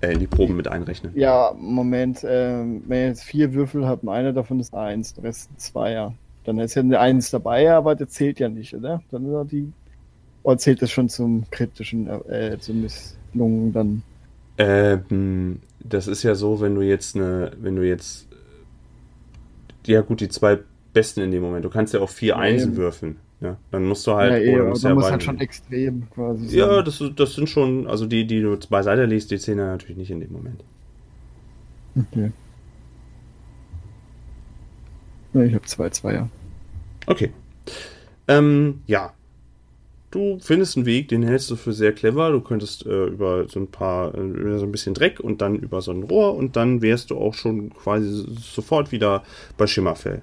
äh, 0.00 0.12
in 0.12 0.18
die 0.18 0.26
Proben 0.26 0.56
mit 0.56 0.68
einrechnen. 0.68 1.12
Ja, 1.14 1.54
Moment, 1.58 2.24
ähm, 2.24 2.82
wenn 2.86 3.00
ihr 3.00 3.06
jetzt 3.08 3.24
vier 3.24 3.52
Würfel 3.52 3.86
habt, 3.86 4.06
einer 4.08 4.32
davon 4.32 4.60
ist 4.60 4.74
eins, 4.74 5.14
der 5.14 5.24
Rest 5.24 5.48
sind 5.48 5.60
Zweier. 5.60 6.14
Dann 6.44 6.58
ist 6.58 6.74
ja 6.74 6.80
eine 6.80 6.98
Eins 6.98 7.30
dabei, 7.30 7.70
aber 7.70 7.94
der 7.94 8.08
zählt 8.08 8.40
ja 8.40 8.48
nicht, 8.48 8.74
oder? 8.74 9.02
Dann 9.10 9.26
ist 9.26 9.32
ja 9.32 9.44
die 9.44 9.72
oder 10.42 10.58
zählt 10.58 10.82
das 10.82 10.90
schon 10.90 11.08
zum 11.08 11.44
kritischen, 11.50 12.06
äh, 12.06 12.56
zum 12.60 12.82
Misslungen 12.82 13.72
dann? 13.72 14.02
Ähm, 14.58 15.60
das 15.80 16.06
ist 16.06 16.22
ja 16.22 16.34
so, 16.34 16.60
wenn 16.60 16.74
du 16.74 16.82
jetzt 16.82 17.16
eine, 17.16 17.52
wenn 17.60 17.76
du 17.76 17.86
jetzt, 17.86 18.28
ja 19.86 20.00
gut, 20.02 20.20
die 20.20 20.28
zwei 20.28 20.58
besten 20.92 21.20
in 21.20 21.30
dem 21.30 21.42
Moment. 21.42 21.64
Du 21.64 21.70
kannst 21.70 21.94
ja 21.94 22.00
auch 22.00 22.10
vier 22.10 22.30
ja, 22.30 22.36
Einsen 22.36 22.76
würfeln. 22.76 23.16
Ja, 23.40 23.56
dann 23.70 23.86
musst 23.86 24.06
du 24.06 24.14
halt. 24.14 24.44
Ja, 24.44 24.54
oder 24.54 24.64
musst 24.66 24.84
ja 24.84 24.94
muss 24.94 25.10
halt 25.10 25.22
schon 25.22 25.40
extrem 25.40 26.10
quasi. 26.10 26.48
Sein. 26.48 26.58
Ja, 26.58 26.82
das, 26.82 27.02
das 27.16 27.34
sind 27.34 27.48
schon, 27.48 27.86
also 27.86 28.06
die, 28.06 28.26
die 28.26 28.42
du 28.42 28.58
beiseite 28.68 29.06
liest, 29.06 29.30
die 29.30 29.38
zählen 29.38 29.58
ja 29.58 29.66
natürlich 29.66 29.96
nicht 29.96 30.10
in 30.10 30.20
dem 30.20 30.32
Moment. 30.32 30.62
Okay. 31.96 32.32
Ja, 35.32 35.42
ich 35.42 35.54
habe 35.54 35.64
zwei 35.64 35.88
Zweier. 35.90 36.28
Okay. 37.06 37.30
Ähm, 38.28 38.82
ja, 38.86 39.14
du 40.10 40.38
findest 40.40 40.76
einen 40.76 40.86
Weg, 40.86 41.08
den 41.08 41.22
hältst 41.22 41.50
du 41.50 41.56
für 41.56 41.72
sehr 41.72 41.92
clever. 41.92 42.30
Du 42.30 42.40
könntest 42.40 42.86
äh, 42.86 43.06
über 43.06 43.48
so 43.48 43.60
ein 43.60 43.68
paar, 43.68 44.14
äh, 44.14 44.20
über 44.20 44.58
so 44.58 44.66
ein 44.66 44.72
bisschen 44.72 44.94
Dreck 44.94 45.20
und 45.20 45.40
dann 45.40 45.56
über 45.56 45.80
so 45.80 45.92
ein 45.92 46.02
Rohr 46.02 46.34
und 46.36 46.56
dann 46.56 46.82
wärst 46.82 47.10
du 47.10 47.18
auch 47.18 47.34
schon 47.34 47.72
quasi 47.74 48.26
sofort 48.38 48.92
wieder 48.92 49.22
bei 49.56 49.66
Schimmerfell. 49.66 50.22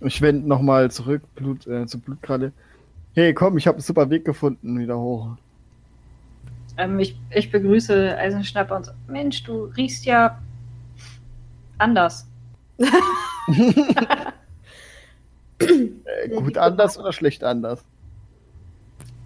Ich 0.00 0.20
wende 0.20 0.48
nochmal 0.48 0.90
zurück 0.90 1.22
Blut, 1.34 1.66
äh, 1.66 1.86
zur 1.86 2.00
Blutkralle. 2.00 2.52
Hey, 3.14 3.34
komm, 3.34 3.58
ich 3.58 3.66
habe 3.66 3.76
einen 3.76 3.82
super 3.82 4.10
Weg 4.10 4.24
gefunden, 4.24 4.78
wieder 4.78 4.98
hoch. 4.98 5.36
Ähm, 6.78 6.98
ich, 6.98 7.16
ich 7.30 7.50
begrüße 7.50 8.16
Eisenschnapper 8.16 8.76
und 8.76 8.86
so, 8.86 8.92
Mensch, 9.06 9.42
du 9.44 9.64
riechst 9.76 10.06
ja 10.06 10.40
anders. 11.78 12.26
äh, 15.58 16.28
gut 16.34 16.56
anders 16.56 16.98
oder 16.98 17.12
schlecht 17.12 17.44
anders? 17.44 17.84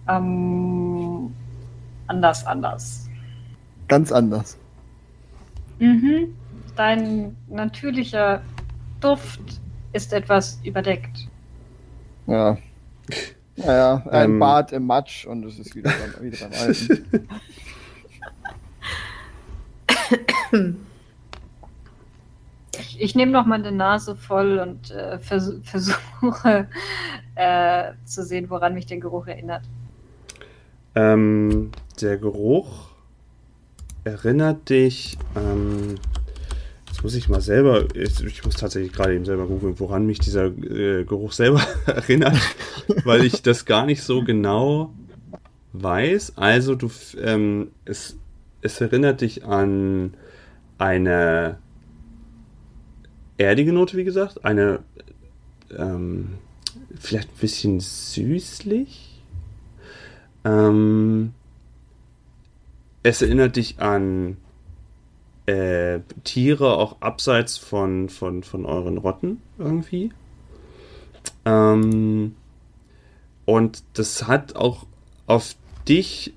Ähm, 0.07 1.33
anders, 2.07 2.45
anders. 2.45 3.09
Ganz 3.87 4.11
anders. 4.11 4.57
Mhm. 5.79 6.33
Dein 6.75 7.35
natürlicher 7.47 8.41
Duft 8.99 9.41
ist 9.93 10.13
etwas 10.13 10.59
überdeckt. 10.63 11.27
Ja. 12.27 12.57
Naja, 13.55 14.03
ein 14.11 14.31
ähm, 14.31 14.39
Bad 14.39 14.71
im 14.71 14.85
Matsch 14.85 15.25
und 15.25 15.43
es 15.45 15.57
ist 15.57 15.75
wieder 15.75 15.91
beim, 15.91 16.23
wieder 16.23 16.37
beim 16.47 16.59
Alten. 16.61 17.07
Ich, 22.79 23.01
ich 23.01 23.15
nehme 23.15 23.31
noch 23.31 23.47
meine 23.47 23.71
Nase 23.71 24.15
voll 24.15 24.59
und 24.59 24.91
äh, 24.91 25.17
vers 25.17 25.53
versuche 25.63 26.67
äh, 27.35 27.93
zu 28.05 28.23
sehen, 28.23 28.49
woran 28.49 28.75
mich 28.75 28.85
der 28.85 28.99
Geruch 28.99 29.25
erinnert. 29.27 29.63
Ähm, 30.97 31.69
der 32.01 32.17
Geruch 32.17 32.89
erinnert 34.03 34.69
dich. 34.69 35.15
Ähm, 35.35 35.95
jetzt 36.87 37.03
muss 37.03 37.13
ich 37.13 37.29
mal 37.29 37.39
selber. 37.39 37.85
Ich, 37.93 38.19
ich 38.23 38.43
muss 38.43 38.55
tatsächlich 38.55 38.93
gerade 38.93 39.13
eben 39.13 39.25
selber 39.25 39.45
googeln, 39.45 39.79
woran 39.79 40.07
mich 40.07 40.17
dieser 40.17 40.45
äh, 40.45 41.03
Geruch 41.03 41.33
selber 41.33 41.61
erinnert, 41.85 42.39
weil 43.03 43.25
ich 43.25 43.43
das 43.43 43.65
gar 43.65 43.85
nicht 43.85 44.01
so 44.01 44.23
genau 44.23 44.91
weiß. 45.73 46.33
Also 46.35 46.73
du, 46.73 46.89
ähm, 47.21 47.69
es, 47.85 48.17
es 48.61 48.81
erinnert 48.81 49.21
dich 49.21 49.45
an 49.45 50.15
eine 50.79 51.59
erdige 53.37 53.71
Note, 53.71 53.97
wie 53.97 54.03
gesagt, 54.03 54.45
eine 54.45 54.79
ähm, 55.77 56.39
vielleicht 56.99 57.29
ein 57.29 57.39
bisschen 57.39 57.79
süßlich 57.81 59.06
ähm, 60.47 61.33
es 63.03 63.21
erinnert 63.21 63.55
dich 63.55 63.79
an 63.79 64.37
äh, 65.45 65.99
Tiere 66.23 66.77
auch 66.77 67.01
abseits 67.01 67.57
von, 67.57 68.09
von, 68.09 68.43
von 68.43 68.65
euren 68.65 68.97
Rotten 68.97 69.41
irgendwie. 69.57 70.11
Ähm, 71.45 72.35
und 73.45 73.83
das 73.93 74.27
hat 74.27 74.55
auch 74.55 74.85
auf 75.25 75.55
dich 75.87 76.33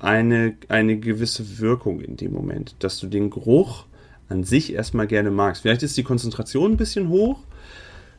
eine, 0.00 0.56
eine 0.68 0.98
gewisse 0.98 1.58
Wirkung 1.58 2.00
in 2.00 2.16
dem 2.16 2.32
Moment, 2.32 2.76
dass 2.78 2.98
du 2.98 3.06
den 3.06 3.30
Geruch 3.30 3.86
an 4.28 4.44
sich 4.44 4.72
erstmal 4.72 5.06
gerne 5.06 5.30
magst. 5.30 5.62
Vielleicht 5.62 5.82
ist 5.82 5.96
die 5.96 6.02
Konzentration 6.02 6.72
ein 6.72 6.76
bisschen 6.76 7.08
hoch, 7.08 7.40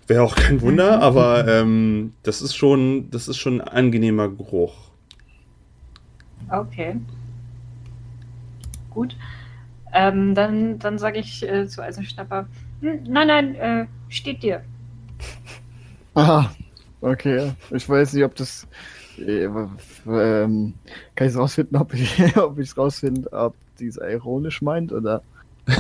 wäre 0.08 0.24
auch 0.24 0.36
kein 0.36 0.62
Wunder, 0.62 1.02
aber 1.02 1.48
ähm, 1.48 2.14
das 2.24 2.42
ist 2.42 2.56
schon, 2.56 3.10
das 3.12 3.28
ist 3.28 3.38
schon 3.38 3.62
ein 3.62 3.68
angenehmer 3.68 4.30
Geruch. 4.30 4.86
Okay. 6.50 6.96
Gut. 8.90 9.16
Ähm, 9.94 10.36
dann 10.36 10.80
dann 10.80 10.98
sage 10.98 11.20
ich 11.20 11.48
äh, 11.48 11.68
zu 11.68 11.82
Eisenschnapper, 11.82 12.48
hm, 12.82 13.04
nein, 13.08 13.28
nein, 13.28 13.56
äh, 13.56 13.86
steht 14.10 14.44
dir. 14.44 14.64
Aha, 16.14 16.54
okay. 17.02 17.54
Ich 17.72 17.88
weiß 17.88 18.14
nicht, 18.14 18.24
ob 18.24 18.36
das. 18.36 18.68
Äh, 19.18 19.46
ähm, 19.46 20.74
kann 21.16 21.28
ich 21.28 21.34
es 21.34 21.38
rausfinden, 21.38 21.78
ob 21.78 21.94
ich 21.94 22.20
es 22.20 22.78
rausfinde, 22.78 23.32
ob 23.32 23.56
die 23.80 23.88
es 23.88 23.98
ironisch 23.98 24.62
meint 24.62 24.92
oder. 24.92 25.22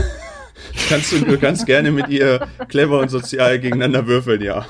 kannst 0.89 1.11
du, 1.11 1.19
du 1.19 1.37
kannst 1.37 1.65
gerne 1.65 1.91
mit 1.91 2.07
ihr 2.09 2.47
clever 2.69 2.99
und 2.99 3.09
sozial 3.09 3.59
gegeneinander 3.59 4.07
würfeln, 4.07 4.41
ja. 4.41 4.65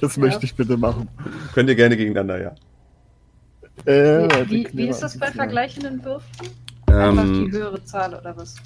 Das 0.00 0.16
ja. 0.16 0.22
möchte 0.22 0.44
ich 0.46 0.54
bitte 0.54 0.76
machen. 0.76 1.08
Könnt 1.52 1.68
ihr 1.68 1.76
gerne 1.76 1.96
gegeneinander, 1.96 2.40
ja. 2.40 2.54
Äh, 3.84 4.28
wie, 4.50 4.68
wie, 4.72 4.88
ist 4.88 5.00
das 5.00 5.18
bei 5.18 5.30
vergleichenden 5.30 6.04
Würfen? 6.04 6.26
Einfach 6.86 7.24
ähm, 7.24 7.46
die 7.46 7.52
höhere 7.52 7.82
Zahl 7.84 8.14
oder 8.14 8.36
was? 8.36 8.56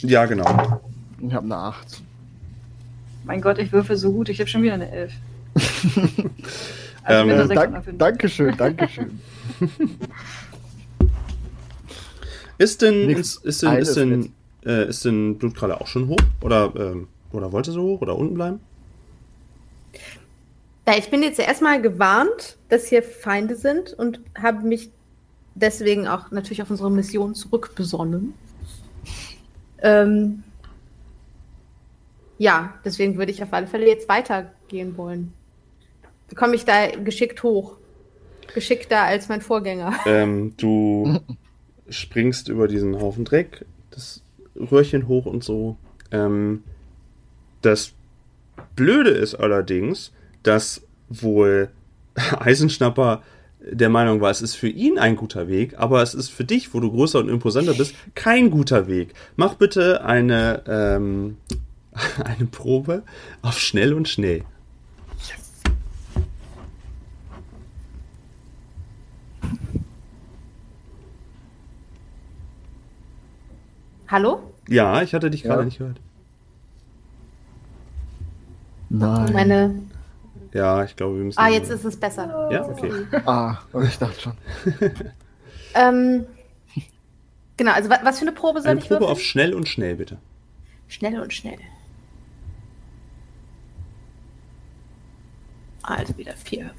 Ja, 0.00 0.26
genau. 0.26 0.80
Ich 1.20 1.32
habe 1.32 1.44
eine 1.44 1.56
8. 1.56 2.02
Mein 3.24 3.40
Gott, 3.40 3.58
ich 3.58 3.72
würfe 3.72 3.96
so 3.96 4.12
gut, 4.12 4.28
ich 4.28 4.38
habe 4.40 4.48
schon 4.48 4.62
wieder 4.62 4.74
eine 4.74 4.90
11. 4.90 5.12
also 7.02 7.30
ähm, 7.30 7.48
dank, 7.48 7.98
Dankeschön, 7.98 8.56
Dankeschön. 8.56 9.20
Ist 12.58 12.82
denn, 12.82 13.08
ist, 13.10 13.44
ist 13.44 13.62
denn, 13.62 13.76
ist 13.76 13.96
denn, 13.96 14.32
äh, 14.66 14.88
ist 14.88 15.04
denn 15.04 15.38
Blutkralle 15.38 15.80
auch 15.80 15.86
schon 15.86 16.08
hoch? 16.08 16.18
Oder, 16.40 16.72
ähm, 16.76 17.06
oder 17.30 17.52
wollte 17.52 17.70
sie 17.70 17.80
hoch 17.80 18.00
oder 18.00 18.16
unten 18.16 18.34
bleiben? 18.34 18.58
Ja, 20.88 20.96
ich 20.96 21.10
bin 21.10 21.22
jetzt 21.22 21.38
erstmal 21.38 21.82
gewarnt, 21.82 22.56
dass 22.70 22.86
hier 22.86 23.02
Feinde 23.02 23.56
sind 23.56 23.92
und 23.92 24.22
habe 24.34 24.66
mich 24.66 24.88
deswegen 25.54 26.08
auch 26.08 26.30
natürlich 26.30 26.62
auf 26.62 26.70
unsere 26.70 26.90
Mission 26.90 27.34
zurückbesonnen. 27.34 28.32
Ähm, 29.82 30.44
ja, 32.38 32.72
deswegen 32.86 33.18
würde 33.18 33.32
ich 33.32 33.42
auf 33.42 33.52
alle 33.52 33.66
Fälle 33.66 33.86
jetzt 33.86 34.08
weitergehen 34.08 34.96
wollen. 34.96 35.34
Komme 36.34 36.54
ich 36.54 36.64
da 36.64 36.86
geschickt 36.86 37.42
hoch? 37.42 37.76
Geschickter 38.54 39.02
als 39.02 39.28
mein 39.28 39.42
Vorgänger. 39.42 39.92
Ähm, 40.06 40.54
du 40.56 41.20
springst 41.90 42.48
über 42.48 42.66
diesen 42.66 42.98
Haufen 42.98 43.26
Dreck, 43.26 43.66
das 43.90 44.22
Röhrchen 44.56 45.06
hoch 45.06 45.26
und 45.26 45.44
so. 45.44 45.76
Ähm, 46.12 46.64
das 47.60 47.92
Blöde 48.74 49.10
ist 49.10 49.34
allerdings, 49.34 50.12
dass 50.42 50.82
wohl 51.08 51.70
Eisenschnapper 52.38 53.22
der 53.60 53.88
Meinung 53.88 54.20
war, 54.20 54.30
es 54.30 54.40
ist 54.40 54.54
für 54.54 54.68
ihn 54.68 54.98
ein 54.98 55.16
guter 55.16 55.48
Weg, 55.48 55.74
aber 55.78 56.02
es 56.02 56.14
ist 56.14 56.28
für 56.30 56.44
dich, 56.44 56.72
wo 56.74 56.80
du 56.80 56.90
größer 56.90 57.18
und 57.18 57.28
imposanter 57.28 57.74
bist, 57.74 57.94
kein 58.14 58.50
guter 58.50 58.86
Weg. 58.86 59.14
Mach 59.36 59.54
bitte 59.54 60.04
eine, 60.04 60.62
ähm, 60.66 61.36
eine 62.24 62.46
Probe 62.46 63.02
auf 63.42 63.58
schnell 63.58 63.92
und 63.94 64.08
schnell. 64.08 64.44
Hallo? 74.08 74.40
Ja, 74.68 75.02
ich 75.02 75.14
hatte 75.14 75.30
dich 75.30 75.42
gerade 75.42 75.60
Ja. 75.60 75.64
nicht 75.64 75.78
gehört. 75.78 76.00
Nein. 78.90 79.32
Meine. 79.32 79.74
Ja, 80.58 80.82
ich 80.82 80.96
glaube, 80.96 81.16
wir 81.18 81.24
müssen. 81.24 81.38
Ah, 81.38 81.48
jetzt 81.48 81.70
ist 81.70 81.84
es 81.84 81.96
besser. 81.96 82.48
Ja, 82.50 82.66
okay. 82.68 82.92
Ah, 83.26 83.58
ich 83.82 83.96
dachte 83.98 84.20
schon. 84.20 84.32
Ähm, 85.74 86.24
genau, 87.58 87.72
also 87.72 87.90
wa 87.90 87.98
was 88.02 88.18
für 88.18 88.22
eine 88.22 88.32
Probe 88.32 88.62
soll 88.62 88.70
Eine 88.70 88.80
ich 88.80 88.86
Probe 88.86 89.00
würfeln? 89.00 89.12
auf 89.12 89.20
schnell 89.20 89.52
und 89.54 89.68
schnell, 89.68 89.96
bitte. 89.96 90.16
Schnell 90.88 91.20
und 91.20 91.32
schnell. 91.32 91.58
Also 95.82 96.16
wieder 96.16 96.32
vier. 96.36 96.70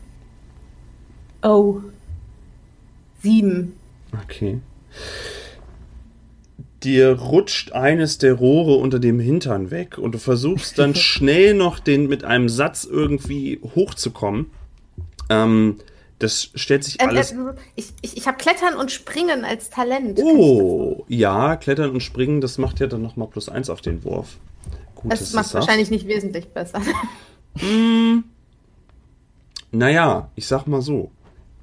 Oh. 1.44 1.82
Sieben. 3.22 3.78
Okay. 4.24 4.60
Dir 6.84 7.20
rutscht 7.20 7.74
eines 7.74 8.18
der 8.20 8.34
Rohre 8.36 8.76
unter 8.76 9.00
dem 9.00 9.20
Hintern 9.20 9.70
weg 9.72 9.98
und 9.98 10.14
du 10.14 10.18
versuchst 10.18 10.80
dann 10.80 10.96
schnell 10.96 11.54
noch 11.54 11.80
den 11.80 12.08
mit 12.08 12.24
einem 12.24 12.48
Satz 12.50 12.86
irgendwie 12.86 13.60
hochzukommen. 13.76 14.48
Ähm, 15.30 15.78
das 16.20 16.52
stellt 16.56 16.84
sich 16.84 17.02
Ähm, 17.02 17.10
alles. 17.10 17.32
äh, 17.32 17.36
ich 17.76 17.94
ich, 18.02 18.18
ich 18.18 18.28
habe 18.28 18.38
Klettern 18.38 18.76
und 18.76 18.92
Springen 18.92 19.46
als 19.46 19.70
Talent. 19.70 20.20
Oh, 20.22 21.06
ja, 21.08 21.56
Klettern 21.56 21.92
und 21.92 22.02
Springen, 22.02 22.42
das 22.42 22.58
macht 22.58 22.80
ja 22.80 22.88
dann 22.88 23.02
nochmal 23.02 23.28
plus 23.28 23.50
eins 23.50 23.70
auf 23.70 23.82
den 23.82 24.04
Wurf. 24.04 24.38
Gut, 24.96 25.12
Das 25.12 25.32
macht 25.34 25.54
wahrscheinlich 25.54 25.90
nicht 25.90 26.08
wesentlich 26.08 26.48
besser. 26.50 26.82
Mm, 27.56 28.20
naja, 29.72 30.30
ich 30.36 30.46
sag 30.48 30.68
mal 30.68 30.82
so. 30.82 31.12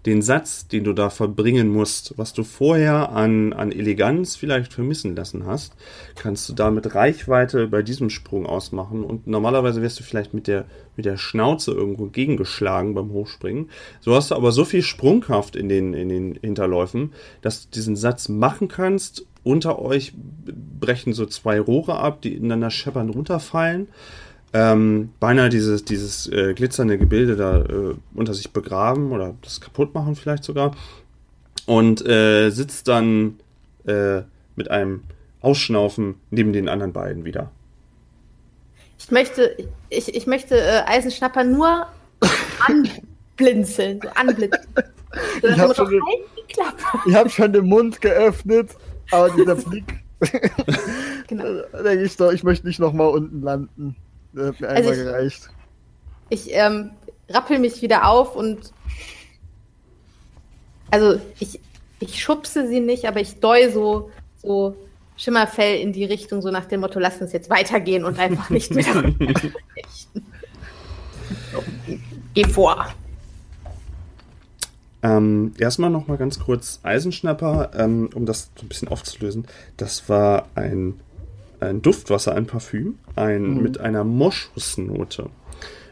Den 0.07 0.23
Satz, 0.23 0.69
den 0.69 0.85
du 0.85 0.93
da 0.93 1.11
verbringen 1.11 1.69
musst, 1.69 2.17
was 2.17 2.33
du 2.33 2.45
vorher 2.45 3.11
an, 3.11 3.53
an 3.53 3.73
Eleganz 3.73 4.37
vielleicht 4.37 4.73
vermissen 4.73 5.17
lassen 5.17 5.47
hast, 5.47 5.75
kannst 6.15 6.49
du 6.49 6.53
da 6.53 6.71
mit 6.71 6.95
Reichweite 6.95 7.67
bei 7.67 7.83
diesem 7.83 8.09
Sprung 8.09 8.47
ausmachen. 8.47 9.03
Und 9.03 9.27
normalerweise 9.27 9.83
wärst 9.83 9.99
du 9.99 10.05
vielleicht 10.05 10.33
mit 10.33 10.47
der, 10.47 10.67
mit 10.95 11.07
der 11.07 11.17
Schnauze 11.17 11.73
irgendwo 11.73 12.07
gegengeschlagen 12.07 12.95
beim 12.95 13.11
Hochspringen. 13.11 13.69
So 14.01 14.15
hast 14.15 14.31
du 14.31 14.37
aber 14.37 14.53
so 14.53 14.65
viel 14.65 14.83
Sprungkraft 14.83 15.57
in 15.57 15.69
den, 15.69 15.93
in 15.93 16.09
den 16.09 16.39
Hinterläufen, 16.41 17.13
dass 17.43 17.65
du 17.65 17.71
diesen 17.75 17.97
Satz 17.97 18.29
machen 18.29 18.69
kannst. 18.69 19.27
Unter 19.43 19.81
euch 19.81 20.13
brechen 20.81 21.15
so 21.15 21.27
zwei 21.27 21.59
Rohre 21.59 21.99
ab, 21.99 22.23
die 22.23 22.35
ineinander 22.35 22.71
scheppern 22.71 23.11
runterfallen 23.11 23.89
ähm, 24.53 25.11
beinahe 25.21 25.49
dieses, 25.49 25.85
dieses 25.85 26.29
äh, 26.29 26.55
glitzernde 26.55 26.99
Gebilde 26.99 27.37
da 27.37 27.63
äh, 27.63 27.95
unter 28.15 28.35
sich 28.35 28.51
begraben 28.53 29.13
oder 29.13 29.35
das 29.43 29.61
kaputt 29.61 29.95
machen 29.95 30.17
vielleicht 30.17 30.45
sogar. 30.45 30.75
Und 31.67 32.07
äh, 32.07 32.51
sitzt 32.51 32.89
dann 32.89 33.41
äh, 33.87 34.23
mit 34.55 34.71
einem 34.71 35.03
Ausschnaufen 35.41 36.15
neben 36.31 36.53
den 36.53 36.69
anderen 36.69 36.93
beiden 36.93 37.25
wieder. 37.25 37.51
Ich 38.99 39.11
möchte, 39.11 39.57
ich, 39.91 40.15
ich 40.15 40.27
möchte 40.27 40.57
äh, 40.59 40.83
Eisenschnapper 40.87 41.45
nur 41.45 41.87
anblinzeln, 42.67 44.01
so 44.03 44.09
anblitzen. 44.11 44.67
So, 45.41 45.49
Ich 45.49 45.59
hab 45.59 45.69
er 45.71 45.75
schon 45.75 46.03
Klappe. 46.49 46.83
Ich 47.07 47.15
habe 47.15 47.31
schon 47.31 47.53
den 47.53 47.67
Mund 47.67 48.03
geöffnet, 48.03 48.77
aber 49.11 49.31
dieser 49.31 49.55
Blick, 49.55 49.85
Genau. 51.29 51.45
da 51.73 51.83
denke 51.83 52.05
ich 52.05 52.17
doch, 52.17 52.33
ich 52.33 52.43
möchte 52.45 52.67
nicht 52.67 52.79
nochmal 52.79 53.09
unten 53.09 53.43
landen. 53.43 53.97
Das 54.37 54.49
hat 54.49 54.61
mir 54.61 54.69
Also 54.69 54.91
einmal 54.91 54.99
ich- 54.99 55.05
gereicht. 55.05 55.51
Ich 56.29 56.55
ähm, 56.55 56.91
rappel 57.29 57.59
mich 57.59 57.83
wieder 57.83 58.07
auf 58.09 58.37
und 58.37 58.73
also 60.91 61.21
ich, 61.41 61.59
ich 62.01 62.23
schubse 62.23 62.67
sie 62.69 62.81
nicht, 62.81 63.07
aber 63.07 63.21
ich 63.21 63.41
deu 63.41 63.71
so, 63.73 64.11
so 64.43 64.77
Schimmerfell 65.17 65.81
in 65.81 65.93
die 65.93 66.05
Richtung, 66.05 66.43
so 66.43 66.51
nach 66.51 66.67
dem 66.67 66.81
Motto, 66.81 66.99
lass 66.99 67.21
uns 67.21 67.33
jetzt 67.33 67.49
weitergehen 67.49 68.05
und 68.05 68.19
einfach 68.19 68.51
nicht 68.51 68.75
mehr. 68.75 68.85
So, 68.85 69.03
Geh 72.35 72.45
vor. 72.45 72.87
Ähm, 75.03 75.55
erstmal 75.59 75.91
noch 75.91 76.07
mal 76.09 76.17
ganz 76.19 76.39
kurz 76.41 76.81
Eisenschnapper, 76.83 77.71
ähm, 77.77 78.11
um 78.15 78.27
das 78.27 78.51
so 78.57 78.65
ein 78.65 78.69
bisschen 78.69 78.89
aufzulösen. 78.89 79.47
Das 79.77 80.09
war 80.09 80.49
ein, 80.55 80.99
ein 81.61 81.83
Duftwasser, 81.83 82.35
ein 82.35 82.47
Parfüm, 82.47 82.99
ein, 83.15 83.55
Mhm. 83.57 83.63
mit 83.63 83.81
einer 83.81 84.05
Moschusnote. 84.05 85.31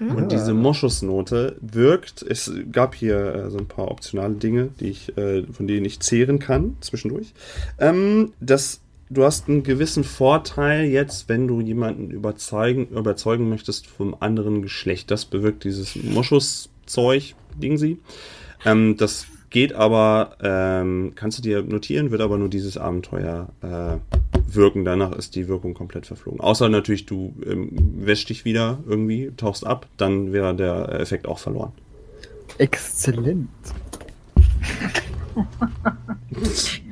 Und 0.01 0.33
diese 0.33 0.53
Moschusnote 0.53 1.57
wirkt, 1.63 2.23
es 2.23 2.53
gab 2.71 2.95
hier 2.95 3.35
äh, 3.35 3.51
so 3.51 3.59
ein 3.59 3.69
paar 3.69 3.91
optionale 3.91 4.35
Dinge, 4.35 4.69
die 4.81 4.89
ich, 4.91 5.17
äh, 5.17 5.45
von 5.51 5.67
denen 5.67 5.87
ich 5.87 6.01
zehren 6.01 6.39
kann 6.39 6.77
zwischendurch. 6.81 7.33
Ähm, 7.79 8.33
das, 8.41 8.81
du 9.09 9.25
hast 9.25 9.49
einen 9.49 9.63
gewissen 9.63 10.05
Vorteil 10.05 10.85
jetzt, 10.87 11.29
wenn 11.29 11.47
du 11.49 11.61
jemanden 11.61 12.11
überzeugen, 12.11 12.89
überzeugen 12.89 13.49
möchtest 13.49 13.87
vom 13.87 14.15
anderen 14.21 14.61
Geschlecht. 14.63 15.11
Das 15.11 15.25
bewirkt 15.25 15.65
dieses 15.65 15.97
Moschuszeug, 15.97 17.35
Ding 17.57 17.79
sie. 17.79 17.99
Ähm, 18.67 18.97
das 18.99 19.27
geht 19.55 19.73
aber, 19.73 20.37
ähm, 20.43 21.13
kannst 21.15 21.39
du 21.39 21.43
dir 21.43 21.63
notieren, 21.63 22.11
wird 22.11 22.21
aber 22.23 22.39
nur 22.39 22.49
dieses 22.49 22.77
Abenteuer 22.77 23.51
äh, 23.63 23.99
wirken. 24.53 24.85
Danach 24.85 25.13
ist 25.13 25.37
die 25.37 25.47
Wirkung 25.47 25.75
komplett 25.75 26.07
verflogen. 26.07 26.41
Außer 26.41 26.69
natürlich, 26.69 27.07
du 27.07 27.33
ähm, 27.47 27.71
wäschst 27.99 28.31
dich 28.31 28.45
wieder 28.45 28.81
irgendwie, 28.85 29.31
tauchst 29.37 29.65
ab, 29.65 29.87
dann 29.97 30.33
wäre 30.33 30.57
der 30.57 31.01
Effekt 31.01 31.29
auch 31.29 31.39
verloren. 31.39 31.71
Exzellent. 32.59 33.49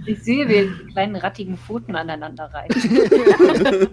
Ich 0.07 0.23
sehe, 0.23 0.49
wie 0.49 0.69
die 0.69 0.87
kleinen 0.93 1.17
rattigen 1.17 1.59
Pfoten 1.59 1.97
aneinander 1.97 2.45
reichen. 2.45 2.81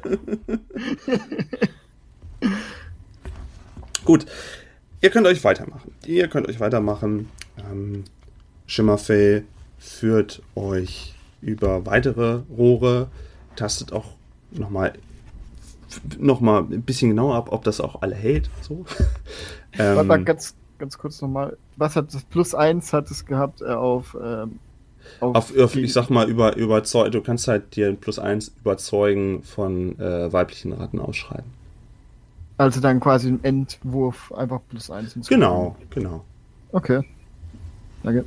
Gut, 4.05 4.27
ihr 5.01 5.09
könnt 5.09 5.25
euch 5.25 5.43
weitermachen. 5.43 5.91
Ihr 6.05 6.27
könnt 6.27 6.47
euch 6.47 6.59
weitermachen. 6.59 7.29
Ähm, 7.57 8.03
Schimmerfell 8.69 9.45
führt 9.79 10.43
euch 10.53 11.15
über 11.41 11.87
weitere 11.87 12.41
Rohre, 12.55 13.07
tastet 13.55 13.91
auch 13.91 14.05
nochmal 14.51 14.93
noch 16.19 16.39
mal 16.39 16.61
ein 16.61 16.83
bisschen 16.83 17.09
genauer 17.09 17.33
ab, 17.33 17.51
ob 17.51 17.63
das 17.63 17.81
auch 17.81 18.03
alle 18.03 18.13
hält. 18.13 18.51
So. 18.61 18.85
Warte 19.75 20.03
mal 20.03 20.19
ähm, 20.19 20.25
ganz, 20.25 20.53
ganz 20.77 20.99
kurz 20.99 21.19
nochmal. 21.19 21.57
Was 21.77 21.95
hat 21.95 22.13
das 22.13 22.23
Plus 22.25 22.53
1 22.53 22.93
hat 22.93 23.09
es 23.09 23.25
gehabt 23.25 23.61
äh, 23.61 23.69
auf, 23.69 24.15
ähm, 24.23 24.59
auf, 25.19 25.57
auf, 25.57 25.75
ich 25.75 25.91
sag 25.91 26.11
mal, 26.11 26.29
über, 26.29 26.55
überzeug, 26.55 27.11
du 27.11 27.21
kannst 27.21 27.47
halt 27.47 27.75
dir 27.75 27.87
ein 27.87 27.97
plus 27.97 28.19
eins 28.19 28.49
überzeugen 28.59 29.41
von 29.41 29.97
äh, 29.97 30.31
weiblichen 30.31 30.73
Ratten 30.73 30.99
ausschreiben. 30.99 31.51
Also 32.59 32.81
dann 32.81 32.99
quasi 32.99 33.29
im 33.29 33.39
Endwurf 33.41 34.31
einfach 34.31 34.59
Plus 34.69 34.91
1 34.91 35.13
hinzufügen. 35.13 35.41
Genau, 35.41 35.75
genau. 35.89 36.23
Okay. 36.71 37.01
Danke. 38.03 38.25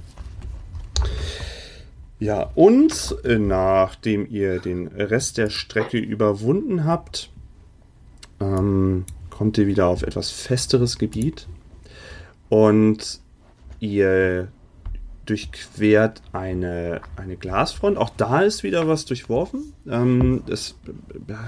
Ja, 2.18 2.50
und 2.54 3.16
äh, 3.24 3.38
nachdem 3.38 4.28
ihr 4.30 4.60
den 4.60 4.86
Rest 4.86 5.38
der 5.38 5.50
Strecke 5.50 5.98
überwunden 5.98 6.84
habt, 6.84 7.30
ähm, 8.40 9.04
kommt 9.30 9.58
ihr 9.58 9.66
wieder 9.66 9.88
auf 9.88 10.02
etwas 10.02 10.30
festeres 10.30 10.98
Gebiet 10.98 11.48
und 12.48 13.20
ihr 13.80 14.48
durchquert 15.26 16.22
eine, 16.32 17.00
eine 17.16 17.36
Glasfront. 17.36 17.96
Auch 17.96 18.10
da 18.10 18.42
ist 18.42 18.62
wieder 18.62 18.86
was 18.86 19.04
durchworfen. 19.04 19.72
Ähm, 19.88 20.42
das 20.46 20.76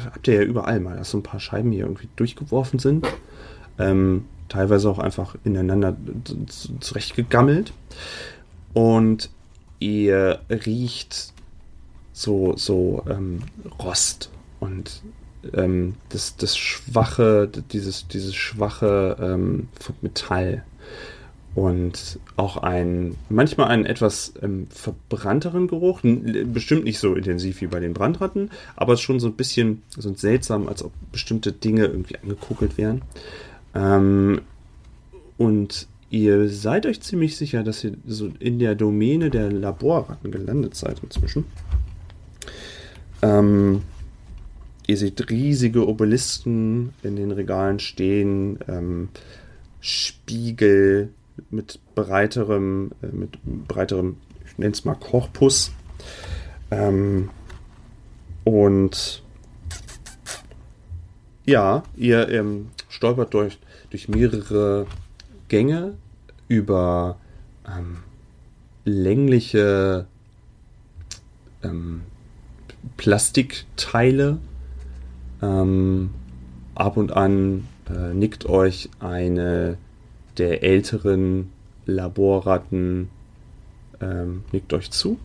habt 0.06 0.26
ihr 0.28 0.34
ja 0.34 0.42
überall 0.42 0.80
mal, 0.80 0.96
dass 0.96 1.10
so 1.10 1.18
ein 1.18 1.22
paar 1.22 1.40
Scheiben 1.40 1.72
hier 1.72 1.84
irgendwie 1.84 2.08
durchgeworfen 2.16 2.78
sind. 2.78 3.06
Ähm, 3.78 4.24
teilweise 4.48 4.88
auch 4.88 4.98
einfach 4.98 5.36
ineinander 5.44 5.96
zurechtgegammelt. 6.80 7.72
Und 8.72 9.30
ihr 9.78 10.40
riecht 10.48 11.32
so, 12.12 12.56
so 12.56 13.02
ähm, 13.08 13.42
Rost 13.82 14.30
und 14.60 15.02
ähm, 15.52 15.94
das, 16.08 16.36
das 16.36 16.56
schwache, 16.56 17.50
dieses, 17.72 18.08
dieses 18.08 18.34
schwache 18.34 19.16
ähm, 19.20 19.68
Metall 20.00 20.64
und 21.54 22.18
auch 22.36 22.56
ein, 22.56 23.16
manchmal 23.28 23.68
einen 23.68 23.86
etwas 23.86 24.34
ähm, 24.42 24.66
verbrannteren 24.70 25.68
Geruch, 25.68 26.00
bestimmt 26.02 26.84
nicht 26.84 26.98
so 26.98 27.14
intensiv 27.14 27.60
wie 27.60 27.68
bei 27.68 27.78
den 27.78 27.94
Brandratten, 27.94 28.50
aber 28.74 28.96
schon 28.96 29.20
so 29.20 29.28
ein 29.28 29.34
bisschen 29.34 29.82
so 29.96 30.12
seltsam, 30.14 30.68
als 30.68 30.82
ob 30.82 30.92
bestimmte 31.12 31.52
Dinge 31.52 31.84
irgendwie 31.86 32.18
angekuckelt 32.18 32.76
wären. 32.76 33.02
Ähm, 33.74 34.40
und 35.36 35.88
ihr 36.14 36.48
seid 36.48 36.86
euch 36.86 37.00
ziemlich 37.00 37.36
sicher, 37.36 37.64
dass 37.64 37.82
ihr 37.82 37.94
so 38.06 38.30
in 38.38 38.60
der 38.60 38.76
Domäne 38.76 39.30
der 39.30 39.50
Laborratten 39.50 40.30
gelandet 40.30 40.76
seid 40.76 41.00
inzwischen. 41.02 41.44
Ähm, 43.20 43.82
ihr 44.86 44.96
seht 44.96 45.28
riesige 45.28 45.88
Obelisken 45.88 46.92
in 47.02 47.16
den 47.16 47.32
Regalen 47.32 47.80
stehen, 47.80 48.60
ähm, 48.68 49.08
Spiegel 49.80 51.10
mit 51.50 51.80
breiterem, 51.96 52.92
äh, 53.02 53.08
mit 53.08 53.36
breiterem, 53.66 54.16
ich 54.46 54.56
nenne 54.56 54.72
es 54.72 54.84
mal 54.84 54.94
Korpus. 54.94 55.72
Ähm, 56.70 57.28
und 58.44 59.24
ja, 61.44 61.82
ihr 61.96 62.28
ähm, 62.28 62.68
stolpert 62.88 63.34
durch, 63.34 63.58
durch 63.90 64.08
mehrere 64.08 64.86
Gänge 65.48 65.94
über 66.48 67.18
ähm, 67.66 67.98
längliche 68.84 70.06
ähm, 71.62 72.02
Plastikteile. 72.96 74.38
Ähm, 75.42 76.10
ab 76.74 76.96
und 76.96 77.12
an 77.12 77.66
äh, 77.88 78.14
nickt 78.14 78.46
euch 78.46 78.90
eine 79.00 79.78
der 80.38 80.62
älteren 80.62 81.50
Laborratten, 81.86 83.08
ähm, 84.00 84.44
nickt 84.52 84.72
euch 84.72 84.90
zu. 84.90 85.18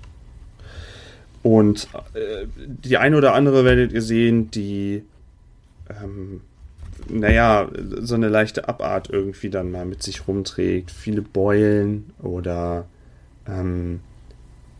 Und 1.41 1.88
äh, 2.13 2.47
die 2.57 2.97
eine 2.97 3.17
oder 3.17 3.34
andere 3.34 3.63
werdet 3.63 3.93
ihr 3.93 4.01
sehen, 4.01 4.51
die, 4.51 5.03
ähm, 5.89 6.41
naja, 7.07 7.69
so 7.99 8.15
eine 8.15 8.27
leichte 8.27 8.67
Abart 8.67 9.09
irgendwie 9.09 9.49
dann 9.49 9.71
mal 9.71 9.85
mit 9.85 10.03
sich 10.03 10.27
rumträgt. 10.27 10.91
Viele 10.91 11.21
Beulen 11.21 12.11
oder 12.21 12.85
ähm, 13.47 14.01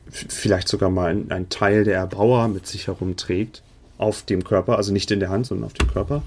vielleicht 0.09 0.67
sogar 0.67 0.89
mal 0.89 1.11
ein, 1.11 1.32
ein, 1.32 1.49
Teil 1.49 1.84
der 1.84 1.97
Erbauer 1.97 2.47
mit 2.47 2.67
sich 2.67 2.88
herumträgt 2.88 3.63
auf 3.97 4.24
dem 4.24 4.43
Körper, 4.43 4.78
also 4.78 4.93
nicht 4.93 5.11
in 5.11 5.20
der 5.20 5.30
Hand, 5.30 5.47
sondern 5.47 5.65
auf 5.65 5.74
dem 5.74 5.88
Körper. 5.88 6.24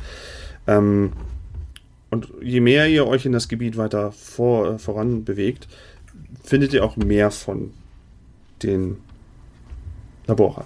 Ähm, 0.67 1.13
und 2.11 2.29
je 2.43 2.61
mehr 2.61 2.89
ihr 2.89 3.07
euch 3.07 3.25
in 3.25 3.33
das 3.33 3.49
Gebiet 3.49 3.77
weiter 3.77 4.13
vor, 4.13 4.75
äh, 4.75 4.79
voran 4.79 5.25
bewegt, 5.25 5.67
findet 6.45 6.75
ihr 6.75 6.85
auch 6.85 6.97
mehr 6.97 7.31
von 7.31 7.73
den 8.63 8.99
Laboren. 10.27 10.65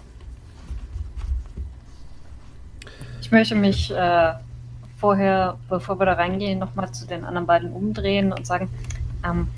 Ich 3.20 3.30
möchte 3.30 3.54
mich 3.54 3.90
äh, 3.90 4.32
vorher, 4.96 5.58
bevor 5.68 5.98
wir 5.98 6.06
da 6.06 6.14
reingehen, 6.14 6.58
nochmal 6.58 6.90
zu 6.92 7.06
den 7.06 7.24
anderen 7.24 7.46
beiden 7.46 7.72
umdrehen 7.72 8.32
und 8.32 8.46
sagen, 8.46 8.68
ähm, 9.24 9.48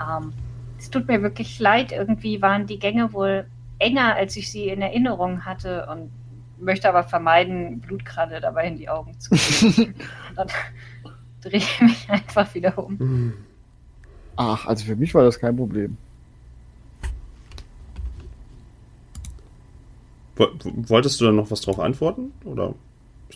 ähm, 0.00 0.32
es 0.78 0.90
tut 0.90 1.08
mir 1.08 1.22
wirklich 1.22 1.58
leid, 1.58 1.92
irgendwie 1.92 2.40
waren 2.42 2.66
die 2.66 2.78
Gänge 2.78 3.12
wohl 3.12 3.46
enger, 3.78 4.14
als 4.14 4.36
ich 4.36 4.50
sie 4.50 4.68
in 4.68 4.82
Erinnerung 4.82 5.44
hatte 5.44 5.86
und 5.90 6.10
möchte 6.60 6.88
aber 6.88 7.04
vermeiden, 7.04 7.80
Blutkralle 7.80 8.40
dabei 8.40 8.68
in 8.68 8.76
die 8.76 8.88
Augen 8.88 9.18
zu 9.18 9.30
kriegen. 9.30 9.94
dann 10.36 10.48
drehe 11.42 11.58
ich 11.58 11.80
mich 11.80 12.10
einfach 12.10 12.52
wieder 12.54 12.76
um. 12.78 13.34
Ach, 14.36 14.66
also 14.66 14.84
für 14.84 14.96
mich 14.96 15.14
war 15.14 15.24
das 15.24 15.38
kein 15.38 15.56
Problem. 15.56 15.96
Wolltest 20.36 21.20
du 21.20 21.24
dann 21.24 21.36
noch 21.36 21.50
was 21.50 21.60
drauf 21.60 21.80
antworten? 21.80 22.32
Oder 22.44 22.74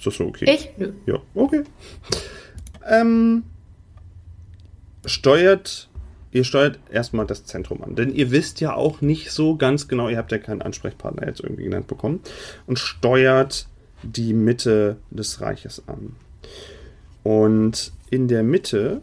ist 0.02 0.06
das 0.06 0.16
so 0.16 0.26
okay? 0.26 0.52
Ich? 0.52 0.70
Nö. 0.76 0.92
Ja, 1.06 1.20
okay. 1.34 1.62
Ähm, 2.88 3.44
steuert 5.06 5.88
ihr 6.32 6.44
steuert 6.44 6.78
erstmal 6.90 7.26
das 7.26 7.44
Zentrum 7.44 7.84
an. 7.84 7.94
Denn 7.94 8.12
ihr 8.12 8.30
wisst 8.30 8.60
ja 8.60 8.74
auch 8.74 9.00
nicht 9.00 9.30
so 9.30 9.56
ganz 9.56 9.86
genau, 9.86 10.08
ihr 10.08 10.16
habt 10.16 10.32
ja 10.32 10.38
keinen 10.38 10.62
Ansprechpartner 10.62 11.26
jetzt 11.26 11.40
irgendwie 11.40 11.64
genannt 11.64 11.86
bekommen, 11.86 12.20
und 12.66 12.78
steuert 12.78 13.66
die 14.02 14.32
Mitte 14.32 14.96
des 15.10 15.40
Reiches 15.40 15.82
an. 15.86 16.16
Und 17.22 17.92
in 18.10 18.28
der 18.28 18.42
Mitte 18.42 19.02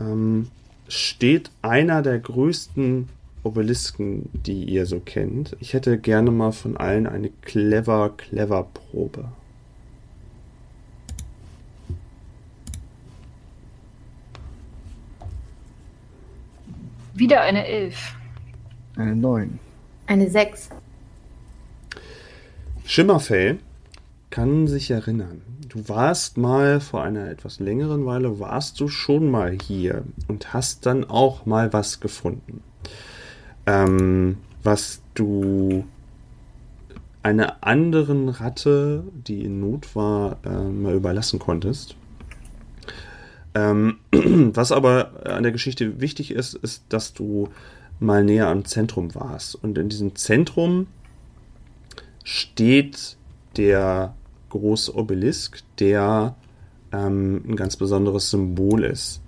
ähm, 0.00 0.48
steht 0.86 1.50
einer 1.60 2.00
der 2.00 2.18
größten 2.18 3.08
Obelisken, 3.42 4.30
die 4.32 4.64
ihr 4.64 4.86
so 4.86 5.00
kennt. 5.00 5.56
Ich 5.60 5.74
hätte 5.74 5.98
gerne 5.98 6.30
mal 6.30 6.52
von 6.52 6.76
allen 6.76 7.06
eine 7.06 7.30
clever, 7.42 8.14
clever 8.16 8.68
Probe. 8.72 9.28
Wieder 17.18 17.40
eine 17.40 17.66
Elf. 17.66 18.14
Eine 18.96 19.16
Neun. 19.16 19.58
Eine 20.06 20.30
Sechs. 20.30 20.70
Schimmerfell 22.84 23.58
kann 24.30 24.68
sich 24.68 24.92
erinnern. 24.92 25.42
Du 25.68 25.88
warst 25.88 26.38
mal 26.38 26.78
vor 26.78 27.02
einer 27.02 27.28
etwas 27.28 27.58
längeren 27.58 28.06
Weile, 28.06 28.38
warst 28.38 28.78
du 28.78 28.86
schon 28.86 29.32
mal 29.32 29.50
hier 29.60 30.04
und 30.28 30.54
hast 30.54 30.86
dann 30.86 31.04
auch 31.04 31.44
mal 31.44 31.72
was 31.72 31.98
gefunden. 31.98 32.62
Ähm, 33.66 34.36
was 34.62 35.02
du 35.14 35.84
einer 37.24 37.64
anderen 37.64 38.28
Ratte, 38.28 39.02
die 39.26 39.42
in 39.42 39.58
Not 39.58 39.96
war, 39.96 40.36
äh, 40.44 40.68
mal 40.68 40.94
überlassen 40.94 41.40
konntest. 41.40 41.96
Ähm, 43.58 43.96
was 44.54 44.72
aber 44.72 45.26
an 45.26 45.42
der 45.42 45.52
Geschichte 45.52 46.00
wichtig 46.00 46.30
ist, 46.30 46.54
ist, 46.54 46.84
dass 46.88 47.12
du 47.12 47.48
mal 47.98 48.22
näher 48.22 48.48
am 48.48 48.64
Zentrum 48.64 49.14
warst. 49.14 49.56
Und 49.56 49.76
in 49.78 49.88
diesem 49.88 50.14
Zentrum 50.14 50.86
steht 52.22 53.16
der 53.56 54.14
große 54.50 54.94
Obelisk, 54.94 55.62
der 55.78 56.36
ähm, 56.92 57.42
ein 57.48 57.56
ganz 57.56 57.76
besonderes 57.76 58.30
Symbol 58.30 58.84
ist 58.84 59.20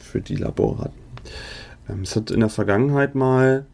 für 0.00 0.20
die 0.20 0.36
Laborratten. 0.36 0.98
Ähm, 1.88 2.02
es 2.02 2.16
hat 2.16 2.30
in 2.30 2.40
der 2.40 2.48
Vergangenheit 2.48 3.14
mal 3.14 3.66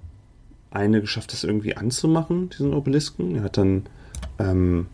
eine 0.70 1.00
geschafft, 1.00 1.32
das 1.32 1.44
irgendwie 1.44 1.76
anzumachen, 1.76 2.50
diesen 2.50 2.74
Obelisken. 2.74 3.36
Er 3.36 3.44
hat 3.44 3.56
dann 3.56 3.84
ähm, 4.38 4.86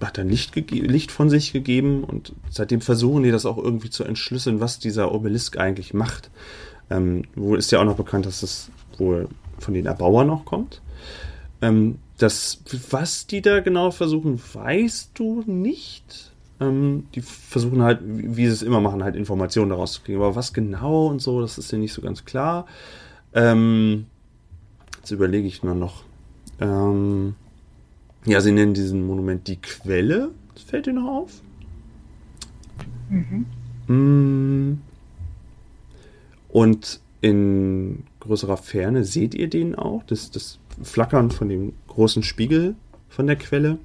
hat 0.00 0.18
dann 0.18 0.28
Licht, 0.28 0.54
Licht 0.70 1.10
von 1.10 1.28
sich 1.28 1.52
gegeben 1.52 2.04
und 2.04 2.32
seitdem 2.50 2.80
versuchen 2.80 3.24
die 3.24 3.30
das 3.30 3.46
auch 3.46 3.58
irgendwie 3.58 3.90
zu 3.90 4.04
entschlüsseln, 4.04 4.60
was 4.60 4.78
dieser 4.78 5.12
Obelisk 5.12 5.58
eigentlich 5.58 5.92
macht. 5.92 6.30
Ähm, 6.90 7.24
wohl 7.34 7.58
ist 7.58 7.72
ja 7.72 7.80
auch 7.80 7.84
noch 7.84 7.96
bekannt, 7.96 8.26
dass 8.26 8.42
es 8.42 8.70
wohl 8.96 9.28
von 9.58 9.74
den 9.74 9.86
Erbauern 9.86 10.28
noch 10.28 10.44
kommt. 10.44 10.80
Ähm, 11.60 11.98
das, 12.18 12.62
was 12.90 13.26
die 13.26 13.42
da 13.42 13.60
genau 13.60 13.90
versuchen, 13.90 14.40
weißt 14.52 15.10
du 15.14 15.42
nicht. 15.46 16.32
Ähm, 16.60 17.06
die 17.14 17.20
versuchen 17.20 17.82
halt, 17.82 18.00
wie, 18.02 18.36
wie 18.36 18.46
sie 18.46 18.52
es 18.52 18.62
immer 18.62 18.80
machen, 18.80 19.04
halt 19.04 19.16
Informationen 19.16 19.70
daraus 19.70 19.94
zu 19.94 20.02
kriegen. 20.02 20.18
Aber 20.18 20.34
was 20.34 20.52
genau 20.52 21.06
und 21.06 21.20
so, 21.20 21.40
das 21.40 21.58
ist 21.58 21.70
ja 21.70 21.78
nicht 21.78 21.92
so 21.92 22.02
ganz 22.02 22.24
klar. 22.24 22.66
Ähm, 23.34 24.06
jetzt 24.98 25.10
überlege 25.10 25.46
ich 25.46 25.62
nur 25.62 25.74
noch. 25.74 26.04
Ähm, 26.60 27.34
ja, 28.28 28.40
sie 28.40 28.52
nennen 28.52 28.74
diesen 28.74 29.06
Monument 29.06 29.46
die 29.48 29.56
Quelle. 29.56 30.30
Das 30.54 30.62
fällt 30.64 30.86
dir 30.86 30.92
noch 30.92 31.08
auf? 31.08 31.32
Mhm. 33.08 33.46
Mm. 33.86 34.80
Und 36.48 37.00
in 37.20 38.04
größerer 38.20 38.56
Ferne 38.56 39.04
seht 39.04 39.34
ihr 39.34 39.48
den 39.48 39.74
auch, 39.74 40.02
das, 40.04 40.30
das 40.30 40.58
Flackern 40.82 41.30
von 41.30 41.48
dem 41.48 41.72
großen 41.88 42.22
Spiegel 42.22 42.74
von 43.08 43.26
der 43.26 43.36
Quelle. 43.36 43.78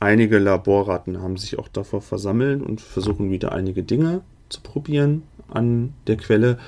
Einige 0.00 0.38
Laborratten 0.38 1.20
haben 1.20 1.36
sich 1.36 1.58
auch 1.58 1.68
davor 1.68 2.02
versammelt 2.02 2.62
und 2.62 2.80
versuchen 2.80 3.30
wieder 3.30 3.52
einige 3.52 3.82
Dinge 3.82 4.22
zu 4.48 4.60
probieren 4.60 5.22
an 5.48 5.92
der 6.06 6.16
Quelle. 6.16 6.58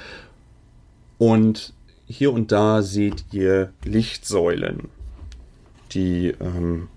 Und 1.18 1.72
hier 2.06 2.32
und 2.32 2.50
da 2.50 2.82
seht 2.82 3.24
ihr 3.32 3.72
Lichtsäulen, 3.84 4.88
die 5.92 6.28
ähm, 6.40 6.88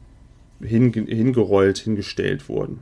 hinge 0.62 1.02
hingerollt, 1.06 1.78
hingestellt 1.80 2.48
wurden. 2.50 2.80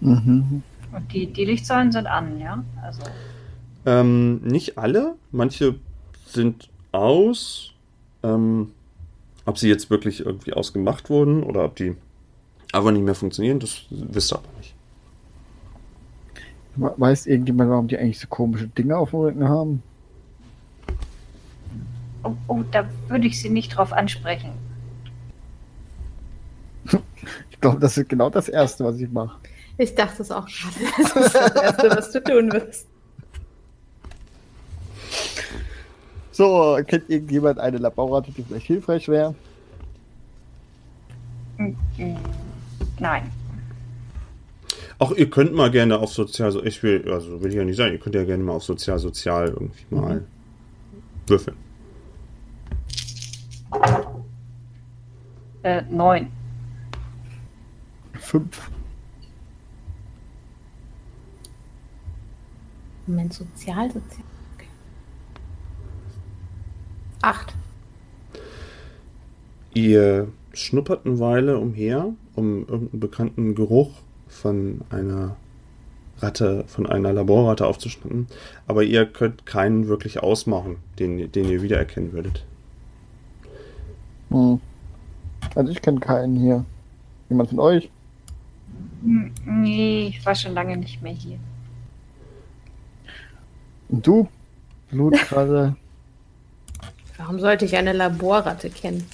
Mhm. 0.00 0.62
Und 0.92 1.12
die, 1.12 1.26
die 1.26 1.44
Lichtsäulen 1.44 1.92
sind 1.92 2.06
an, 2.06 2.40
ja? 2.40 2.64
Also. 2.82 3.02
Ähm, 3.86 4.40
nicht 4.42 4.78
alle, 4.78 5.14
manche 5.30 5.76
sind 6.26 6.68
aus. 6.92 7.72
Ähm, 8.22 8.72
ob 9.46 9.58
sie 9.58 9.68
jetzt 9.68 9.88
wirklich 9.90 10.24
irgendwie 10.24 10.52
ausgemacht 10.52 11.08
wurden 11.10 11.42
oder 11.42 11.64
ob 11.64 11.76
die 11.76 11.96
aber 12.72 12.92
nicht 12.92 13.02
mehr 13.04 13.14
funktionieren, 13.14 13.58
das 13.58 13.86
wisst 13.90 14.32
ihr 14.32 14.36
aber 14.36 14.48
nicht. 14.58 14.74
We- 16.76 16.94
Weiß 16.96 17.26
irgendjemand, 17.26 17.70
warum 17.70 17.88
die 17.88 17.98
eigentlich 17.98 18.20
so 18.20 18.28
komische 18.28 18.68
Dinge 18.68 18.96
auf 18.96 19.10
dem 19.10 19.20
Rücken 19.20 19.48
haben? 19.48 19.82
Oh, 22.22 22.34
oh, 22.48 22.62
da 22.70 22.86
würde 23.08 23.26
ich 23.26 23.40
sie 23.40 23.48
nicht 23.48 23.76
drauf 23.76 23.92
ansprechen. 23.92 24.52
Ich 27.50 27.60
glaube, 27.60 27.78
das 27.78 27.96
ist 27.96 28.08
genau 28.08 28.30
das 28.30 28.48
Erste, 28.48 28.84
was 28.84 28.98
ich 28.98 29.10
mache. 29.10 29.38
Ich 29.78 29.94
dachte 29.94 30.22
es 30.22 30.30
auch 30.30 30.46
gerade. 30.46 30.92
Das 31.14 31.26
ist 31.26 31.34
das 31.34 31.62
Erste, 31.62 31.90
was 31.90 32.12
du 32.12 32.22
tun 32.22 32.52
wirst. 32.52 32.86
So, 36.32 36.78
kennt 36.86 37.08
irgendjemand 37.10 37.58
eine 37.58 37.78
Laborratte, 37.78 38.32
die 38.32 38.42
vielleicht 38.42 38.66
hilfreich 38.66 39.08
wäre? 39.08 39.34
Mm, 41.58 41.74
mm, 41.98 42.16
Nein. 42.98 43.30
Auch 44.98 45.12
ihr 45.12 45.30
könnt 45.30 45.54
mal 45.54 45.70
gerne 45.70 45.98
auf 45.98 46.12
sozial, 46.12 46.54
ich 46.66 46.82
will, 46.82 47.10
also 47.10 47.42
will 47.42 47.50
ich 47.50 47.56
ja 47.56 47.64
nicht 47.64 47.76
sagen, 47.76 47.92
ihr 47.92 47.98
könnt 47.98 48.14
ja 48.14 48.24
gerne 48.24 48.42
mal 48.42 48.52
auf 48.52 48.64
sozial, 48.64 48.98
sozial 48.98 49.48
irgendwie 49.48 49.84
mal 49.90 50.24
würfeln. 51.26 51.56
Äh, 55.62 55.82
neun. 55.90 56.28
Fünf. 58.14 58.70
Moment, 63.06 63.32
sozial, 63.32 63.88
sozial. 63.88 64.24
Okay. 64.56 64.68
Acht. 67.22 67.54
Ihr 69.74 70.28
schnuppert 70.52 71.06
eine 71.06 71.18
Weile 71.18 71.58
umher, 71.58 72.12
um 72.34 72.66
irgendeinen 72.66 73.00
bekannten 73.00 73.54
Geruch 73.54 73.90
von 74.28 74.80
einer 74.90 75.36
Ratte, 76.18 76.64
von 76.66 76.86
einer 76.86 77.12
Laborratte 77.12 77.66
aufzuschnappen, 77.66 78.26
aber 78.66 78.82
ihr 78.82 79.06
könnt 79.06 79.46
keinen 79.46 79.88
wirklich 79.88 80.22
ausmachen, 80.22 80.76
den, 80.98 81.32
den 81.32 81.48
ihr 81.48 81.62
wiedererkennen 81.62 82.12
würdet. 82.12 82.44
Hm. 84.30 84.60
Also 85.54 85.72
ich 85.72 85.82
kenne 85.82 86.00
keinen 86.00 86.36
hier. 86.36 86.64
Jemand 87.28 87.50
von 87.50 87.60
euch? 87.60 87.90
Mm, 89.02 89.28
Nee, 89.44 90.08
ich 90.08 90.24
war 90.24 90.34
schon 90.34 90.54
lange 90.54 90.76
nicht 90.76 91.02
mehr 91.02 91.12
hier. 91.12 91.38
Und 93.88 94.06
du? 94.06 94.28
Blut 94.90 95.14
gerade. 95.28 95.76
Warum 97.18 97.38
sollte 97.38 97.64
ich 97.64 97.76
eine 97.76 97.92
Laborratte 97.92 98.70
kennen? 98.70 99.04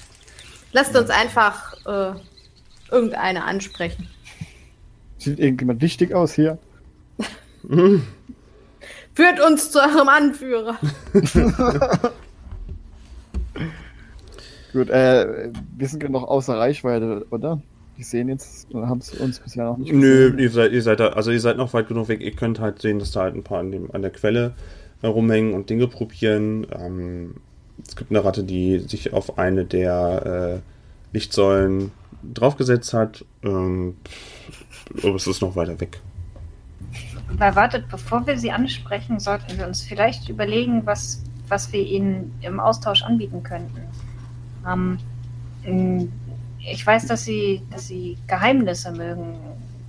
Lasst 0.71 0.95
uns 0.95 1.09
einfach 1.09 1.73
äh, 1.85 2.13
irgendeine 2.91 3.43
ansprechen. 3.43 4.07
Sieht 5.17 5.39
irgendjemand 5.39 5.81
wichtig 5.81 6.13
aus 6.13 6.33
hier? 6.33 6.57
Führt 9.13 9.39
uns 9.45 9.71
zu 9.71 9.79
eurem 9.79 10.07
Anführer. 10.07 10.77
Gut, 14.73 14.89
äh, 14.89 15.51
wir 15.77 15.87
sind 15.87 16.03
ja 16.03 16.09
noch 16.09 16.23
außer 16.23 16.57
Reichweite, 16.57 17.25
oder? 17.31 17.61
Die 17.97 18.03
sehen 18.03 18.29
jetzt, 18.29 18.69
oder 18.73 18.87
haben 18.87 18.99
es 18.99 19.11
uns 19.13 19.39
bisher 19.39 19.65
noch 19.65 19.77
nicht 19.77 19.91
Nö, 19.91 20.31
gesehen? 20.31 20.39
ihr 20.39 20.49
seid, 20.51 20.71
ihr 20.71 20.81
seid 20.83 20.99
da, 20.99 21.07
also 21.09 21.31
ihr 21.31 21.39
seid 21.39 21.57
noch 21.57 21.73
weit 21.73 21.87
genug 21.87 22.09
weg. 22.09 22.21
Ihr 22.21 22.31
könnt 22.31 22.59
halt 22.59 22.81
sehen, 22.81 22.99
dass 22.99 23.11
da 23.11 23.21
halt 23.21 23.35
ein 23.35 23.43
paar 23.43 23.59
an, 23.59 23.71
dem, 23.71 23.89
an 23.91 24.01
der 24.03 24.11
Quelle 24.11 24.53
äh, 25.01 25.07
rumhängen 25.07 25.53
und 25.53 25.69
Dinge 25.69 25.87
probieren. 25.87 26.67
Ähm, 26.71 27.35
es 27.87 27.95
gibt 27.95 28.11
eine 28.11 28.23
Ratte, 28.23 28.43
die 28.43 28.79
sich 28.79 29.13
auf 29.13 29.37
eine 29.37 29.65
der 29.65 30.61
äh, 30.61 31.15
Lichtsäulen 31.15 31.91
draufgesetzt 32.33 32.93
hat. 32.93 33.25
Ähm, 33.43 33.97
aber 35.03 35.15
es 35.15 35.27
ist 35.27 35.41
noch 35.41 35.55
weiter 35.55 35.79
weg. 35.79 35.99
Aber 37.33 37.55
wartet, 37.55 37.89
bevor 37.89 38.25
wir 38.25 38.37
sie 38.37 38.51
ansprechen, 38.51 39.19
sollten 39.19 39.57
wir 39.57 39.67
uns 39.67 39.81
vielleicht 39.81 40.29
überlegen, 40.29 40.85
was, 40.85 41.23
was 41.49 41.71
wir 41.73 41.81
ihnen 41.81 42.33
im 42.41 42.59
Austausch 42.59 43.03
anbieten 43.03 43.43
könnten. 43.43 43.81
Ähm, 44.67 44.99
ich 46.59 46.85
weiß, 46.85 47.07
dass 47.07 47.23
sie, 47.23 47.61
dass 47.71 47.87
sie 47.87 48.17
Geheimnisse 48.27 48.91
mögen. 48.91 49.35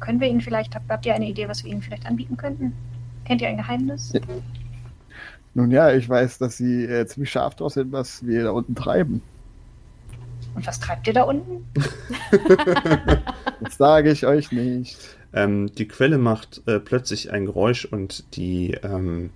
Können 0.01 0.21
wir 0.21 0.29
ihnen 0.29 0.41
vielleicht, 0.41 0.75
habt, 0.75 0.89
habt 0.91 1.07
ihr 1.07 1.15
eine 1.15 1.29
Idee, 1.29 1.49
was 1.49 1.65
wir 1.65 1.71
ihnen 1.71 1.83
vielleicht 1.83 2.07
anbieten 2.07 2.37
könnten? 2.37 2.73
Kennt 3.25 3.41
ihr 3.43 3.49
ein 3.49 3.57
Geheimnis? 3.57 4.13
Ja. 4.13 4.21
Nun 5.55 5.71
ja, 5.71 5.93
ich 5.93 6.09
weiß, 6.09 6.39
dass 6.39 6.57
sie 6.57 6.85
äh, 6.85 7.07
ziemlich 7.07 7.31
scharf 7.31 7.57
drauf 7.57 7.73
sind, 7.73 7.91
was 7.91 8.25
wir 8.25 8.45
da 8.45 8.51
unten 8.51 8.75
treiben. 8.75 9.23
Und 10.55 10.67
was 10.67 10.79
treibt 10.79 11.07
ihr 11.07 11.15
da 11.15 11.23
unten? 11.25 11.65
Das 13.61 13.77
sage 13.77 14.13
ich 14.13 14.25
euch 14.25 14.53
nicht. 14.53 14.99
Ähm, 15.33 15.75
die 15.75 15.89
Quelle 15.89 16.17
macht 16.17 16.63
äh, 16.69 16.79
plötzlich 16.79 17.33
ein 17.33 17.45
Geräusch 17.45 17.85
und 17.85 18.37
die 18.37 18.71
ähm, 18.85 19.31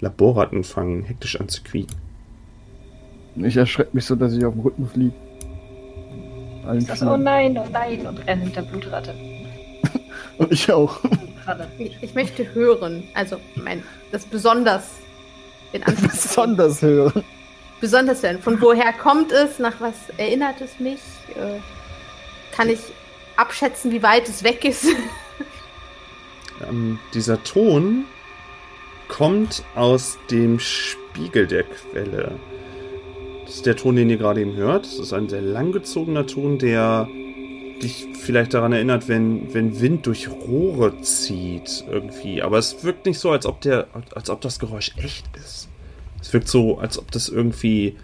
Laborratten 0.00 0.64
fangen 0.64 1.02
hektisch 1.02 1.38
an 1.38 1.50
zu 1.50 1.62
quieken. 1.62 1.94
Ich 3.42 3.56
erschrecke 3.56 3.90
mich 3.92 4.04
so, 4.04 4.16
dass 4.16 4.32
ich 4.32 4.44
auf 4.44 4.54
dem 4.54 4.62
Rücken 4.62 4.88
fliege. 4.88 5.14
Allen 6.66 6.86
Das, 6.86 7.02
oh 7.02 7.16
nein, 7.16 7.58
oh 7.58 7.66
nein, 7.70 8.06
und 8.06 8.18
rennt 8.26 8.42
hinter 8.42 8.62
Blutratte. 8.62 9.14
Und 10.38 10.52
ich 10.52 10.70
auch. 10.70 11.00
Ich, 11.78 11.96
ich 12.02 12.14
möchte 12.14 12.52
hören, 12.54 13.02
also 13.14 13.38
mein, 13.56 13.82
das 14.12 14.26
besonders 14.26 14.90
in 15.72 15.82
Anführungszeichen. 15.82 16.56
Besonders 16.56 16.82
hören. 16.82 17.24
besonders 17.80 18.22
hören. 18.22 18.38
Von 18.40 18.60
woher 18.60 18.92
kommt 18.92 19.32
es? 19.32 19.58
Nach 19.58 19.80
was 19.80 19.94
erinnert 20.16 20.60
es 20.60 20.78
mich? 20.78 21.00
Äh, 21.36 21.60
kann 22.54 22.68
ich 22.68 22.80
abschätzen, 23.36 23.90
wie 23.92 24.02
weit 24.02 24.28
es 24.28 24.42
weg 24.42 24.64
ist? 24.64 24.86
Ähm, 26.68 26.98
dieser 27.14 27.40
Ton 27.44 28.04
kommt 29.06 29.62
aus 29.76 30.18
dem 30.28 30.58
Spiegel 30.58 31.46
der 31.46 31.62
Quelle. 31.62 32.32
Das 33.48 33.56
ist 33.56 33.66
der 33.66 33.76
Ton, 33.76 33.96
den 33.96 34.10
ihr 34.10 34.18
gerade 34.18 34.42
eben 34.42 34.56
hört. 34.56 34.84
Das 34.84 34.98
ist 34.98 35.14
ein 35.14 35.30
sehr 35.30 35.40
langgezogener 35.40 36.26
Ton, 36.26 36.58
der 36.58 37.08
dich 37.82 38.06
vielleicht 38.12 38.52
daran 38.52 38.74
erinnert, 38.74 39.08
wenn, 39.08 39.54
wenn 39.54 39.80
Wind 39.80 40.04
durch 40.06 40.28
Rohre 40.28 41.00
zieht 41.00 41.82
irgendwie. 41.90 42.42
Aber 42.42 42.58
es 42.58 42.84
wirkt 42.84 43.06
nicht 43.06 43.18
so, 43.18 43.30
als 43.30 43.46
ob 43.46 43.62
der, 43.62 43.86
als 44.14 44.28
ob 44.28 44.42
das 44.42 44.58
Geräusch 44.58 44.92
echt 44.98 45.34
ist. 45.34 45.70
Es 46.20 46.30
wirkt 46.34 46.46
so, 46.46 46.76
als 46.76 46.98
ob 46.98 47.10
das 47.10 47.30
irgendwie 47.30 47.96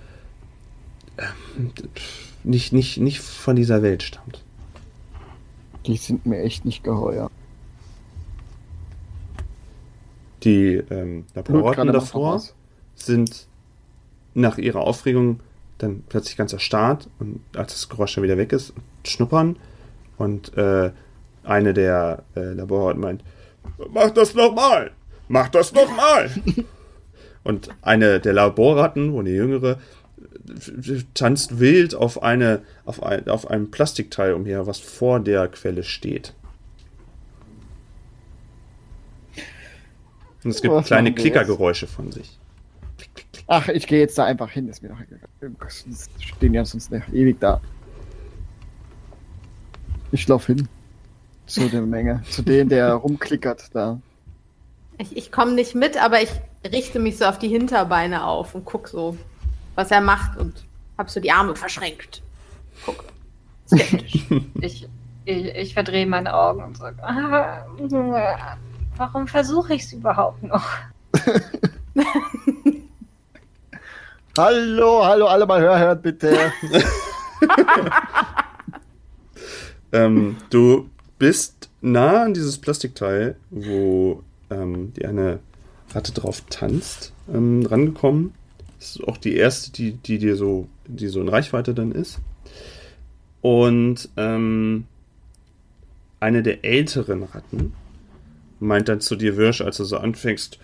ähm, 1.18 1.72
nicht, 2.42 2.72
nicht, 2.72 2.96
nicht 2.96 3.20
von 3.20 3.54
dieser 3.54 3.82
Welt 3.82 4.02
stammt. 4.02 4.42
Die 5.86 5.98
sind 5.98 6.24
mir 6.24 6.40
echt 6.40 6.64
nicht 6.64 6.82
geheuer. 6.84 7.30
Die 10.42 10.76
ähm, 10.88 11.26
noch 11.34 11.74
davor 11.74 12.42
sind 12.94 13.46
nach 14.34 14.58
ihrer 14.58 14.80
Aufregung 14.80 15.40
dann 15.78 16.02
plötzlich 16.08 16.36
ganz 16.36 16.52
erstarrt 16.52 17.08
und 17.18 17.40
als 17.56 17.72
das 17.72 17.88
Geräusch 17.88 18.14
dann 18.14 18.24
wieder 18.24 18.38
weg 18.38 18.52
ist, 18.52 18.72
schnuppern 19.04 19.56
und 20.18 20.56
äh, 20.56 20.90
eine 21.42 21.74
der 21.74 22.22
äh, 22.36 22.52
Laborratten 22.52 23.00
meint, 23.00 23.24
mach 23.90 24.10
das 24.10 24.34
nochmal, 24.34 24.92
mach 25.28 25.48
das 25.48 25.72
nochmal. 25.72 26.30
und 27.44 27.70
eine 27.82 28.20
der 28.20 28.32
Laborratten, 28.32 29.12
wo 29.12 29.20
eine 29.20 29.30
jüngere, 29.30 29.78
tanzt 31.14 31.58
wild 31.58 31.94
auf, 31.94 32.22
eine, 32.22 32.62
auf, 32.84 33.02
ein, 33.02 33.28
auf 33.28 33.50
einem 33.50 33.70
Plastikteil 33.70 34.34
umher, 34.34 34.66
was 34.66 34.78
vor 34.78 35.20
der 35.20 35.48
Quelle 35.48 35.82
steht. 35.82 36.34
Und 40.44 40.50
es 40.50 40.60
gibt 40.60 40.74
Was 40.74 40.86
kleine? 40.86 41.14
Klickergeräusche 41.14 41.86
von 41.86 42.12
sich. 42.12 42.38
Ach, 43.46 43.68
ich 43.68 43.86
gehe 43.86 44.00
jetzt 44.00 44.16
da 44.16 44.24
einfach 44.24 44.50
hin, 44.50 44.68
ist 44.68 44.82
mir 44.82 44.88
doch 44.88 45.00
egal. 45.00 45.20
Stehen 46.18 46.54
ja 46.54 46.64
sonst 46.64 46.90
noch 46.90 47.06
ewig 47.12 47.38
da. 47.40 47.60
Ich 50.12 50.26
lauf 50.28 50.46
hin. 50.46 50.68
Zu 51.46 51.68
der 51.68 51.82
Menge. 51.82 52.22
Zu 52.30 52.42
denen, 52.42 52.70
der 52.70 52.94
rumklickert 52.94 53.74
da. 53.74 54.00
Ich, 54.96 55.16
ich 55.16 55.32
komme 55.32 55.52
nicht 55.52 55.74
mit, 55.74 56.02
aber 56.02 56.22
ich 56.22 56.30
richte 56.70 57.00
mich 57.00 57.18
so 57.18 57.26
auf 57.26 57.38
die 57.38 57.48
Hinterbeine 57.48 58.24
auf 58.24 58.54
und 58.54 58.64
guck 58.64 58.88
so, 58.88 59.16
was 59.74 59.90
er 59.90 60.00
macht 60.00 60.38
und 60.38 60.64
hab 60.96 61.10
so 61.10 61.20
die 61.20 61.32
Arme 61.32 61.54
verschränkt. 61.54 62.22
Guck. 62.86 63.04
Skeptisch. 63.68 64.26
Ich, 64.60 64.88
ich, 65.26 65.46
ich 65.46 65.74
verdrehe 65.74 66.06
meine 66.06 66.34
Augen 66.34 66.62
und 66.62 66.76
sage, 66.76 67.02
ah, 67.02 67.66
warum 68.96 69.26
versuche 69.26 69.74
ich 69.74 69.82
es 69.82 69.92
überhaupt 69.92 70.42
noch? 70.42 70.66
hallo, 74.36 75.04
hallo, 75.04 75.26
alle 75.26 75.46
mal 75.46 75.60
hör, 75.60 75.78
hört 75.78 76.02
bitte. 76.02 76.36
ähm, 79.92 80.36
du 80.50 80.90
bist 81.18 81.70
nah 81.80 82.24
an 82.24 82.34
dieses 82.34 82.58
Plastikteil, 82.58 83.36
wo 83.50 84.22
ähm, 84.50 84.92
die 84.94 85.06
eine 85.06 85.38
Ratte 85.92 86.12
drauf 86.12 86.42
tanzt, 86.50 87.12
ähm, 87.32 87.64
rangekommen. 87.66 88.34
Das 88.78 88.96
ist 88.96 89.04
auch 89.04 89.16
die 89.16 89.36
erste, 89.36 89.72
die, 89.72 89.92
die 89.92 90.18
dir 90.18 90.36
so, 90.36 90.68
die 90.86 91.08
so 91.08 91.20
in 91.20 91.28
Reichweite 91.28 91.74
dann 91.74 91.92
ist. 91.92 92.18
Und 93.40 94.08
ähm, 94.16 94.86
eine 96.20 96.42
der 96.42 96.64
älteren 96.64 97.22
Ratten 97.22 97.74
meint 98.58 98.88
dann 98.88 99.00
zu 99.00 99.16
dir, 99.16 99.36
Wirsch, 99.36 99.60
als 99.60 99.76
du 99.76 99.84
so 99.84 99.98
anfängst, 99.98 100.58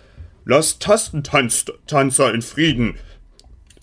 lass 0.45 0.79
Tastentanzer 0.79 2.33
in 2.33 2.41
Frieden. 2.41 2.95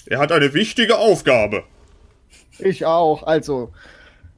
Er 0.08 0.18
hat 0.18 0.32
eine 0.32 0.54
wichtige 0.54 0.96
Aufgabe. 0.96 1.64
Ich 2.58 2.86
auch, 2.86 3.22
also. 3.24 3.72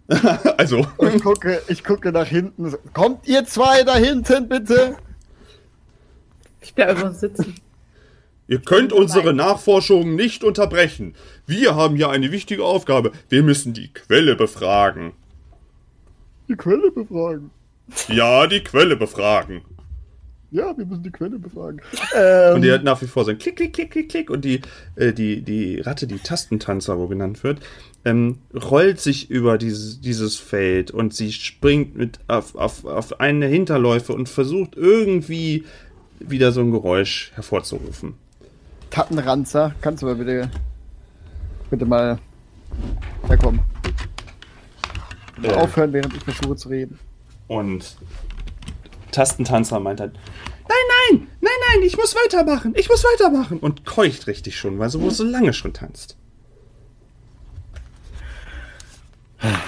also. 0.56 0.86
Ich 1.14 1.22
gucke, 1.22 1.62
ich 1.68 1.84
gucke 1.84 2.10
nach 2.10 2.26
hinten. 2.26 2.74
Kommt 2.92 3.28
ihr 3.28 3.44
zwei 3.44 3.84
da 3.84 3.96
hinten, 3.96 4.48
bitte? 4.48 4.96
Ich 6.60 6.74
bleibe 6.74 6.90
einfach 6.90 7.12
sitzen. 7.12 7.54
Ihr 8.48 8.60
könnt 8.60 8.92
unsere 8.92 9.32
Nachforschungen 9.32 10.16
nicht 10.16 10.42
unterbrechen. 10.42 11.14
Wir 11.46 11.76
haben 11.76 11.94
hier 11.94 12.10
eine 12.10 12.32
wichtige 12.32 12.64
Aufgabe. 12.64 13.12
Wir 13.28 13.44
müssen 13.44 13.72
die 13.72 13.92
Quelle 13.92 14.34
befragen. 14.34 15.12
Die 16.48 16.56
Quelle 16.56 16.90
befragen? 16.90 17.52
Ja, 18.08 18.48
die 18.48 18.64
Quelle 18.64 18.96
befragen. 18.96 19.62
Ja, 20.52 20.76
wir 20.76 20.84
müssen 20.84 21.02
die 21.02 21.10
Quelle 21.10 21.38
befragen. 21.38 21.80
Ähm, 22.12 22.56
und 22.56 22.62
die 22.62 22.72
hat 22.72 22.82
nach 22.82 23.00
wie 23.02 23.06
vor 23.06 23.24
so 23.24 23.30
ein 23.30 23.38
Klick, 23.38 23.56
Klick, 23.56 23.72
Klick, 23.72 23.92
Klick, 23.92 24.08
Klick. 24.08 24.30
Und 24.30 24.44
die, 24.44 24.60
äh, 24.96 25.12
die, 25.12 25.42
die 25.42 25.78
Ratte, 25.80 26.08
die 26.08 26.18
Tastentanzer, 26.18 26.98
wo 26.98 27.06
genannt 27.06 27.44
wird, 27.44 27.60
ähm, 28.04 28.38
rollt 28.52 28.98
sich 29.00 29.30
über 29.30 29.58
dieses, 29.58 30.00
dieses 30.00 30.36
Feld 30.36 30.90
und 30.90 31.14
sie 31.14 31.32
springt 31.32 31.96
mit 31.96 32.18
auf, 32.26 32.56
auf, 32.56 32.84
auf 32.84 33.20
eine 33.20 33.46
Hinterläufe 33.46 34.12
und 34.12 34.28
versucht 34.28 34.74
irgendwie 34.74 35.64
wieder 36.18 36.50
so 36.50 36.60
ein 36.62 36.72
Geräusch 36.72 37.30
hervorzurufen. 37.34 38.14
Tattenranzer, 38.90 39.74
kannst 39.80 40.02
du 40.02 40.06
mal 40.06 40.16
bitte, 40.16 40.50
bitte 41.70 41.86
mal 41.86 42.18
herkommen. 43.28 43.60
Äh, 45.42 45.52
aufhören, 45.52 45.92
während 45.92 46.14
ich 46.14 46.24
versuche 46.24 46.56
zu 46.56 46.68
reden. 46.68 46.98
Und 47.46 47.96
Tastentanzer 49.10 49.80
meint 49.80 50.00
dann, 50.00 50.12
nein, 50.12 51.18
nein, 51.18 51.26
nein, 51.40 51.52
nein, 51.68 51.82
ich 51.86 51.96
muss 51.96 52.14
weitermachen, 52.14 52.74
ich 52.76 52.88
muss 52.88 53.04
weitermachen. 53.04 53.58
Und 53.58 53.84
keucht 53.84 54.26
richtig 54.26 54.58
schon, 54.58 54.78
weil 54.78 54.90
sie 54.90 55.00
wohl 55.00 55.10
so 55.10 55.24
lange 55.24 55.52
schon 55.52 55.72
tanzt. 55.72 56.16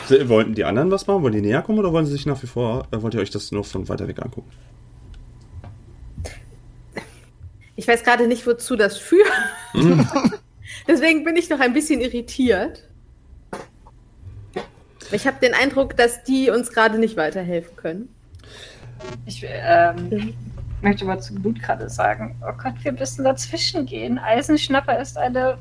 Wollten 0.08 0.54
die 0.54 0.64
anderen 0.64 0.90
was 0.90 1.06
machen? 1.06 1.22
Wollen 1.22 1.32
die 1.32 1.40
näher 1.40 1.62
kommen 1.62 1.78
oder 1.78 1.92
wollen 1.92 2.04
sie 2.04 2.12
sich 2.12 2.26
nach 2.26 2.42
wie 2.42 2.46
vor, 2.46 2.86
äh, 2.90 3.00
wollt 3.00 3.14
ihr 3.14 3.20
euch 3.20 3.30
das 3.30 3.52
nur 3.52 3.64
von 3.64 3.88
weiter 3.88 4.06
weg 4.06 4.20
angucken? 4.20 4.50
Ich 7.74 7.88
weiß 7.88 8.04
gerade 8.04 8.28
nicht, 8.28 8.46
wozu 8.46 8.76
das 8.76 8.98
führt. 8.98 9.26
Mhm. 9.72 10.06
Deswegen 10.86 11.24
bin 11.24 11.36
ich 11.36 11.48
noch 11.48 11.60
ein 11.60 11.72
bisschen 11.72 12.00
irritiert. 12.00 12.84
Ich 15.10 15.26
habe 15.26 15.38
den 15.40 15.54
Eindruck, 15.54 15.96
dass 15.96 16.22
die 16.22 16.50
uns 16.50 16.70
gerade 16.70 16.98
nicht 16.98 17.16
weiterhelfen 17.16 17.76
können. 17.76 18.08
Ich 19.26 19.44
ähm, 19.46 20.08
mhm. 20.08 20.34
möchte 20.80 21.04
mal 21.04 21.20
zu 21.20 21.34
Blut 21.34 21.60
gerade 21.62 21.88
sagen, 21.88 22.36
oh 22.42 22.52
Gott, 22.60 22.74
wir 22.82 22.92
müssen 22.92 23.24
dazwischen 23.24 23.86
gehen. 23.86 24.18
Eisenschnapper 24.18 24.98
ist 24.98 25.16
eine 25.16 25.58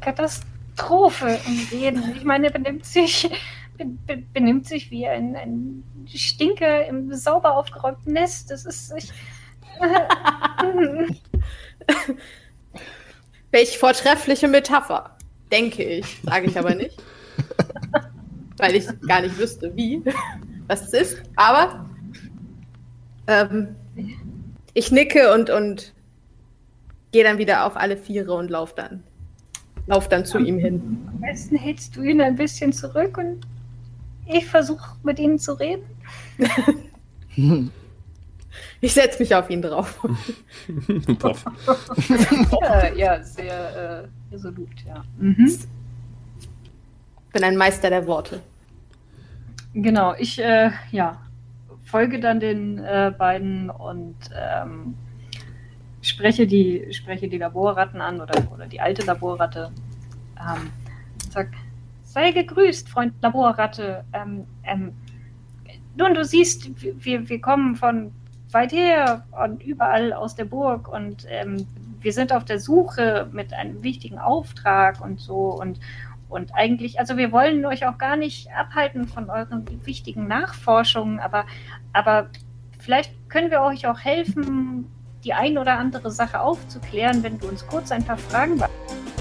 Katastrophe 0.00 1.38
im 1.46 1.68
Reden. 1.70 2.14
Ich 2.16 2.24
meine, 2.24 2.46
er 2.46 2.52
benimmt 2.52 2.84
sich, 2.84 3.30
be, 3.76 4.22
benimmt 4.32 4.66
sich 4.66 4.90
wie 4.90 5.06
ein, 5.06 5.36
ein 5.36 5.84
Stinker 6.06 6.86
im 6.86 7.14
sauber 7.14 7.56
aufgeräumten 7.56 8.12
Nest. 8.12 8.50
Das 8.50 8.64
ist... 8.64 8.92
Ich, 8.96 9.12
Welch 13.50 13.78
vortreffliche 13.78 14.46
Metapher, 14.48 15.16
denke 15.50 15.82
ich, 15.82 16.20
sage 16.22 16.46
ich 16.46 16.58
aber 16.58 16.74
nicht. 16.74 17.02
Weil 18.58 18.74
ich 18.74 18.86
gar 19.06 19.22
nicht 19.22 19.38
wüsste, 19.38 19.74
wie, 19.76 20.02
was 20.66 20.82
es 20.82 20.92
ist. 20.92 21.22
Aber 21.36 21.88
ähm, 23.28 23.76
ich 24.74 24.90
nicke 24.90 25.32
und, 25.32 25.50
und 25.50 25.94
gehe 27.12 27.24
dann 27.24 27.38
wieder 27.38 27.64
auf 27.66 27.76
alle 27.76 27.96
Viere 27.96 28.32
und 28.34 28.50
lauf 28.50 28.74
dann. 28.74 29.02
Lauf 29.86 30.08
dann 30.08 30.24
zu 30.24 30.38
ihm 30.38 30.58
hin. 30.58 31.08
Am 31.12 31.20
besten 31.20 31.56
hältst 31.56 31.96
du 31.96 32.02
ihn 32.02 32.20
ein 32.20 32.36
bisschen 32.36 32.72
zurück 32.72 33.16
und 33.16 33.46
ich 34.26 34.46
versuche 34.46 34.96
mit 35.02 35.18
ihm 35.18 35.38
zu 35.38 35.52
reden. 35.52 35.84
Ich 38.80 38.92
setze 38.92 39.18
mich 39.20 39.34
auf 39.34 39.50
ihn 39.50 39.62
drauf. 39.62 40.00
ja, 42.60 42.94
ja, 42.94 43.22
sehr 43.22 44.08
äh, 44.32 44.32
resolut, 44.32 44.68
ja. 44.86 45.04
Mhm. 45.18 45.58
Bin 47.32 47.44
ein 47.44 47.56
Meister 47.56 47.90
der 47.90 48.06
Worte. 48.06 48.40
Genau, 49.74 50.14
ich 50.18 50.38
äh, 50.38 50.70
ja, 50.90 51.20
folge 51.88 52.20
dann 52.20 52.38
den 52.38 52.78
äh, 52.84 53.12
beiden 53.16 53.70
und 53.70 54.16
ähm, 54.36 54.94
spreche, 56.02 56.46
die, 56.46 56.86
spreche 56.92 57.28
die 57.28 57.38
Laborratten 57.38 58.00
an 58.00 58.20
oder, 58.20 58.34
oder 58.52 58.66
die 58.66 58.80
alte 58.80 59.04
Laborratte. 59.06 59.70
Ähm, 60.38 60.70
sag, 61.30 61.48
sei 62.04 62.32
gegrüßt, 62.32 62.90
Freund 62.90 63.14
Laborratte. 63.22 64.04
Ähm, 64.12 64.44
ähm, 64.64 64.92
nun, 65.96 66.14
du 66.14 66.24
siehst, 66.24 66.70
wir, 67.04 67.28
wir 67.28 67.40
kommen 67.40 67.74
von 67.74 68.12
weit 68.50 68.72
her 68.72 69.24
und 69.44 69.62
überall 69.62 70.12
aus 70.12 70.34
der 70.34 70.44
Burg 70.44 70.88
und 70.92 71.26
ähm, 71.28 71.66
wir 72.00 72.12
sind 72.12 72.32
auf 72.32 72.44
der 72.44 72.60
Suche 72.60 73.28
mit 73.32 73.52
einem 73.52 73.82
wichtigen 73.82 74.18
Auftrag 74.18 75.00
und 75.00 75.20
so 75.20 75.58
und 75.58 75.80
und 76.28 76.54
eigentlich, 76.54 77.00
also 77.00 77.16
wir 77.16 77.32
wollen 77.32 77.64
euch 77.64 77.86
auch 77.86 77.96
gar 77.96 78.16
nicht 78.16 78.52
abhalten 78.52 79.08
von 79.08 79.30
euren 79.30 79.64
wichtigen 79.86 80.26
Nachforschungen, 80.26 81.20
aber, 81.20 81.46
aber 81.92 82.28
vielleicht 82.78 83.12
können 83.28 83.50
wir 83.50 83.62
euch 83.62 83.86
auch 83.86 83.98
helfen, 83.98 84.86
die 85.24 85.34
ein 85.34 85.58
oder 85.58 85.78
andere 85.78 86.10
Sache 86.10 86.40
aufzuklären, 86.40 87.22
wenn 87.22 87.38
du 87.38 87.48
uns 87.48 87.66
kurz 87.66 87.90
ein 87.90 88.04
paar 88.04 88.18
Fragen 88.18 88.56
beantwortest. 88.56 89.17